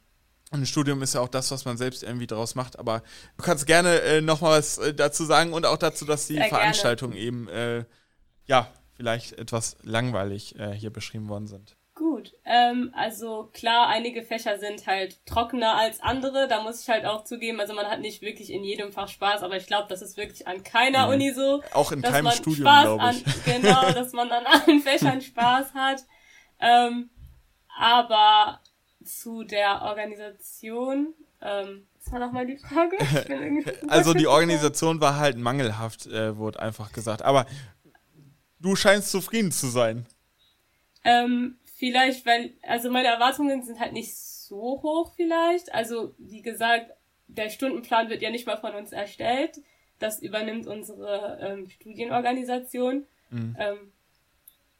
ein 0.51 0.65
Studium 0.65 1.01
ist 1.01 1.13
ja 1.13 1.21
auch 1.21 1.29
das, 1.29 1.49
was 1.51 1.65
man 1.65 1.77
selbst 1.77 2.03
irgendwie 2.03 2.27
daraus 2.27 2.55
macht. 2.55 2.77
Aber 2.77 3.03
du 3.37 3.43
kannst 3.43 3.65
gerne 3.65 4.01
äh, 4.01 4.21
noch 4.21 4.41
mal 4.41 4.57
was 4.57 4.77
äh, 4.77 4.93
dazu 4.93 5.25
sagen 5.25 5.53
und 5.53 5.65
auch 5.65 5.77
dazu, 5.77 6.05
dass 6.05 6.27
die 6.27 6.35
Sehr 6.35 6.49
Veranstaltungen 6.49 7.13
gerne. 7.13 7.25
eben 7.25 7.47
äh, 7.47 7.85
ja 8.45 8.67
vielleicht 8.93 9.33
etwas 9.33 9.77
langweilig 9.83 10.57
äh, 10.59 10.73
hier 10.73 10.91
beschrieben 10.91 11.29
worden 11.29 11.47
sind. 11.47 11.77
Gut, 12.21 12.33
ähm, 12.45 12.91
also 12.95 13.49
klar, 13.53 13.87
einige 13.87 14.21
Fächer 14.21 14.59
sind 14.59 14.85
halt 14.85 15.25
trockener 15.25 15.75
als 15.75 16.01
andere. 16.01 16.47
Da 16.47 16.61
muss 16.61 16.83
ich 16.83 16.89
halt 16.89 17.05
auch 17.05 17.23
zugeben, 17.23 17.59
also 17.59 17.73
man 17.73 17.87
hat 17.87 17.99
nicht 17.99 18.21
wirklich 18.21 18.51
in 18.51 18.63
jedem 18.63 18.91
Fach 18.91 19.07
Spaß, 19.07 19.41
aber 19.41 19.57
ich 19.57 19.65
glaube, 19.65 19.87
das 19.89 20.01
ist 20.01 20.17
wirklich 20.17 20.47
an 20.47 20.63
keiner 20.63 21.07
mhm. 21.07 21.13
Uni 21.13 21.31
so. 21.33 21.63
Auch 21.73 21.91
in 21.91 22.01
keinem 22.01 22.31
Studium, 22.31 22.63
glaube 22.63 23.03
ich. 23.11 23.25
An, 23.25 23.33
genau, 23.45 23.91
dass 23.91 24.13
man 24.13 24.29
an 24.31 24.45
allen 24.45 24.81
Fächern 24.81 25.21
Spaß 25.21 25.73
hat. 25.73 26.03
Ähm, 26.59 27.09
aber 27.75 28.59
zu 29.03 29.43
der 29.43 29.81
Organisation, 29.81 31.15
ähm, 31.41 31.87
was 31.97 32.13
war 32.13 32.19
nochmal 32.19 32.45
die 32.45 32.57
Frage? 32.57 32.97
also 33.87 34.13
die 34.13 34.27
Organisation 34.27 35.01
war 35.01 35.17
halt 35.17 35.37
mangelhaft, 35.37 36.05
äh, 36.05 36.37
wurde 36.37 36.59
einfach 36.59 36.91
gesagt. 36.91 37.23
Aber 37.23 37.47
du 38.59 38.75
scheinst 38.75 39.09
zufrieden 39.09 39.51
zu 39.51 39.67
sein. 39.67 40.05
Ähm, 41.03 41.57
Vielleicht, 41.81 42.27
weil, 42.27 42.53
also 42.61 42.91
meine 42.91 43.07
Erwartungen 43.07 43.63
sind 43.63 43.79
halt 43.79 43.93
nicht 43.93 44.15
so 44.15 44.83
hoch 44.83 45.13
vielleicht. 45.15 45.73
Also, 45.73 46.13
wie 46.19 46.43
gesagt, 46.43 46.91
der 47.25 47.49
Stundenplan 47.49 48.07
wird 48.07 48.21
ja 48.21 48.29
nicht 48.29 48.45
mal 48.45 48.57
von 48.57 48.75
uns 48.75 48.91
erstellt. 48.91 49.57
Das 49.97 50.21
übernimmt 50.21 50.67
unsere 50.67 51.39
ähm, 51.41 51.67
Studienorganisation. 51.67 53.07
Mhm. 53.31 53.57
Ähm, 53.57 53.91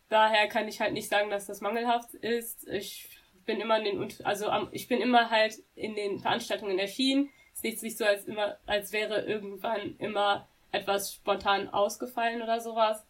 daher 0.10 0.48
kann 0.48 0.68
ich 0.68 0.80
halt 0.80 0.94
nicht 0.94 1.10
sagen, 1.10 1.32
dass 1.32 1.48
das 1.48 1.60
mangelhaft 1.60 2.14
ist. 2.14 2.68
Ich 2.68 3.10
bin 3.48 3.60
immer 3.60 3.80
in 3.80 4.00
den, 4.00 4.14
also 4.24 4.52
ich 4.72 4.88
bin 4.88 5.02
immer 5.02 5.32
halt 5.32 5.56
in 5.74 5.96
den 5.96 6.20
Veranstaltungen 6.20 6.78
erschienen. 6.78 7.32
Es 7.56 7.64
ist 7.64 7.82
nicht 7.82 7.98
so, 7.98 8.06
als 8.06 8.26
immer, 8.26 8.60
als 8.68 8.94
wäre 8.94 9.26
irgendwann 9.26 9.96
immer 9.98 10.48
etwas 10.72 11.16
spontan 11.16 11.68
ausgefallen 11.68 12.44
oder 12.44 12.60
sowas. 12.60 13.04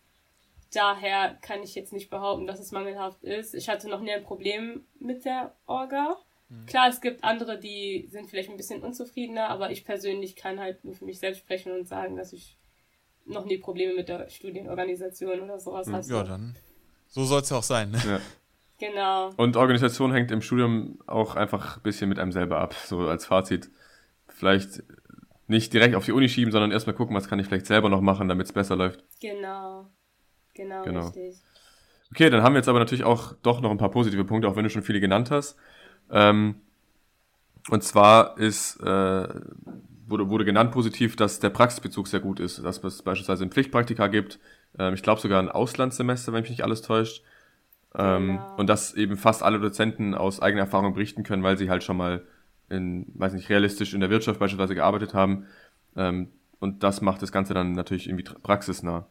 Daher 0.73 1.37
kann 1.41 1.63
ich 1.63 1.75
jetzt 1.75 1.91
nicht 1.91 2.09
behaupten, 2.09 2.47
dass 2.47 2.59
es 2.59 2.71
mangelhaft 2.71 3.23
ist. 3.23 3.53
Ich 3.53 3.67
hatte 3.67 3.89
noch 3.89 4.01
nie 4.01 4.11
ein 4.11 4.23
Problem 4.23 4.85
mit 4.99 5.25
der 5.25 5.53
Orga. 5.65 6.17
Mhm. 6.49 6.65
Klar, 6.65 6.89
es 6.89 7.01
gibt 7.01 7.23
andere, 7.23 7.59
die 7.59 8.07
sind 8.09 8.29
vielleicht 8.29 8.49
ein 8.49 8.57
bisschen 8.57 8.81
unzufriedener, 8.81 9.49
aber 9.49 9.71
ich 9.71 9.83
persönlich 9.83 10.35
kann 10.35 10.59
halt 10.59 10.83
nur 10.85 10.93
für 10.93 11.05
mich 11.05 11.19
selbst 11.19 11.39
sprechen 11.39 11.73
und 11.73 11.87
sagen, 11.87 12.15
dass 12.15 12.31
ich 12.31 12.57
noch 13.25 13.45
nie 13.45 13.57
Probleme 13.57 13.93
mit 13.95 14.09
der 14.09 14.29
Studienorganisation 14.29 15.41
oder 15.41 15.59
sowas 15.59 15.87
mhm. 15.87 15.93
hatte. 15.93 16.09
Ja, 16.09 16.23
dann. 16.23 16.55
So 17.07 17.25
soll 17.25 17.41
es 17.41 17.49
ja 17.49 17.57
auch 17.57 17.63
sein. 17.63 17.91
Ne? 17.91 17.99
Ja. 18.05 18.19
Genau. 18.79 19.29
Und 19.37 19.57
Organisation 19.57 20.11
hängt 20.11 20.31
im 20.31 20.41
Studium 20.41 20.99
auch 21.05 21.35
einfach 21.35 21.77
ein 21.77 21.83
bisschen 21.83 22.09
mit 22.09 22.17
einem 22.17 22.31
selber 22.31 22.59
ab, 22.59 22.73
so 22.73 23.01
als 23.01 23.27
Fazit. 23.27 23.69
Vielleicht 24.27 24.83
nicht 25.47 25.71
direkt 25.73 25.93
auf 25.95 26.05
die 26.05 26.13
Uni 26.13 26.29
schieben, 26.29 26.51
sondern 26.51 26.71
erstmal 26.71 26.95
gucken, 26.95 27.15
was 27.15 27.27
kann 27.27 27.37
ich 27.37 27.45
vielleicht 27.45 27.67
selber 27.67 27.89
noch 27.89 28.01
machen, 28.01 28.27
damit 28.27 28.47
es 28.47 28.53
besser 28.53 28.75
läuft. 28.75 29.03
Genau. 29.19 29.87
Genau, 30.53 30.83
genau, 30.83 31.05
richtig. 31.05 31.37
Okay, 32.11 32.29
dann 32.29 32.43
haben 32.43 32.53
wir 32.53 32.59
jetzt 32.59 32.67
aber 32.67 32.79
natürlich 32.79 33.05
auch 33.05 33.33
doch 33.41 33.61
noch 33.61 33.71
ein 33.71 33.77
paar 33.77 33.91
positive 33.91 34.25
Punkte, 34.25 34.47
auch 34.47 34.55
wenn 34.55 34.63
du 34.63 34.69
schon 34.69 34.83
viele 34.83 34.99
genannt 34.99 35.31
hast. 35.31 35.55
Ähm, 36.11 36.55
und 37.69 37.83
zwar 37.83 38.37
ist, 38.37 38.81
äh, 38.81 39.27
wurde, 40.07 40.29
wurde 40.29 40.45
genannt 40.45 40.71
positiv, 40.71 41.15
dass 41.15 41.39
der 41.39 41.51
Praxisbezug 41.51 42.07
sehr 42.07 42.19
gut 42.19 42.39
ist, 42.39 42.63
dass 42.63 42.83
es 42.83 43.01
beispielsweise 43.01 43.45
ein 43.45 43.51
Pflichtpraktika 43.51 44.07
gibt, 44.07 44.39
ähm, 44.77 44.93
ich 44.93 45.03
glaube 45.03 45.21
sogar 45.21 45.41
ein 45.41 45.49
Auslandssemester, 45.49 46.33
wenn 46.33 46.41
mich 46.41 46.49
nicht 46.49 46.63
alles 46.63 46.81
täuscht. 46.81 47.23
Ähm, 47.93 48.27
genau. 48.27 48.55
Und 48.57 48.67
dass 48.67 48.93
eben 48.93 49.17
fast 49.17 49.43
alle 49.43 49.59
Dozenten 49.59 50.15
aus 50.15 50.41
eigener 50.41 50.61
Erfahrung 50.61 50.93
berichten 50.93 51.23
können, 51.23 51.43
weil 51.43 51.57
sie 51.57 51.69
halt 51.69 51.83
schon 51.83 51.97
mal 51.97 52.25
in, 52.69 53.05
weiß 53.15 53.33
nicht, 53.33 53.49
realistisch 53.49 53.93
in 53.93 53.99
der 53.99 54.09
Wirtschaft 54.09 54.39
beispielsweise 54.39 54.75
gearbeitet 54.75 55.13
haben. 55.13 55.45
Ähm, 55.95 56.31
und 56.59 56.83
das 56.83 57.01
macht 57.01 57.21
das 57.21 57.31
Ganze 57.31 57.53
dann 57.53 57.73
natürlich 57.73 58.07
irgendwie 58.07 58.23
praxisnah. 58.23 59.07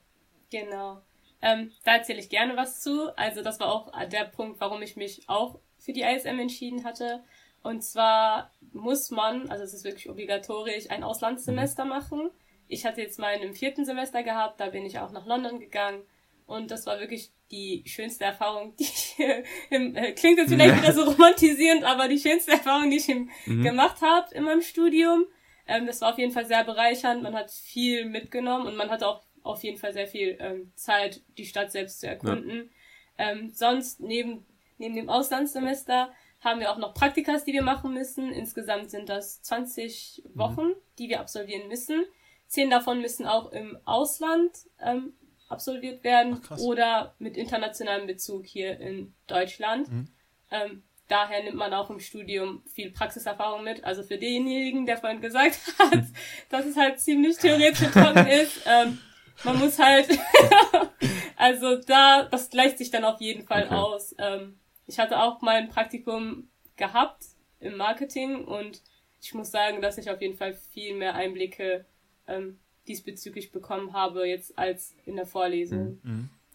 Genau. 0.51 1.03
Ähm, 1.43 1.73
da 1.85 1.97
erzähle 1.97 2.21
ich 2.21 2.29
gerne 2.29 2.57
was 2.57 2.81
zu. 2.81 3.17
Also 3.17 3.43
das 3.43 3.61
war 3.61 3.73
auch 3.73 3.91
der 4.09 4.25
Punkt, 4.25 4.61
warum 4.61 4.83
ich 4.83 4.97
mich 4.97 5.29
auch 5.29 5.59
für 5.79 5.93
die 5.93 6.03
ISM 6.03 6.39
entschieden 6.39 6.85
hatte. 6.85 7.23
Und 7.63 7.83
zwar 7.83 8.51
muss 8.73 9.11
man, 9.11 9.51
also 9.51 9.65
es 9.65 9.75
ist 9.75 9.85
wirklich 9.85 10.09
obligatorisch, 10.09 10.91
ein 10.91 11.05
Auslandssemester 11.05 11.85
mhm. 11.85 11.91
machen. 11.91 12.31
Ich 12.69 12.87
hatte 12.87 13.03
jetzt 13.03 13.19
mal 13.19 13.35
im 13.35 13.55
vierten 13.55 13.85
Semester 13.85 14.23
gehabt, 14.23 14.61
da 14.61 14.67
bin 14.67 14.87
ich 14.87 14.99
auch 14.99 15.11
nach 15.11 15.27
London 15.27 15.61
gegangen. 15.61 16.03
Und 16.47 16.71
das 16.71 16.87
war 16.87 16.99
wirklich 16.99 17.31
die 17.51 17.85
schönste 17.87 18.25
Erfahrung, 18.25 18.75
die 18.77 18.85
ich, 18.85 19.17
im, 19.71 19.95
äh, 19.95 20.13
klingt 20.13 20.39
jetzt 20.39 20.51
vielleicht 20.51 20.83
wieder 20.83 20.93
so 20.93 21.05
romantisierend, 21.05 21.85
aber 21.85 22.09
die 22.09 22.19
schönste 22.19 22.53
Erfahrung, 22.53 22.91
die 22.91 22.97
ich 22.97 23.09
mhm. 23.09 23.63
gemacht 23.63 24.01
habe 24.03 24.35
in 24.35 24.45
meinem 24.45 24.63
Studium. 24.63 25.27
Ähm, 25.67 25.87
das 25.87 26.01
war 26.01 26.13
auf 26.13 26.19
jeden 26.19 26.33
Fall 26.33 26.47
sehr 26.47 26.65
bereichernd. 26.65 27.23
Man 27.23 27.35
hat 27.35 27.51
viel 27.51 28.05
mitgenommen 28.05 28.67
und 28.67 28.77
man 28.77 28.91
hat 28.91 29.03
auch 29.03 29.23
auf 29.43 29.63
jeden 29.63 29.79
Fall 29.79 29.93
sehr 29.93 30.07
viel 30.07 30.37
ähm, 30.41 30.73
Zeit, 30.75 31.23
die 31.39 31.47
Stadt 31.47 31.73
selbst 31.73 32.01
zu 32.01 32.07
erkunden. 32.07 32.71
Ja. 33.19 33.31
Ähm, 33.31 33.51
sonst 33.51 34.01
neben, 34.01 34.47
neben 34.79 34.95
dem 34.95 35.09
Auslandssemester 35.09 36.13
haben 36.41 36.61
wir 36.61 36.73
auch 36.73 36.79
noch 36.79 36.95
Praktikas, 36.95 37.45
die 37.45 37.53
wir 37.53 37.63
machen 37.63 37.93
müssen. 37.93 38.33
Insgesamt 38.33 38.91
sind 38.91 39.09
das 39.09 39.43
20 39.43 40.23
mhm. 40.25 40.39
Wochen, 40.39 40.67
mhm. 40.69 40.75
die 40.99 41.09
wir 41.09 41.21
absolvieren 41.21 41.69
müssen. 41.69 42.05
Zehn 42.47 42.71
davon 42.71 43.01
müssen 43.01 43.27
auch 43.27 43.53
im 43.53 43.79
Ausland 43.85 44.51
ähm, 44.81 45.13
absolviert 45.49 46.03
werden 46.03 46.41
Ach, 46.49 46.59
oder 46.59 47.15
mit 47.19 47.37
internationalem 47.37 48.07
Bezug 48.07 48.47
hier 48.47 48.81
in 48.81 49.15
Deutschland. 49.27 49.91
Mhm. 49.91 50.09
Ähm, 50.51 50.83
daher 51.09 51.43
nimmt 51.43 51.57
man 51.57 51.75
auch 51.75 51.91
im 51.91 52.01
Studium 52.01 52.63
viel 52.67 52.91
Praxiserfahrung 52.91 53.63
mit. 53.63 53.85
Also 53.85 54.03
für 54.03 54.17
denjenigen, 54.17 54.87
der 54.87 54.97
vorhin 54.97 55.21
gesagt 55.21 55.61
hat, 55.79 56.05
dass 56.49 56.65
es 56.65 56.77
halt 56.77 57.01
ziemlich 57.01 57.37
theoretisch 57.37 57.83
ist, 57.83 58.63
ähm, 58.67 58.99
man 59.45 59.59
muss 59.59 59.79
halt, 59.79 60.09
also 61.37 61.77
da, 61.77 62.25
das 62.25 62.51
gleicht 62.51 62.79
sich 62.79 62.91
dann 62.91 63.05
auf 63.05 63.21
jeden 63.21 63.47
Fall 63.47 63.65
Okay. 63.65 63.75
aus. 63.75 64.15
Ähm, 64.19 64.59
ich 64.87 64.99
hatte 64.99 65.21
auch 65.21 65.41
mal 65.41 65.57
ein 65.57 65.69
Praktikum 65.69 66.49
gehabt 66.77 67.25
im 67.61 67.77
Marketing 67.77 68.45
und 68.45 68.83
ich 69.21 69.35
muss 69.35 69.51
sagen, 69.51 69.83
dass 69.83 69.99
ich 69.99 70.11
auf 70.11 70.21
jeden 70.21 70.37
Fall 70.37 70.55
viel 70.55 70.95
mehr 70.97 71.15
Einblicke 71.15 71.85
ähm, 72.27 72.59
diesbezüglich 72.89 73.53
bekommen 73.53 73.93
habe 73.93 74.27
jetzt 74.27 74.59
als 74.59 74.95
in 75.05 75.17
der 75.17 75.27
Vorlesung. 75.27 76.01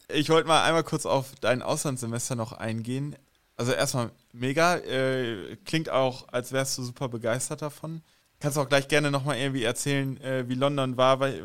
Ich 0.09 0.29
wollte 0.29 0.47
mal 0.47 0.63
einmal 0.63 0.83
kurz 0.83 1.05
auf 1.05 1.33
dein 1.41 1.61
Auslandssemester 1.61 2.35
noch 2.35 2.51
eingehen. 2.53 3.15
Also 3.55 3.71
erstmal 3.71 4.11
mega, 4.33 4.77
äh, 4.77 5.55
klingt 5.63 5.89
auch, 5.89 6.27
als 6.29 6.51
wärst 6.51 6.77
du 6.77 6.83
super 6.83 7.07
begeistert 7.07 7.61
davon. 7.61 8.01
Kannst 8.39 8.57
auch 8.57 8.67
gleich 8.67 8.87
gerne 8.89 9.11
nochmal 9.11 9.37
irgendwie 9.37 9.63
erzählen, 9.63 10.19
äh, 10.21 10.49
wie 10.49 10.55
London 10.55 10.97
war, 10.97 11.19
weil, 11.19 11.41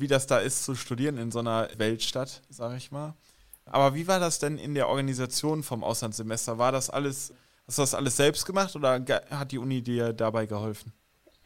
wie 0.00 0.08
das 0.08 0.26
da 0.26 0.38
ist 0.38 0.64
zu 0.64 0.74
studieren 0.74 1.18
in 1.18 1.30
so 1.30 1.40
einer 1.40 1.68
Weltstadt, 1.76 2.42
sag 2.48 2.76
ich 2.76 2.90
mal. 2.90 3.14
Aber 3.66 3.94
wie 3.94 4.08
war 4.08 4.18
das 4.18 4.38
denn 4.38 4.58
in 4.58 4.74
der 4.74 4.88
Organisation 4.88 5.62
vom 5.62 5.84
Auslandssemester? 5.84 6.58
War 6.58 6.72
das 6.72 6.90
alles, 6.90 7.32
hast 7.66 7.78
du 7.78 7.82
das 7.82 7.94
alles 7.94 8.16
selbst 8.16 8.44
gemacht 8.46 8.74
oder 8.74 9.04
hat 9.30 9.52
die 9.52 9.58
Uni 9.58 9.82
dir 9.82 10.12
dabei 10.12 10.46
geholfen? 10.46 10.92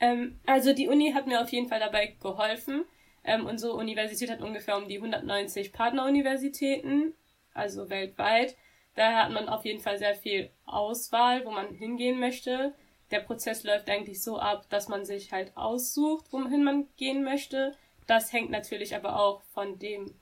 Ähm, 0.01 0.39
also 0.47 0.73
die 0.73 0.89
Uni 0.89 1.13
hat 1.13 1.27
mir 1.27 1.41
auf 1.41 1.51
jeden 1.51 1.69
Fall 1.69 1.81
dabei 1.81 2.17
geholfen. 2.21 2.85
Ähm, 3.25 3.47
unsere 3.47 3.75
Universität 3.75 4.31
hat 4.31 4.41
ungefähr 4.41 4.77
um 4.77 4.89
die 4.89 4.97
190 4.97 5.73
Partneruniversitäten, 5.73 7.15
also 7.53 7.89
weltweit. 7.91 8.57
Daher 8.95 9.25
hat 9.25 9.33
man 9.33 9.49
auf 9.49 9.65
jeden 9.65 9.81
Fall 9.81 9.99
sehr 9.99 10.15
viel 10.15 10.51
Auswahl, 10.67 11.45
wo 11.45 11.51
man 11.51 11.75
hingehen 11.75 12.21
möchte. 12.21 12.75
Der 13.11 13.21
Prozess 13.21 13.65
läuft 13.65 13.89
eigentlich 13.89 14.23
so 14.23 14.39
ab, 14.39 14.67
dass 14.71 14.89
man 14.89 15.05
sich 15.05 15.33
halt 15.33 15.57
aussucht, 15.57 16.33
wohin 16.33 16.65
man 16.65 16.87
gehen 16.97 17.25
möchte. 17.25 17.75
Das 18.07 18.33
hängt 18.33 18.51
natürlich 18.51 18.95
aber 18.95 19.19
auch 19.19 19.43
von 19.53 19.79
dem, 19.79 20.15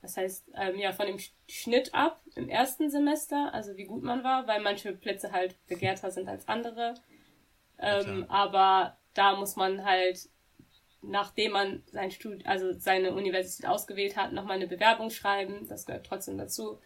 das 0.00 0.16
heißt, 0.16 0.50
ähm, 0.54 0.78
ja, 0.78 0.92
von 0.92 1.06
dem 1.06 1.16
Sch- 1.16 1.30
Schnitt 1.48 1.94
ab 1.94 2.20
im 2.34 2.48
ersten 2.48 2.90
Semester, 2.90 3.54
also 3.54 3.76
wie 3.76 3.84
gut 3.84 4.02
man 4.02 4.24
war, 4.24 4.46
weil 4.46 4.60
manche 4.60 4.92
Plätze 4.92 5.30
halt 5.32 5.54
begehrter 5.66 6.10
sind 6.10 6.28
als 6.28 6.48
andere. 6.48 6.94
Ähm, 7.78 8.26
aber 8.28 8.96
da 9.14 9.36
muss 9.36 9.56
man 9.56 9.84
halt, 9.84 10.28
nachdem 11.02 11.52
man 11.52 11.82
sein 11.86 12.10
Stud 12.10 12.46
also 12.46 12.72
seine 12.72 13.14
Universität 13.14 13.68
ausgewählt 13.68 14.16
hat, 14.16 14.32
nochmal 14.32 14.56
eine 14.56 14.68
Bewerbung 14.68 15.10
schreiben. 15.10 15.66
Das 15.68 15.86
gehört 15.86 16.06
trotzdem 16.06 16.38
dazu. 16.38 16.78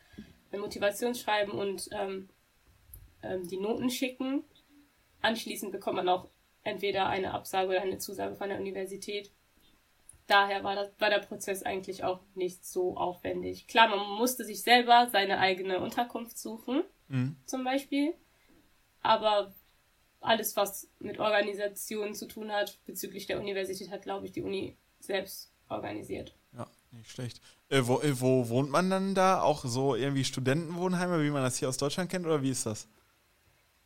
Ein 0.53 0.61
Motivationsschreiben 0.61 1.53
und 1.53 1.89
ähm, 1.93 2.29
ähm, 3.23 3.47
die 3.49 3.59
Noten 3.59 3.91
schicken. 3.91 4.45
Anschließend 5.23 5.73
bekommt 5.73 5.97
man 5.97 6.09
auch 6.09 6.29
entweder 6.63 7.07
eine 7.07 7.33
Absage 7.33 7.69
oder 7.69 7.83
eine 7.83 7.99
Zusage 7.99 8.37
von 8.37 8.49
der 8.49 8.59
Universität. 8.59 9.31
Daher 10.27 10.65
war, 10.65 10.75
das, 10.75 10.91
war 10.99 11.09
der 11.11 11.21
Prozess 11.21 11.63
eigentlich 11.63 12.03
auch 12.03 12.21
nicht 12.35 12.67
so 12.67 12.97
aufwendig. 12.97 13.69
Klar, 13.69 13.89
man 13.89 14.19
musste 14.19 14.45
sich 14.45 14.63
selber 14.63 15.09
seine 15.11 15.39
eigene 15.39 15.81
Unterkunft 15.81 16.39
suchen, 16.39 16.83
Mhm. 17.09 17.37
zum 17.47 17.63
Beispiel. 17.63 18.15
Aber 19.03 19.55
alles, 20.21 20.57
was 20.57 20.89
mit 20.99 21.21
Organisation 21.21 22.15
zu 22.15 22.27
tun 22.27 22.51
hat, 22.51 22.79
bezüglich 22.85 23.27
der 23.27 23.39
Universität, 23.39 23.91
hat, 23.93 24.03
glaube 24.03 24.27
ich, 24.27 24.33
die 24.33 24.43
Uni 24.43 24.77
selbst 24.99 25.53
organisiert. 25.69 26.35
Ja, 26.57 26.67
nicht 26.91 27.11
schlecht. 27.11 27.41
Äh, 27.69 27.83
wo, 27.85 28.01
äh, 28.01 28.21
wo 28.21 28.49
wohnt 28.49 28.71
man 28.71 28.91
dann 28.91 29.15
da? 29.15 29.43
Auch 29.43 29.65
so 29.65 29.95
irgendwie 29.95 30.25
Studentenwohnheime, 30.25 31.23
wie 31.23 31.31
man 31.31 31.43
das 31.45 31.59
hier 31.59 31.69
aus 31.69 31.77
Deutschland 31.77 32.11
kennt, 32.11 32.27
oder 32.27 32.43
wie 32.43 32.51
ist 32.51 32.67
das? 32.67 32.89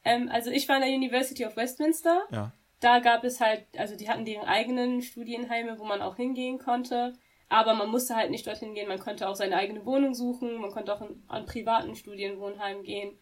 Ähm, 0.05 0.31
also 0.33 0.51
ich 0.51 0.67
war 0.69 0.77
an 0.77 0.83
der 0.83 0.91
University 0.91 1.45
of 1.45 1.57
Westminster. 1.57 2.23
Ja. 2.31 2.53
Da 2.81 2.99
gab 2.99 3.25
es 3.25 3.41
halt, 3.41 3.67
also 3.77 3.97
die 3.97 4.09
hatten 4.09 4.25
deren 4.25 4.49
eigenen 4.49 5.03
Studienheime, 5.03 5.79
wo 5.79 5.85
man 5.85 6.03
auch 6.03 6.17
hingehen 6.17 6.59
konnte. 6.59 7.15
Aber 7.49 7.75
man 7.75 7.91
musste 7.91 8.17
halt 8.17 8.31
nicht 8.31 8.47
dorthin 8.47 8.75
gehen. 8.75 8.89
Man 8.89 8.99
konnte 8.99 9.29
auch 9.29 9.37
seine 9.37 9.57
eigene 9.57 9.85
Wohnung 9.85 10.15
suchen. 10.15 10.61
Man 10.61 10.71
konnte 10.71 10.95
auch 10.95 11.01
in, 11.03 11.23
an 11.29 11.47
privaten 11.47 11.95
Studienwohnheimen 11.95 12.83
gehen. 12.85 13.19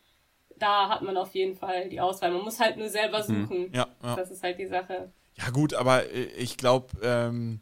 Da 0.57 0.89
hat 0.89 1.03
man 1.03 1.17
auf 1.17 1.35
jeden 1.35 1.57
Fall 1.57 1.89
die 1.89 2.01
Auswahl. 2.01 2.31
Man 2.31 2.43
muss 2.43 2.61
halt 2.61 2.77
nur 2.77 2.89
selber 2.89 3.23
suchen. 3.23 3.73
Ja, 3.73 3.87
ja. 4.03 4.17
Das 4.17 4.31
ist 4.31 4.43
halt 4.43 4.59
die 4.59 4.67
Sache. 4.67 5.13
Ja 5.35 5.51
gut, 5.51 5.75
aber 5.75 6.11
äh, 6.13 6.25
ich 6.37 6.57
glaube, 6.57 6.89
ähm, 7.03 7.61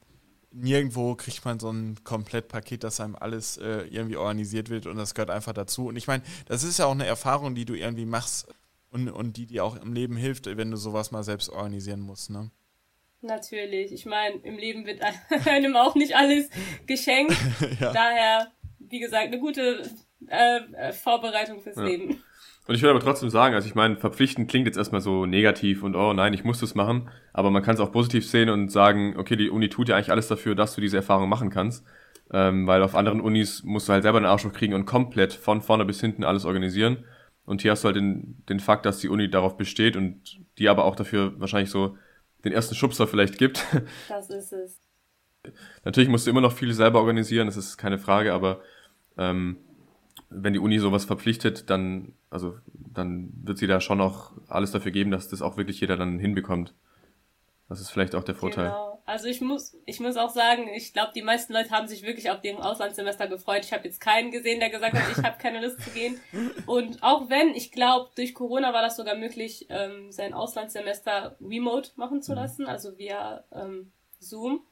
nirgendwo 0.50 1.14
kriegt 1.14 1.44
man 1.44 1.60
so 1.60 1.70
ein 1.70 2.02
Komplettpaket, 2.04 2.84
dass 2.84 3.00
einem 3.00 3.16
alles 3.16 3.58
äh, 3.58 3.82
irgendwie 3.90 4.16
organisiert 4.16 4.70
wird 4.70 4.86
und 4.86 4.96
das 4.96 5.14
gehört 5.14 5.30
einfach 5.30 5.52
dazu. 5.52 5.86
Und 5.86 5.96
ich 5.96 6.06
meine, 6.06 6.22
das 6.46 6.62
ist 6.62 6.78
ja 6.78 6.86
auch 6.86 6.92
eine 6.92 7.06
Erfahrung, 7.06 7.54
die 7.54 7.64
du 7.64 7.74
irgendwie 7.74 8.06
machst 8.06 8.48
und, 8.90 9.08
und 9.08 9.36
die 9.36 9.46
dir 9.46 9.64
auch 9.64 9.76
im 9.76 9.92
Leben 9.92 10.16
hilft, 10.16 10.46
wenn 10.46 10.70
du 10.70 10.76
sowas 10.76 11.10
mal 11.10 11.22
selbst 11.22 11.48
organisieren 11.48 12.00
musst. 12.00 12.30
Ne? 12.30 12.50
Natürlich. 13.20 13.92
Ich 13.92 14.06
meine, 14.06 14.36
im 14.36 14.56
Leben 14.58 14.86
wird 14.86 15.00
einem 15.46 15.76
auch 15.76 15.94
nicht 15.94 16.14
alles 16.16 16.48
geschenkt. 16.86 17.36
Ja. 17.80 17.92
Daher, 17.92 18.52
wie 18.78 19.00
gesagt, 19.00 19.26
eine 19.26 19.38
gute 19.38 19.82
äh, 20.28 20.58
äh, 20.74 20.92
Vorbereitung 20.92 21.60
fürs 21.60 21.76
Ja. 21.76 21.84
Leben. 21.84 22.22
Und 22.68 22.74
ich 22.74 22.82
will 22.82 22.90
aber 22.90 23.00
trotzdem 23.00 23.30
sagen, 23.30 23.54
also 23.54 23.68
ich 23.68 23.76
meine, 23.76 23.96
verpflichtend 23.96 24.50
klingt 24.50 24.66
jetzt 24.66 24.76
erstmal 24.76 25.00
so 25.00 25.24
negativ 25.24 25.84
und 25.84 25.94
oh 25.94 26.12
nein, 26.12 26.34
ich 26.34 26.42
muss 26.42 26.58
das 26.58 26.74
machen, 26.74 27.08
aber 27.32 27.50
man 27.50 27.62
kann 27.62 27.74
es 27.74 27.80
auch 27.80 27.92
positiv 27.92 28.28
sehen 28.28 28.48
und 28.48 28.70
sagen, 28.70 29.14
okay, 29.18 29.36
die 29.36 29.50
Uni 29.50 29.68
tut 29.68 29.88
ja 29.88 29.94
eigentlich 29.94 30.10
alles 30.10 30.26
dafür, 30.26 30.56
dass 30.56 30.74
du 30.74 30.80
diese 30.80 30.96
Erfahrung 30.96 31.28
machen 31.28 31.50
kannst, 31.50 31.84
ähm, 32.32 32.66
weil 32.66 32.82
auf 32.82 32.96
anderen 32.96 33.20
Unis 33.20 33.62
musst 33.62 33.88
du 33.88 33.92
halt 33.92 34.02
selber 34.02 34.18
einen 34.18 34.26
Arsch 34.26 34.48
kriegen 34.52 34.74
und 34.74 34.84
komplett 34.84 35.32
von 35.32 35.60
vorne 35.60 35.84
bis 35.84 36.00
hinten 36.00 36.24
alles 36.24 36.44
organisieren. 36.44 37.04
Und 37.46 37.62
hier 37.62 37.70
hast 37.70 37.84
du 37.84 37.86
halt 37.86 37.96
den, 37.96 38.42
den 38.48 38.60
Fakt, 38.60 38.84
dass 38.84 38.98
die 38.98 39.08
Uni 39.08 39.30
darauf 39.30 39.56
besteht 39.56 39.96
und 39.96 40.40
die 40.58 40.68
aber 40.68 40.84
auch 40.84 40.96
dafür 40.96 41.38
wahrscheinlich 41.40 41.70
so 41.70 41.96
den 42.44 42.52
ersten 42.52 42.74
Schubser 42.74 43.06
vielleicht 43.06 43.38
gibt. 43.38 43.64
Das 44.08 44.30
ist 44.30 44.52
es. 44.52 44.80
Natürlich 45.84 46.10
musst 46.10 46.26
du 46.26 46.30
immer 46.30 46.40
noch 46.40 46.52
viel 46.52 46.72
selber 46.74 46.98
organisieren, 47.00 47.46
das 47.46 47.56
ist 47.56 47.76
keine 47.76 47.98
Frage, 47.98 48.34
aber 48.34 48.60
ähm, 49.16 49.58
wenn 50.28 50.52
die 50.52 50.58
Uni 50.58 50.80
sowas 50.80 51.04
verpflichtet, 51.04 51.70
dann, 51.70 52.14
also, 52.30 52.58
dann 52.74 53.32
wird 53.44 53.58
sie 53.58 53.68
da 53.68 53.80
schon 53.80 54.00
auch 54.00 54.32
alles 54.48 54.72
dafür 54.72 54.90
geben, 54.90 55.12
dass 55.12 55.28
das 55.28 55.42
auch 55.42 55.56
wirklich 55.56 55.80
jeder 55.80 55.96
dann 55.96 56.18
hinbekommt. 56.18 56.74
Das 57.68 57.80
ist 57.80 57.90
vielleicht 57.90 58.16
auch 58.16 58.24
der 58.24 58.34
Vorteil. 58.34 58.66
Genau. 58.66 58.95
Also 59.06 59.28
ich 59.28 59.40
muss, 59.40 59.76
ich 59.86 60.00
muss 60.00 60.16
auch 60.16 60.30
sagen, 60.30 60.68
ich 60.74 60.92
glaube, 60.92 61.12
die 61.14 61.22
meisten 61.22 61.52
Leute 61.52 61.70
haben 61.70 61.86
sich 61.86 62.02
wirklich 62.02 62.28
auf 62.28 62.40
deren 62.40 62.60
Auslandssemester 62.60 63.28
gefreut. 63.28 63.64
Ich 63.64 63.72
habe 63.72 63.84
jetzt 63.84 64.00
keinen 64.00 64.32
gesehen, 64.32 64.58
der 64.58 64.68
gesagt 64.68 64.94
hat, 64.94 65.10
ich 65.16 65.22
habe 65.24 65.38
keine 65.40 65.60
Lust 65.64 65.80
zu 65.80 65.90
gehen. 65.90 66.20
Und 66.66 67.02
auch 67.04 67.28
wenn, 67.30 67.54
ich 67.54 67.70
glaube, 67.70 68.10
durch 68.16 68.34
Corona 68.34 68.72
war 68.74 68.82
das 68.82 68.96
sogar 68.96 69.14
möglich, 69.14 69.66
ähm, 69.70 70.10
sein 70.10 70.34
Auslandssemester 70.34 71.36
remote 71.40 71.90
machen 71.94 72.20
zu 72.20 72.34
lassen, 72.34 72.66
also 72.66 72.98
via 72.98 73.44
ähm, 73.52 73.92
Zoom. 74.18 74.66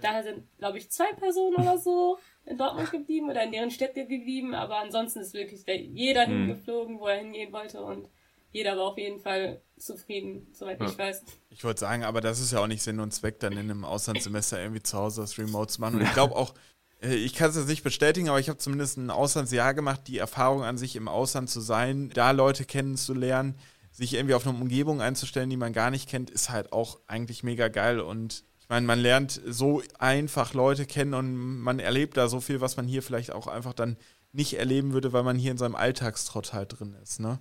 Daher 0.00 0.22
sind, 0.22 0.46
glaube 0.58 0.78
ich, 0.78 0.90
zwei 0.90 1.12
Personen 1.14 1.56
oder 1.56 1.78
so 1.78 2.18
in 2.44 2.56
Dortmund 2.58 2.90
geblieben 2.92 3.30
oder 3.30 3.42
in 3.42 3.52
deren 3.52 3.70
Städte 3.70 4.06
geblieben, 4.06 4.54
aber 4.54 4.76
ansonsten 4.80 5.20
ist 5.20 5.34
wirklich 5.34 5.64
der, 5.64 5.76
jeder 5.80 6.26
Mhm. 6.28 6.46
hingeflogen, 6.46 7.00
wo 7.00 7.06
er 7.08 7.16
hingehen 7.18 7.52
wollte 7.52 7.82
und 7.82 8.08
jeder 8.52 8.76
war 8.76 8.88
auf 8.88 8.98
jeden 8.98 9.18
Fall 9.18 9.60
zufrieden, 9.78 10.46
soweit 10.52 10.80
Ja. 10.80 10.86
ich 10.86 10.98
weiß. 10.98 11.22
Ich 11.50 11.64
wollte 11.64 11.80
sagen, 11.80 12.04
aber 12.04 12.20
das 12.20 12.40
ist 12.40 12.52
ja 12.52 12.60
auch 12.60 12.66
nicht 12.66 12.82
Sinn 12.82 13.00
und 13.00 13.12
Zweck, 13.12 13.40
dann 13.40 13.52
in 13.52 13.58
einem 13.70 13.84
Auslandssemester 13.84 14.60
irgendwie 14.60 14.82
zu 14.82 14.96
Hause 14.98 15.20
das 15.20 15.38
Remote 15.38 15.72
zu 15.72 15.80
machen. 15.80 15.96
Und 15.96 16.02
ich 16.02 16.12
glaube 16.12 16.36
auch, 16.36 16.54
äh, 17.02 17.14
ich 17.14 17.34
kann 17.34 17.50
es 17.50 17.56
jetzt 17.56 17.68
nicht 17.68 17.82
bestätigen, 17.82 18.28
aber 18.28 18.40
ich 18.40 18.48
habe 18.48 18.58
zumindest 18.58 18.96
ein 18.98 19.10
Auslandsjahr 19.10 19.74
gemacht, 19.74 20.02
die 20.06 20.18
Erfahrung 20.18 20.62
an 20.62 20.78
sich 20.78 20.96
im 20.96 21.08
Ausland 21.08 21.50
zu 21.50 21.60
sein, 21.60 22.10
da 22.14 22.30
Leute 22.32 22.64
kennenzulernen, 22.64 23.56
sich 23.90 24.14
irgendwie 24.14 24.34
auf 24.34 24.46
eine 24.46 24.56
Umgebung 24.58 25.00
einzustellen, 25.00 25.50
die 25.50 25.56
man 25.56 25.72
gar 25.72 25.90
nicht 25.90 26.08
kennt, 26.08 26.30
ist 26.30 26.50
halt 26.50 26.72
auch 26.72 26.98
eigentlich 27.06 27.42
mega 27.42 27.68
geil. 27.68 28.00
Und 28.00 28.44
ich 28.60 28.68
meine, 28.68 28.86
man 28.86 28.98
lernt 28.98 29.40
so 29.46 29.82
einfach 29.98 30.54
Leute 30.54 30.86
kennen 30.86 31.14
und 31.14 31.60
man 31.60 31.78
erlebt 31.78 32.16
da 32.16 32.28
so 32.28 32.40
viel, 32.40 32.60
was 32.60 32.76
man 32.76 32.86
hier 32.86 33.02
vielleicht 33.02 33.32
auch 33.32 33.46
einfach 33.46 33.72
dann 33.72 33.96
nicht 34.32 34.58
erleben 34.58 34.92
würde, 34.92 35.12
weil 35.12 35.22
man 35.22 35.38
hier 35.38 35.50
in 35.50 35.58
seinem 35.58 35.74
Alltagstrott 35.74 36.52
halt 36.52 36.78
drin 36.78 36.94
ist, 37.02 37.18
ne? 37.18 37.38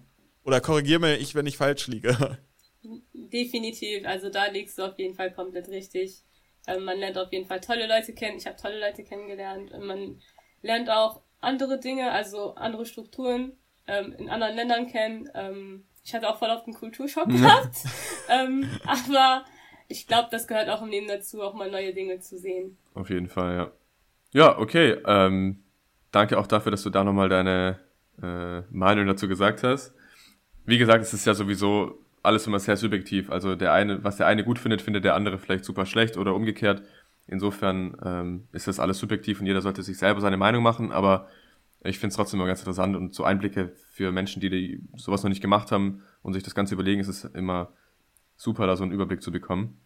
Oder 0.47 0.61
korrigier 0.61 0.99
mir 0.99 1.17
ich, 1.17 1.35
wenn 1.35 1.45
ich 1.45 1.57
falsch 1.57 1.87
liege. 1.87 2.37
Definitiv, 3.13 4.07
also 4.07 4.29
da 4.29 4.45
liegst 4.45 4.77
du 4.77 4.83
auf 4.83 4.97
jeden 4.97 5.13
Fall 5.13 5.33
komplett 5.33 5.67
richtig. 5.67 6.23
Ähm, 6.67 6.85
man 6.85 6.97
lernt 6.99 7.17
auf 7.17 7.33
jeden 7.33 7.45
Fall 7.45 7.59
tolle 7.59 7.85
Leute 7.85 8.13
kennen. 8.13 8.37
Ich 8.37 8.47
habe 8.47 8.55
tolle 8.55 8.79
Leute 8.79 9.03
kennengelernt. 9.03 9.73
Und 9.73 9.85
man 9.85 10.21
lernt 10.61 10.89
auch 10.89 11.21
andere 11.41 11.81
Dinge, 11.81 12.11
also 12.11 12.55
andere 12.55 12.85
Strukturen 12.85 13.57
ähm, 13.87 14.13
in 14.17 14.29
anderen 14.29 14.55
Ländern 14.55 14.87
kennen. 14.87 15.29
Ähm, 15.35 15.83
ich 16.05 16.15
hatte 16.15 16.29
auch 16.29 16.39
voll 16.39 16.49
auf 16.49 16.63
den 16.63 16.73
Kulturschock 16.73 17.27
gehabt. 17.29 17.75
ähm, 18.29 18.69
aber 18.85 19.43
ich 19.89 20.07
glaube, 20.07 20.29
das 20.31 20.47
gehört 20.47 20.69
auch 20.69 20.81
im 20.81 20.89
Leben 20.89 21.09
dazu, 21.09 21.41
auch 21.41 21.55
mal 21.55 21.69
neue 21.69 21.93
Dinge 21.93 22.21
zu 22.21 22.37
sehen. 22.37 22.77
Auf 22.93 23.09
jeden 23.09 23.27
Fall, 23.27 23.53
ja. 23.53 23.71
Ja, 24.31 24.57
okay. 24.57 24.97
Ähm, 25.05 25.65
danke 26.13 26.39
auch 26.39 26.47
dafür, 26.47 26.71
dass 26.71 26.83
du 26.83 26.89
da 26.89 27.03
nochmal 27.03 27.27
deine 27.27 27.81
äh, 28.23 28.61
Meinung 28.71 29.07
dazu 29.07 29.27
gesagt 29.27 29.63
hast. 29.63 29.93
Wie 30.67 30.77
gesagt, 30.77 31.01
es 31.01 31.13
ist 31.13 31.25
ja 31.25 31.33
sowieso 31.33 31.97
alles 32.21 32.45
immer 32.45 32.59
sehr 32.59 32.77
subjektiv. 32.77 33.31
Also 33.31 33.55
der 33.55 33.73
eine, 33.73 34.03
was 34.03 34.17
der 34.17 34.27
eine 34.27 34.43
gut 34.43 34.59
findet, 34.59 34.81
findet 34.81 35.05
der 35.05 35.15
andere 35.15 35.39
vielleicht 35.39 35.65
super 35.65 35.85
schlecht 35.85 36.17
oder 36.17 36.35
umgekehrt. 36.35 36.83
Insofern 37.25 37.97
ähm, 38.03 38.47
ist 38.51 38.67
das 38.67 38.79
alles 38.79 38.99
subjektiv 38.99 39.39
und 39.39 39.47
jeder 39.47 39.61
sollte 39.61 39.81
sich 39.81 39.97
selber 39.97 40.21
seine 40.21 40.37
Meinung 40.37 40.61
machen, 40.61 40.91
aber 40.91 41.27
ich 41.83 41.99
finde 41.99 42.11
es 42.11 42.15
trotzdem 42.17 42.39
immer 42.39 42.47
ganz 42.47 42.59
interessant 42.59 42.95
und 42.95 43.13
so 43.13 43.23
Einblicke 43.23 43.71
für 43.91 44.11
Menschen, 44.11 44.41
die, 44.41 44.49
die 44.49 44.83
sowas 44.95 45.23
noch 45.23 45.29
nicht 45.29 45.41
gemacht 45.41 45.71
haben 45.71 46.03
und 46.21 46.33
sich 46.33 46.43
das 46.43 46.53
Ganze 46.53 46.73
überlegen, 46.73 46.99
ist 46.99 47.07
es 47.07 47.23
immer 47.23 47.69
super, 48.35 48.67
da 48.67 48.75
so 48.75 48.83
einen 48.83 48.91
Überblick 48.91 49.21
zu 49.21 49.31
bekommen. 49.31 49.79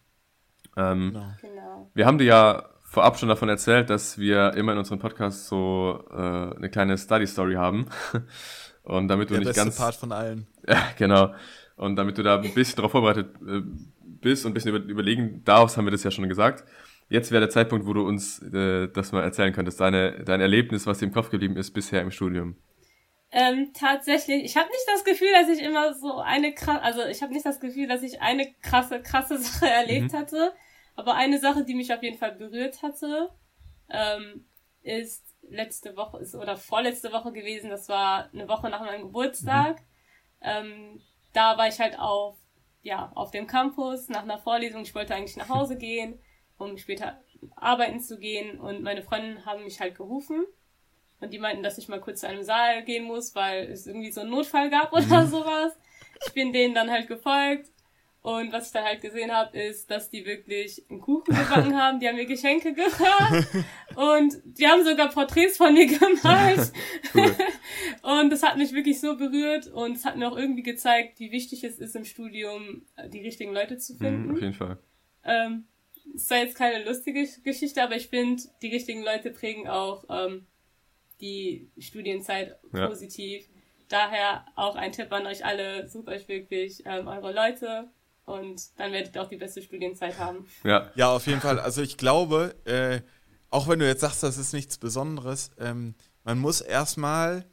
Ähm, 0.77 1.11
Genau. 1.11 1.25
Genau. 1.41 1.91
wir 1.93 2.05
haben 2.05 2.17
dir 2.17 2.25
ja 2.25 2.69
vorab 2.83 3.17
schon 3.17 3.29
davon 3.29 3.49
erzählt, 3.49 3.89
dass 3.89 4.17
wir 4.17 4.53
immer 4.55 4.73
in 4.73 4.77
unserem 4.77 4.99
Podcast 4.99 5.47
so 5.47 6.03
äh, 6.11 6.15
eine 6.15 6.69
kleine 6.69 6.97
Study 6.97 7.25
Story 7.25 7.53
haben. 7.53 7.85
Und 8.83 9.07
damit 9.07 9.29
du 9.29 9.33
Der 9.33 9.39
nicht 9.41 9.47
beste 9.49 9.63
ganz. 9.63 9.77
Part 9.77 9.95
von 9.95 10.11
allen. 10.11 10.47
Ja, 10.67 10.83
genau. 10.97 11.33
Und 11.75 11.95
damit 11.95 12.17
du 12.17 12.23
da 12.23 12.39
ein 12.39 12.53
bisschen 12.53 12.75
darauf 12.75 12.91
vorbereitet 12.91 13.35
äh, 13.47 13.61
bist 14.21 14.45
und 14.45 14.51
ein 14.51 14.53
bisschen 14.53 14.75
über, 14.75 14.85
überlegen 14.85 15.43
darfst, 15.43 15.77
haben 15.77 15.85
wir 15.85 15.91
das 15.91 16.03
ja 16.03 16.11
schon 16.11 16.27
gesagt. 16.29 16.63
Jetzt 17.09 17.31
wäre 17.31 17.41
der 17.41 17.49
Zeitpunkt, 17.49 17.85
wo 17.85 17.93
du 17.93 18.05
uns 18.07 18.41
äh, 18.41 18.87
das 18.87 19.11
mal 19.11 19.23
erzählen 19.23 19.51
könntest, 19.53 19.79
deine, 19.79 20.23
dein 20.23 20.39
Erlebnis, 20.41 20.85
was 20.85 20.99
dir 20.99 21.05
im 21.07 21.11
Kopf 21.11 21.29
geblieben 21.29 21.57
ist 21.57 21.71
bisher 21.71 22.01
im 22.01 22.11
Studium. 22.11 22.55
Ähm, 23.31 23.71
tatsächlich, 23.73 24.43
ich 24.43 24.57
habe 24.57 24.67
nicht 24.67 24.85
das 24.93 25.03
Gefühl, 25.05 25.29
dass 25.33 25.49
ich 25.49 25.63
immer 25.63 25.93
so 25.93 26.19
eine 26.19 26.53
krasse, 26.53 26.81
also 26.81 27.05
ich 27.05 27.21
habe 27.21 27.33
nicht 27.33 27.45
das 27.45 27.59
Gefühl, 27.61 27.87
dass 27.87 28.03
ich 28.03 28.21
eine 28.21 28.47
krasse, 28.61 29.01
krasse 29.01 29.37
Sache 29.41 29.69
erlebt 29.69 30.11
Mhm. 30.13 30.17
hatte. 30.17 30.53
Aber 30.95 31.15
eine 31.15 31.39
Sache, 31.39 31.63
die 31.63 31.73
mich 31.75 31.93
auf 31.93 32.03
jeden 32.03 32.17
Fall 32.17 32.33
berührt 32.33 32.81
hatte, 32.83 33.29
ähm, 33.89 34.45
ist 34.83 35.23
letzte 35.49 35.95
Woche 35.95 36.19
ist 36.19 36.35
oder 36.35 36.55
vorletzte 36.55 37.11
Woche 37.11 37.31
gewesen. 37.31 37.69
Das 37.69 37.89
war 37.89 38.29
eine 38.33 38.47
Woche 38.47 38.69
nach 38.69 38.81
meinem 38.81 39.03
Geburtstag. 39.03 39.81
Ähm, 40.41 41.01
da 41.33 41.57
war 41.57 41.67
ich 41.67 41.79
halt 41.79 41.99
auf 41.99 42.37
ja 42.83 43.11
auf 43.15 43.31
dem 43.31 43.47
Campus 43.47 44.09
nach 44.09 44.23
einer 44.23 44.39
Vorlesung. 44.39 44.81
Ich 44.81 44.95
wollte 44.95 45.13
eigentlich 45.15 45.37
nach 45.37 45.49
Hause 45.49 45.77
gehen, 45.79 46.19
um 46.57 46.77
später 46.77 47.21
arbeiten 47.55 47.99
zu 47.99 48.17
gehen. 48.17 48.59
Und 48.59 48.81
meine 48.81 49.03
Freundinnen 49.03 49.45
haben 49.45 49.63
mich 49.63 49.79
halt 49.79 49.95
gerufen. 49.95 50.45
Und 51.19 51.31
die 51.31 51.39
meinten, 51.39 51.63
dass 51.63 51.77
ich 51.77 51.87
mal 51.87 52.01
kurz 52.01 52.21
zu 52.21 52.27
einem 52.27 52.43
Saal 52.43 52.83
gehen 52.83 53.03
muss, 53.03 53.35
weil 53.35 53.71
es 53.71 53.85
irgendwie 53.85 54.11
so 54.11 54.21
einen 54.21 54.31
Notfall 54.31 54.69
gab 54.69 54.91
oder 54.93 55.27
sowas. 55.27 55.77
Ich 56.25 56.33
bin 56.33 56.51
denen 56.51 56.73
dann 56.73 56.89
halt 56.89 57.07
gefolgt. 57.07 57.69
Und 58.23 58.53
was 58.53 58.67
ich 58.67 58.73
dann 58.73 58.83
halt 58.85 59.01
gesehen 59.01 59.31
habe, 59.31 59.57
ist, 59.57 59.89
dass 59.89 60.11
die 60.11 60.23
wirklich 60.25 60.85
einen 60.91 61.01
Kuchen 61.01 61.33
gebacken 61.35 61.75
haben. 61.75 61.99
Die 61.99 62.07
haben 62.07 62.17
mir 62.17 62.27
Geschenke 62.27 62.71
gebracht. 62.73 63.47
Und 63.95 64.35
die 64.45 64.67
haben 64.67 64.83
sogar 64.85 65.09
Porträts 65.09 65.57
von 65.57 65.73
mir 65.73 65.87
gemalt. 65.87 66.71
Cool. 67.15 67.35
Und 68.03 68.29
das 68.29 68.43
hat 68.43 68.57
mich 68.57 68.73
wirklich 68.73 68.99
so 69.01 69.17
berührt. 69.17 69.67
Und 69.67 69.97
es 69.97 70.05
hat 70.05 70.17
mir 70.17 70.31
auch 70.31 70.37
irgendwie 70.37 70.61
gezeigt, 70.61 71.19
wie 71.19 71.31
wichtig 71.31 71.63
es 71.63 71.79
ist 71.79 71.95
im 71.95 72.05
Studium, 72.05 72.85
die 73.07 73.21
richtigen 73.21 73.53
Leute 73.53 73.77
zu 73.77 73.95
finden. 73.95 74.27
Mhm, 74.27 74.31
auf 74.35 74.41
jeden 74.41 74.53
Fall. 74.53 74.77
Ähm, 75.23 75.65
es 76.13 76.29
war 76.29 76.37
jetzt 76.37 76.55
keine 76.55 76.83
lustige 76.83 77.27
Geschichte, 77.43 77.81
aber 77.81 77.95
ich 77.95 78.07
finde, 78.09 78.43
die 78.61 78.69
richtigen 78.69 79.01
Leute 79.03 79.31
prägen 79.31 79.67
auch 79.67 80.03
ähm, 80.09 80.45
die 81.21 81.71
Studienzeit 81.79 82.55
Ja. 82.71 82.87
positiv. 82.87 83.47
Daher 83.89 84.45
auch 84.55 84.75
ein 84.75 84.91
Tipp 84.91 85.11
an 85.11 85.25
euch 85.25 85.43
alle, 85.43 85.87
sucht 85.89 86.07
euch 86.07 86.27
wirklich 86.27 86.83
ähm, 86.85 87.07
eure 87.07 87.33
Leute 87.33 87.89
und 88.25 88.61
dann 88.77 88.91
werdet 88.91 89.15
ihr 89.15 89.21
auch 89.21 89.29
die 89.29 89.37
beste 89.37 89.61
Studienzeit 89.61 90.17
haben. 90.17 90.45
Ja, 90.63 90.91
Ja, 90.95 91.09
auf 91.11 91.27
jeden 91.27 91.41
Fall. 91.41 91.59
Also 91.59 91.81
ich 91.81 91.97
glaube, 91.97 92.55
äh, 92.65 93.01
auch 93.49 93.67
wenn 93.67 93.79
du 93.79 93.87
jetzt 93.87 94.01
sagst, 94.01 94.23
das 94.23 94.37
ist 94.37 94.53
nichts 94.53 94.77
Besonderes, 94.77 95.51
ähm, 95.57 95.95
man 96.23 96.39
muss 96.39 96.61
erstmal 96.61 97.45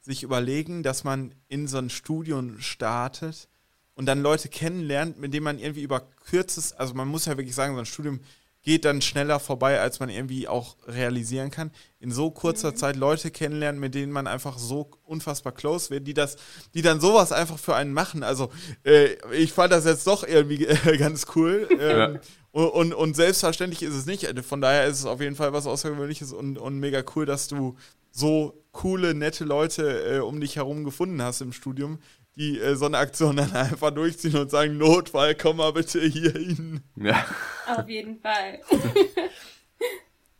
sich 0.00 0.22
überlegen, 0.22 0.82
dass 0.82 1.04
man 1.04 1.34
in 1.48 1.66
so 1.66 1.78
ein 1.78 1.90
Studium 1.90 2.60
startet 2.60 3.48
und 3.94 4.06
dann 4.06 4.20
Leute 4.22 4.48
kennenlernt, 4.48 5.18
mit 5.18 5.32
denen 5.32 5.44
man 5.44 5.58
irgendwie 5.58 5.82
über 5.82 6.00
kürzes, 6.00 6.72
also 6.72 6.94
man 6.94 7.08
muss 7.08 7.26
ja 7.26 7.36
wirklich 7.36 7.54
sagen, 7.54 7.74
so 7.74 7.80
ein 7.80 7.86
Studium 7.86 8.20
geht 8.64 8.84
dann 8.84 9.02
schneller 9.02 9.38
vorbei, 9.38 9.78
als 9.80 10.00
man 10.00 10.08
irgendwie 10.08 10.48
auch 10.48 10.76
realisieren 10.88 11.50
kann. 11.50 11.70
In 12.00 12.10
so 12.10 12.30
kurzer 12.30 12.74
Zeit 12.74 12.96
Leute 12.96 13.30
kennenlernen, 13.30 13.80
mit 13.80 13.94
denen 13.94 14.10
man 14.10 14.26
einfach 14.26 14.58
so 14.58 14.90
unfassbar 15.04 15.52
close 15.52 15.90
wird, 15.90 16.06
die 16.06 16.14
das, 16.14 16.36
die 16.74 16.82
dann 16.82 17.00
sowas 17.00 17.30
einfach 17.30 17.58
für 17.58 17.74
einen 17.76 17.92
machen. 17.92 18.22
Also 18.22 18.50
äh, 18.84 19.16
ich 19.34 19.52
fand 19.52 19.72
das 19.72 19.84
jetzt 19.84 20.06
doch 20.06 20.26
irgendwie 20.26 20.66
äh, 20.66 20.96
ganz 20.98 21.26
cool. 21.36 21.68
Ähm, 21.78 21.78
Ja. 22.14 22.20
und, 22.52 22.68
und, 22.70 22.94
und 22.94 23.14
selbstverständlich 23.16 23.82
ist 23.82 23.94
es 23.94 24.06
nicht. 24.06 24.26
Von 24.44 24.60
daher 24.60 24.86
ist 24.86 24.98
es 25.00 25.06
auf 25.06 25.20
jeden 25.20 25.36
Fall 25.36 25.52
was 25.52 25.66
Außergewöhnliches 25.66 26.32
und, 26.32 26.58
und 26.58 26.78
mega 26.80 27.04
cool, 27.14 27.26
dass 27.26 27.48
du 27.48 27.76
so 28.10 28.62
coole, 28.72 29.14
nette 29.14 29.44
Leute 29.44 30.16
äh, 30.16 30.18
um 30.20 30.40
dich 30.40 30.56
herum 30.56 30.84
gefunden 30.84 31.20
hast 31.20 31.40
im 31.40 31.52
Studium, 31.52 31.98
die 32.36 32.58
äh, 32.58 32.74
so 32.76 32.86
eine 32.86 32.98
Aktion 32.98 33.36
dann 33.36 33.52
einfach 33.52 33.90
durchziehen 33.90 34.36
und 34.36 34.50
sagen, 34.50 34.76
Notfall, 34.78 35.34
komm 35.34 35.58
mal 35.58 35.72
bitte 35.72 36.00
hier 36.00 36.32
hin. 36.32 36.80
ja. 36.96 37.24
Auf 37.66 37.88
jeden 37.88 38.20
Fall. 38.20 38.60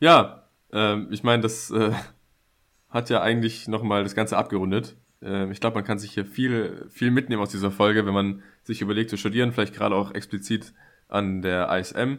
Ja, 0.01 0.51
ähm, 0.70 1.09
ich 1.11 1.22
meine, 1.22 1.42
das 1.42 1.70
äh, 1.70 1.92
hat 2.90 3.09
ja 3.09 3.22
eigentlich 3.22 3.68
nochmal 3.68 4.03
das 4.03 4.14
Ganze 4.14 4.36
abgerundet. 4.36 4.97
Ähm, 5.22 5.51
ich 5.51 5.61
glaube, 5.61 5.76
man 5.76 5.84
kann 5.84 5.99
sich 5.99 6.12
hier 6.12 6.26
viel, 6.26 6.86
viel 6.90 7.11
mitnehmen 7.11 7.40
aus 7.40 7.53
dieser 7.53 7.70
Folge, 7.70 8.05
wenn 8.05 8.12
man 8.12 8.42
sich 8.64 8.82
überlegt 8.82 9.09
zu 9.09 9.16
studieren, 9.16 9.53
vielleicht 9.53 9.74
gerade 9.74 9.95
auch 9.95 10.12
explizit 10.12 10.74
an 11.09 11.40
der 11.40 11.74
ISM. 11.74 12.18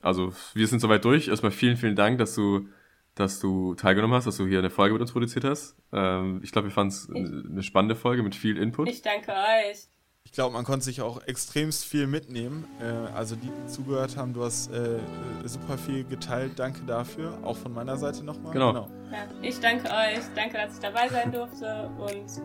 Also 0.00 0.32
wir 0.54 0.66
sind 0.66 0.80
soweit 0.80 1.04
durch. 1.04 1.28
Erstmal 1.28 1.52
vielen, 1.52 1.76
vielen 1.76 1.96
Dank, 1.96 2.18
dass 2.18 2.34
du, 2.34 2.68
dass 3.14 3.40
du 3.40 3.74
teilgenommen 3.74 4.16
hast, 4.16 4.26
dass 4.26 4.36
du 4.36 4.46
hier 4.46 4.58
eine 4.58 4.70
Folge 4.70 4.94
mit 4.94 5.02
uns 5.02 5.12
produziert 5.12 5.44
hast. 5.44 5.76
Ähm, 5.92 6.40
ich 6.42 6.52
glaube, 6.52 6.68
wir 6.68 6.72
fanden 6.72 6.92
es 6.92 7.08
eine 7.10 7.62
spannende 7.62 7.94
Folge 7.94 8.22
mit 8.22 8.34
viel 8.34 8.58
Input. 8.58 8.88
Ich 8.88 9.02
danke 9.02 9.30
euch. 9.32 9.88
Ich 10.26 10.32
glaube, 10.32 10.54
man 10.54 10.64
konnte 10.64 10.84
sich 10.84 11.02
auch 11.02 11.22
extremst 11.26 11.84
viel 11.84 12.06
mitnehmen. 12.06 12.64
Äh, 12.80 13.14
also 13.14 13.36
die, 13.36 13.46
die 13.48 13.66
zugehört 13.66 14.16
haben, 14.16 14.32
du 14.32 14.42
hast 14.42 14.72
äh, 14.72 14.98
super 15.44 15.78
viel 15.78 16.04
geteilt. 16.04 16.52
Danke 16.56 16.80
dafür. 16.86 17.38
Auch 17.42 17.56
von 17.56 17.72
meiner 17.72 17.96
Seite 17.96 18.24
nochmal. 18.24 18.52
Genau. 18.52 18.88
Ja, 19.12 19.28
ich 19.42 19.60
danke 19.60 19.86
euch. 19.86 20.24
Danke, 20.34 20.56
dass 20.56 20.74
ich 20.74 20.80
dabei 20.80 21.08
sein 21.08 21.30
durfte. 21.30 21.90
Und 21.98 22.42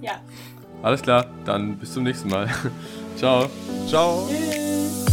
ja, 0.00 0.20
Alles 0.82 1.02
klar, 1.02 1.26
dann 1.44 1.78
bis 1.78 1.92
zum 1.92 2.02
nächsten 2.02 2.28
Mal. 2.28 2.48
Ciao. 3.16 3.48
Ciao. 3.86 4.28
tschüss. 4.28 5.11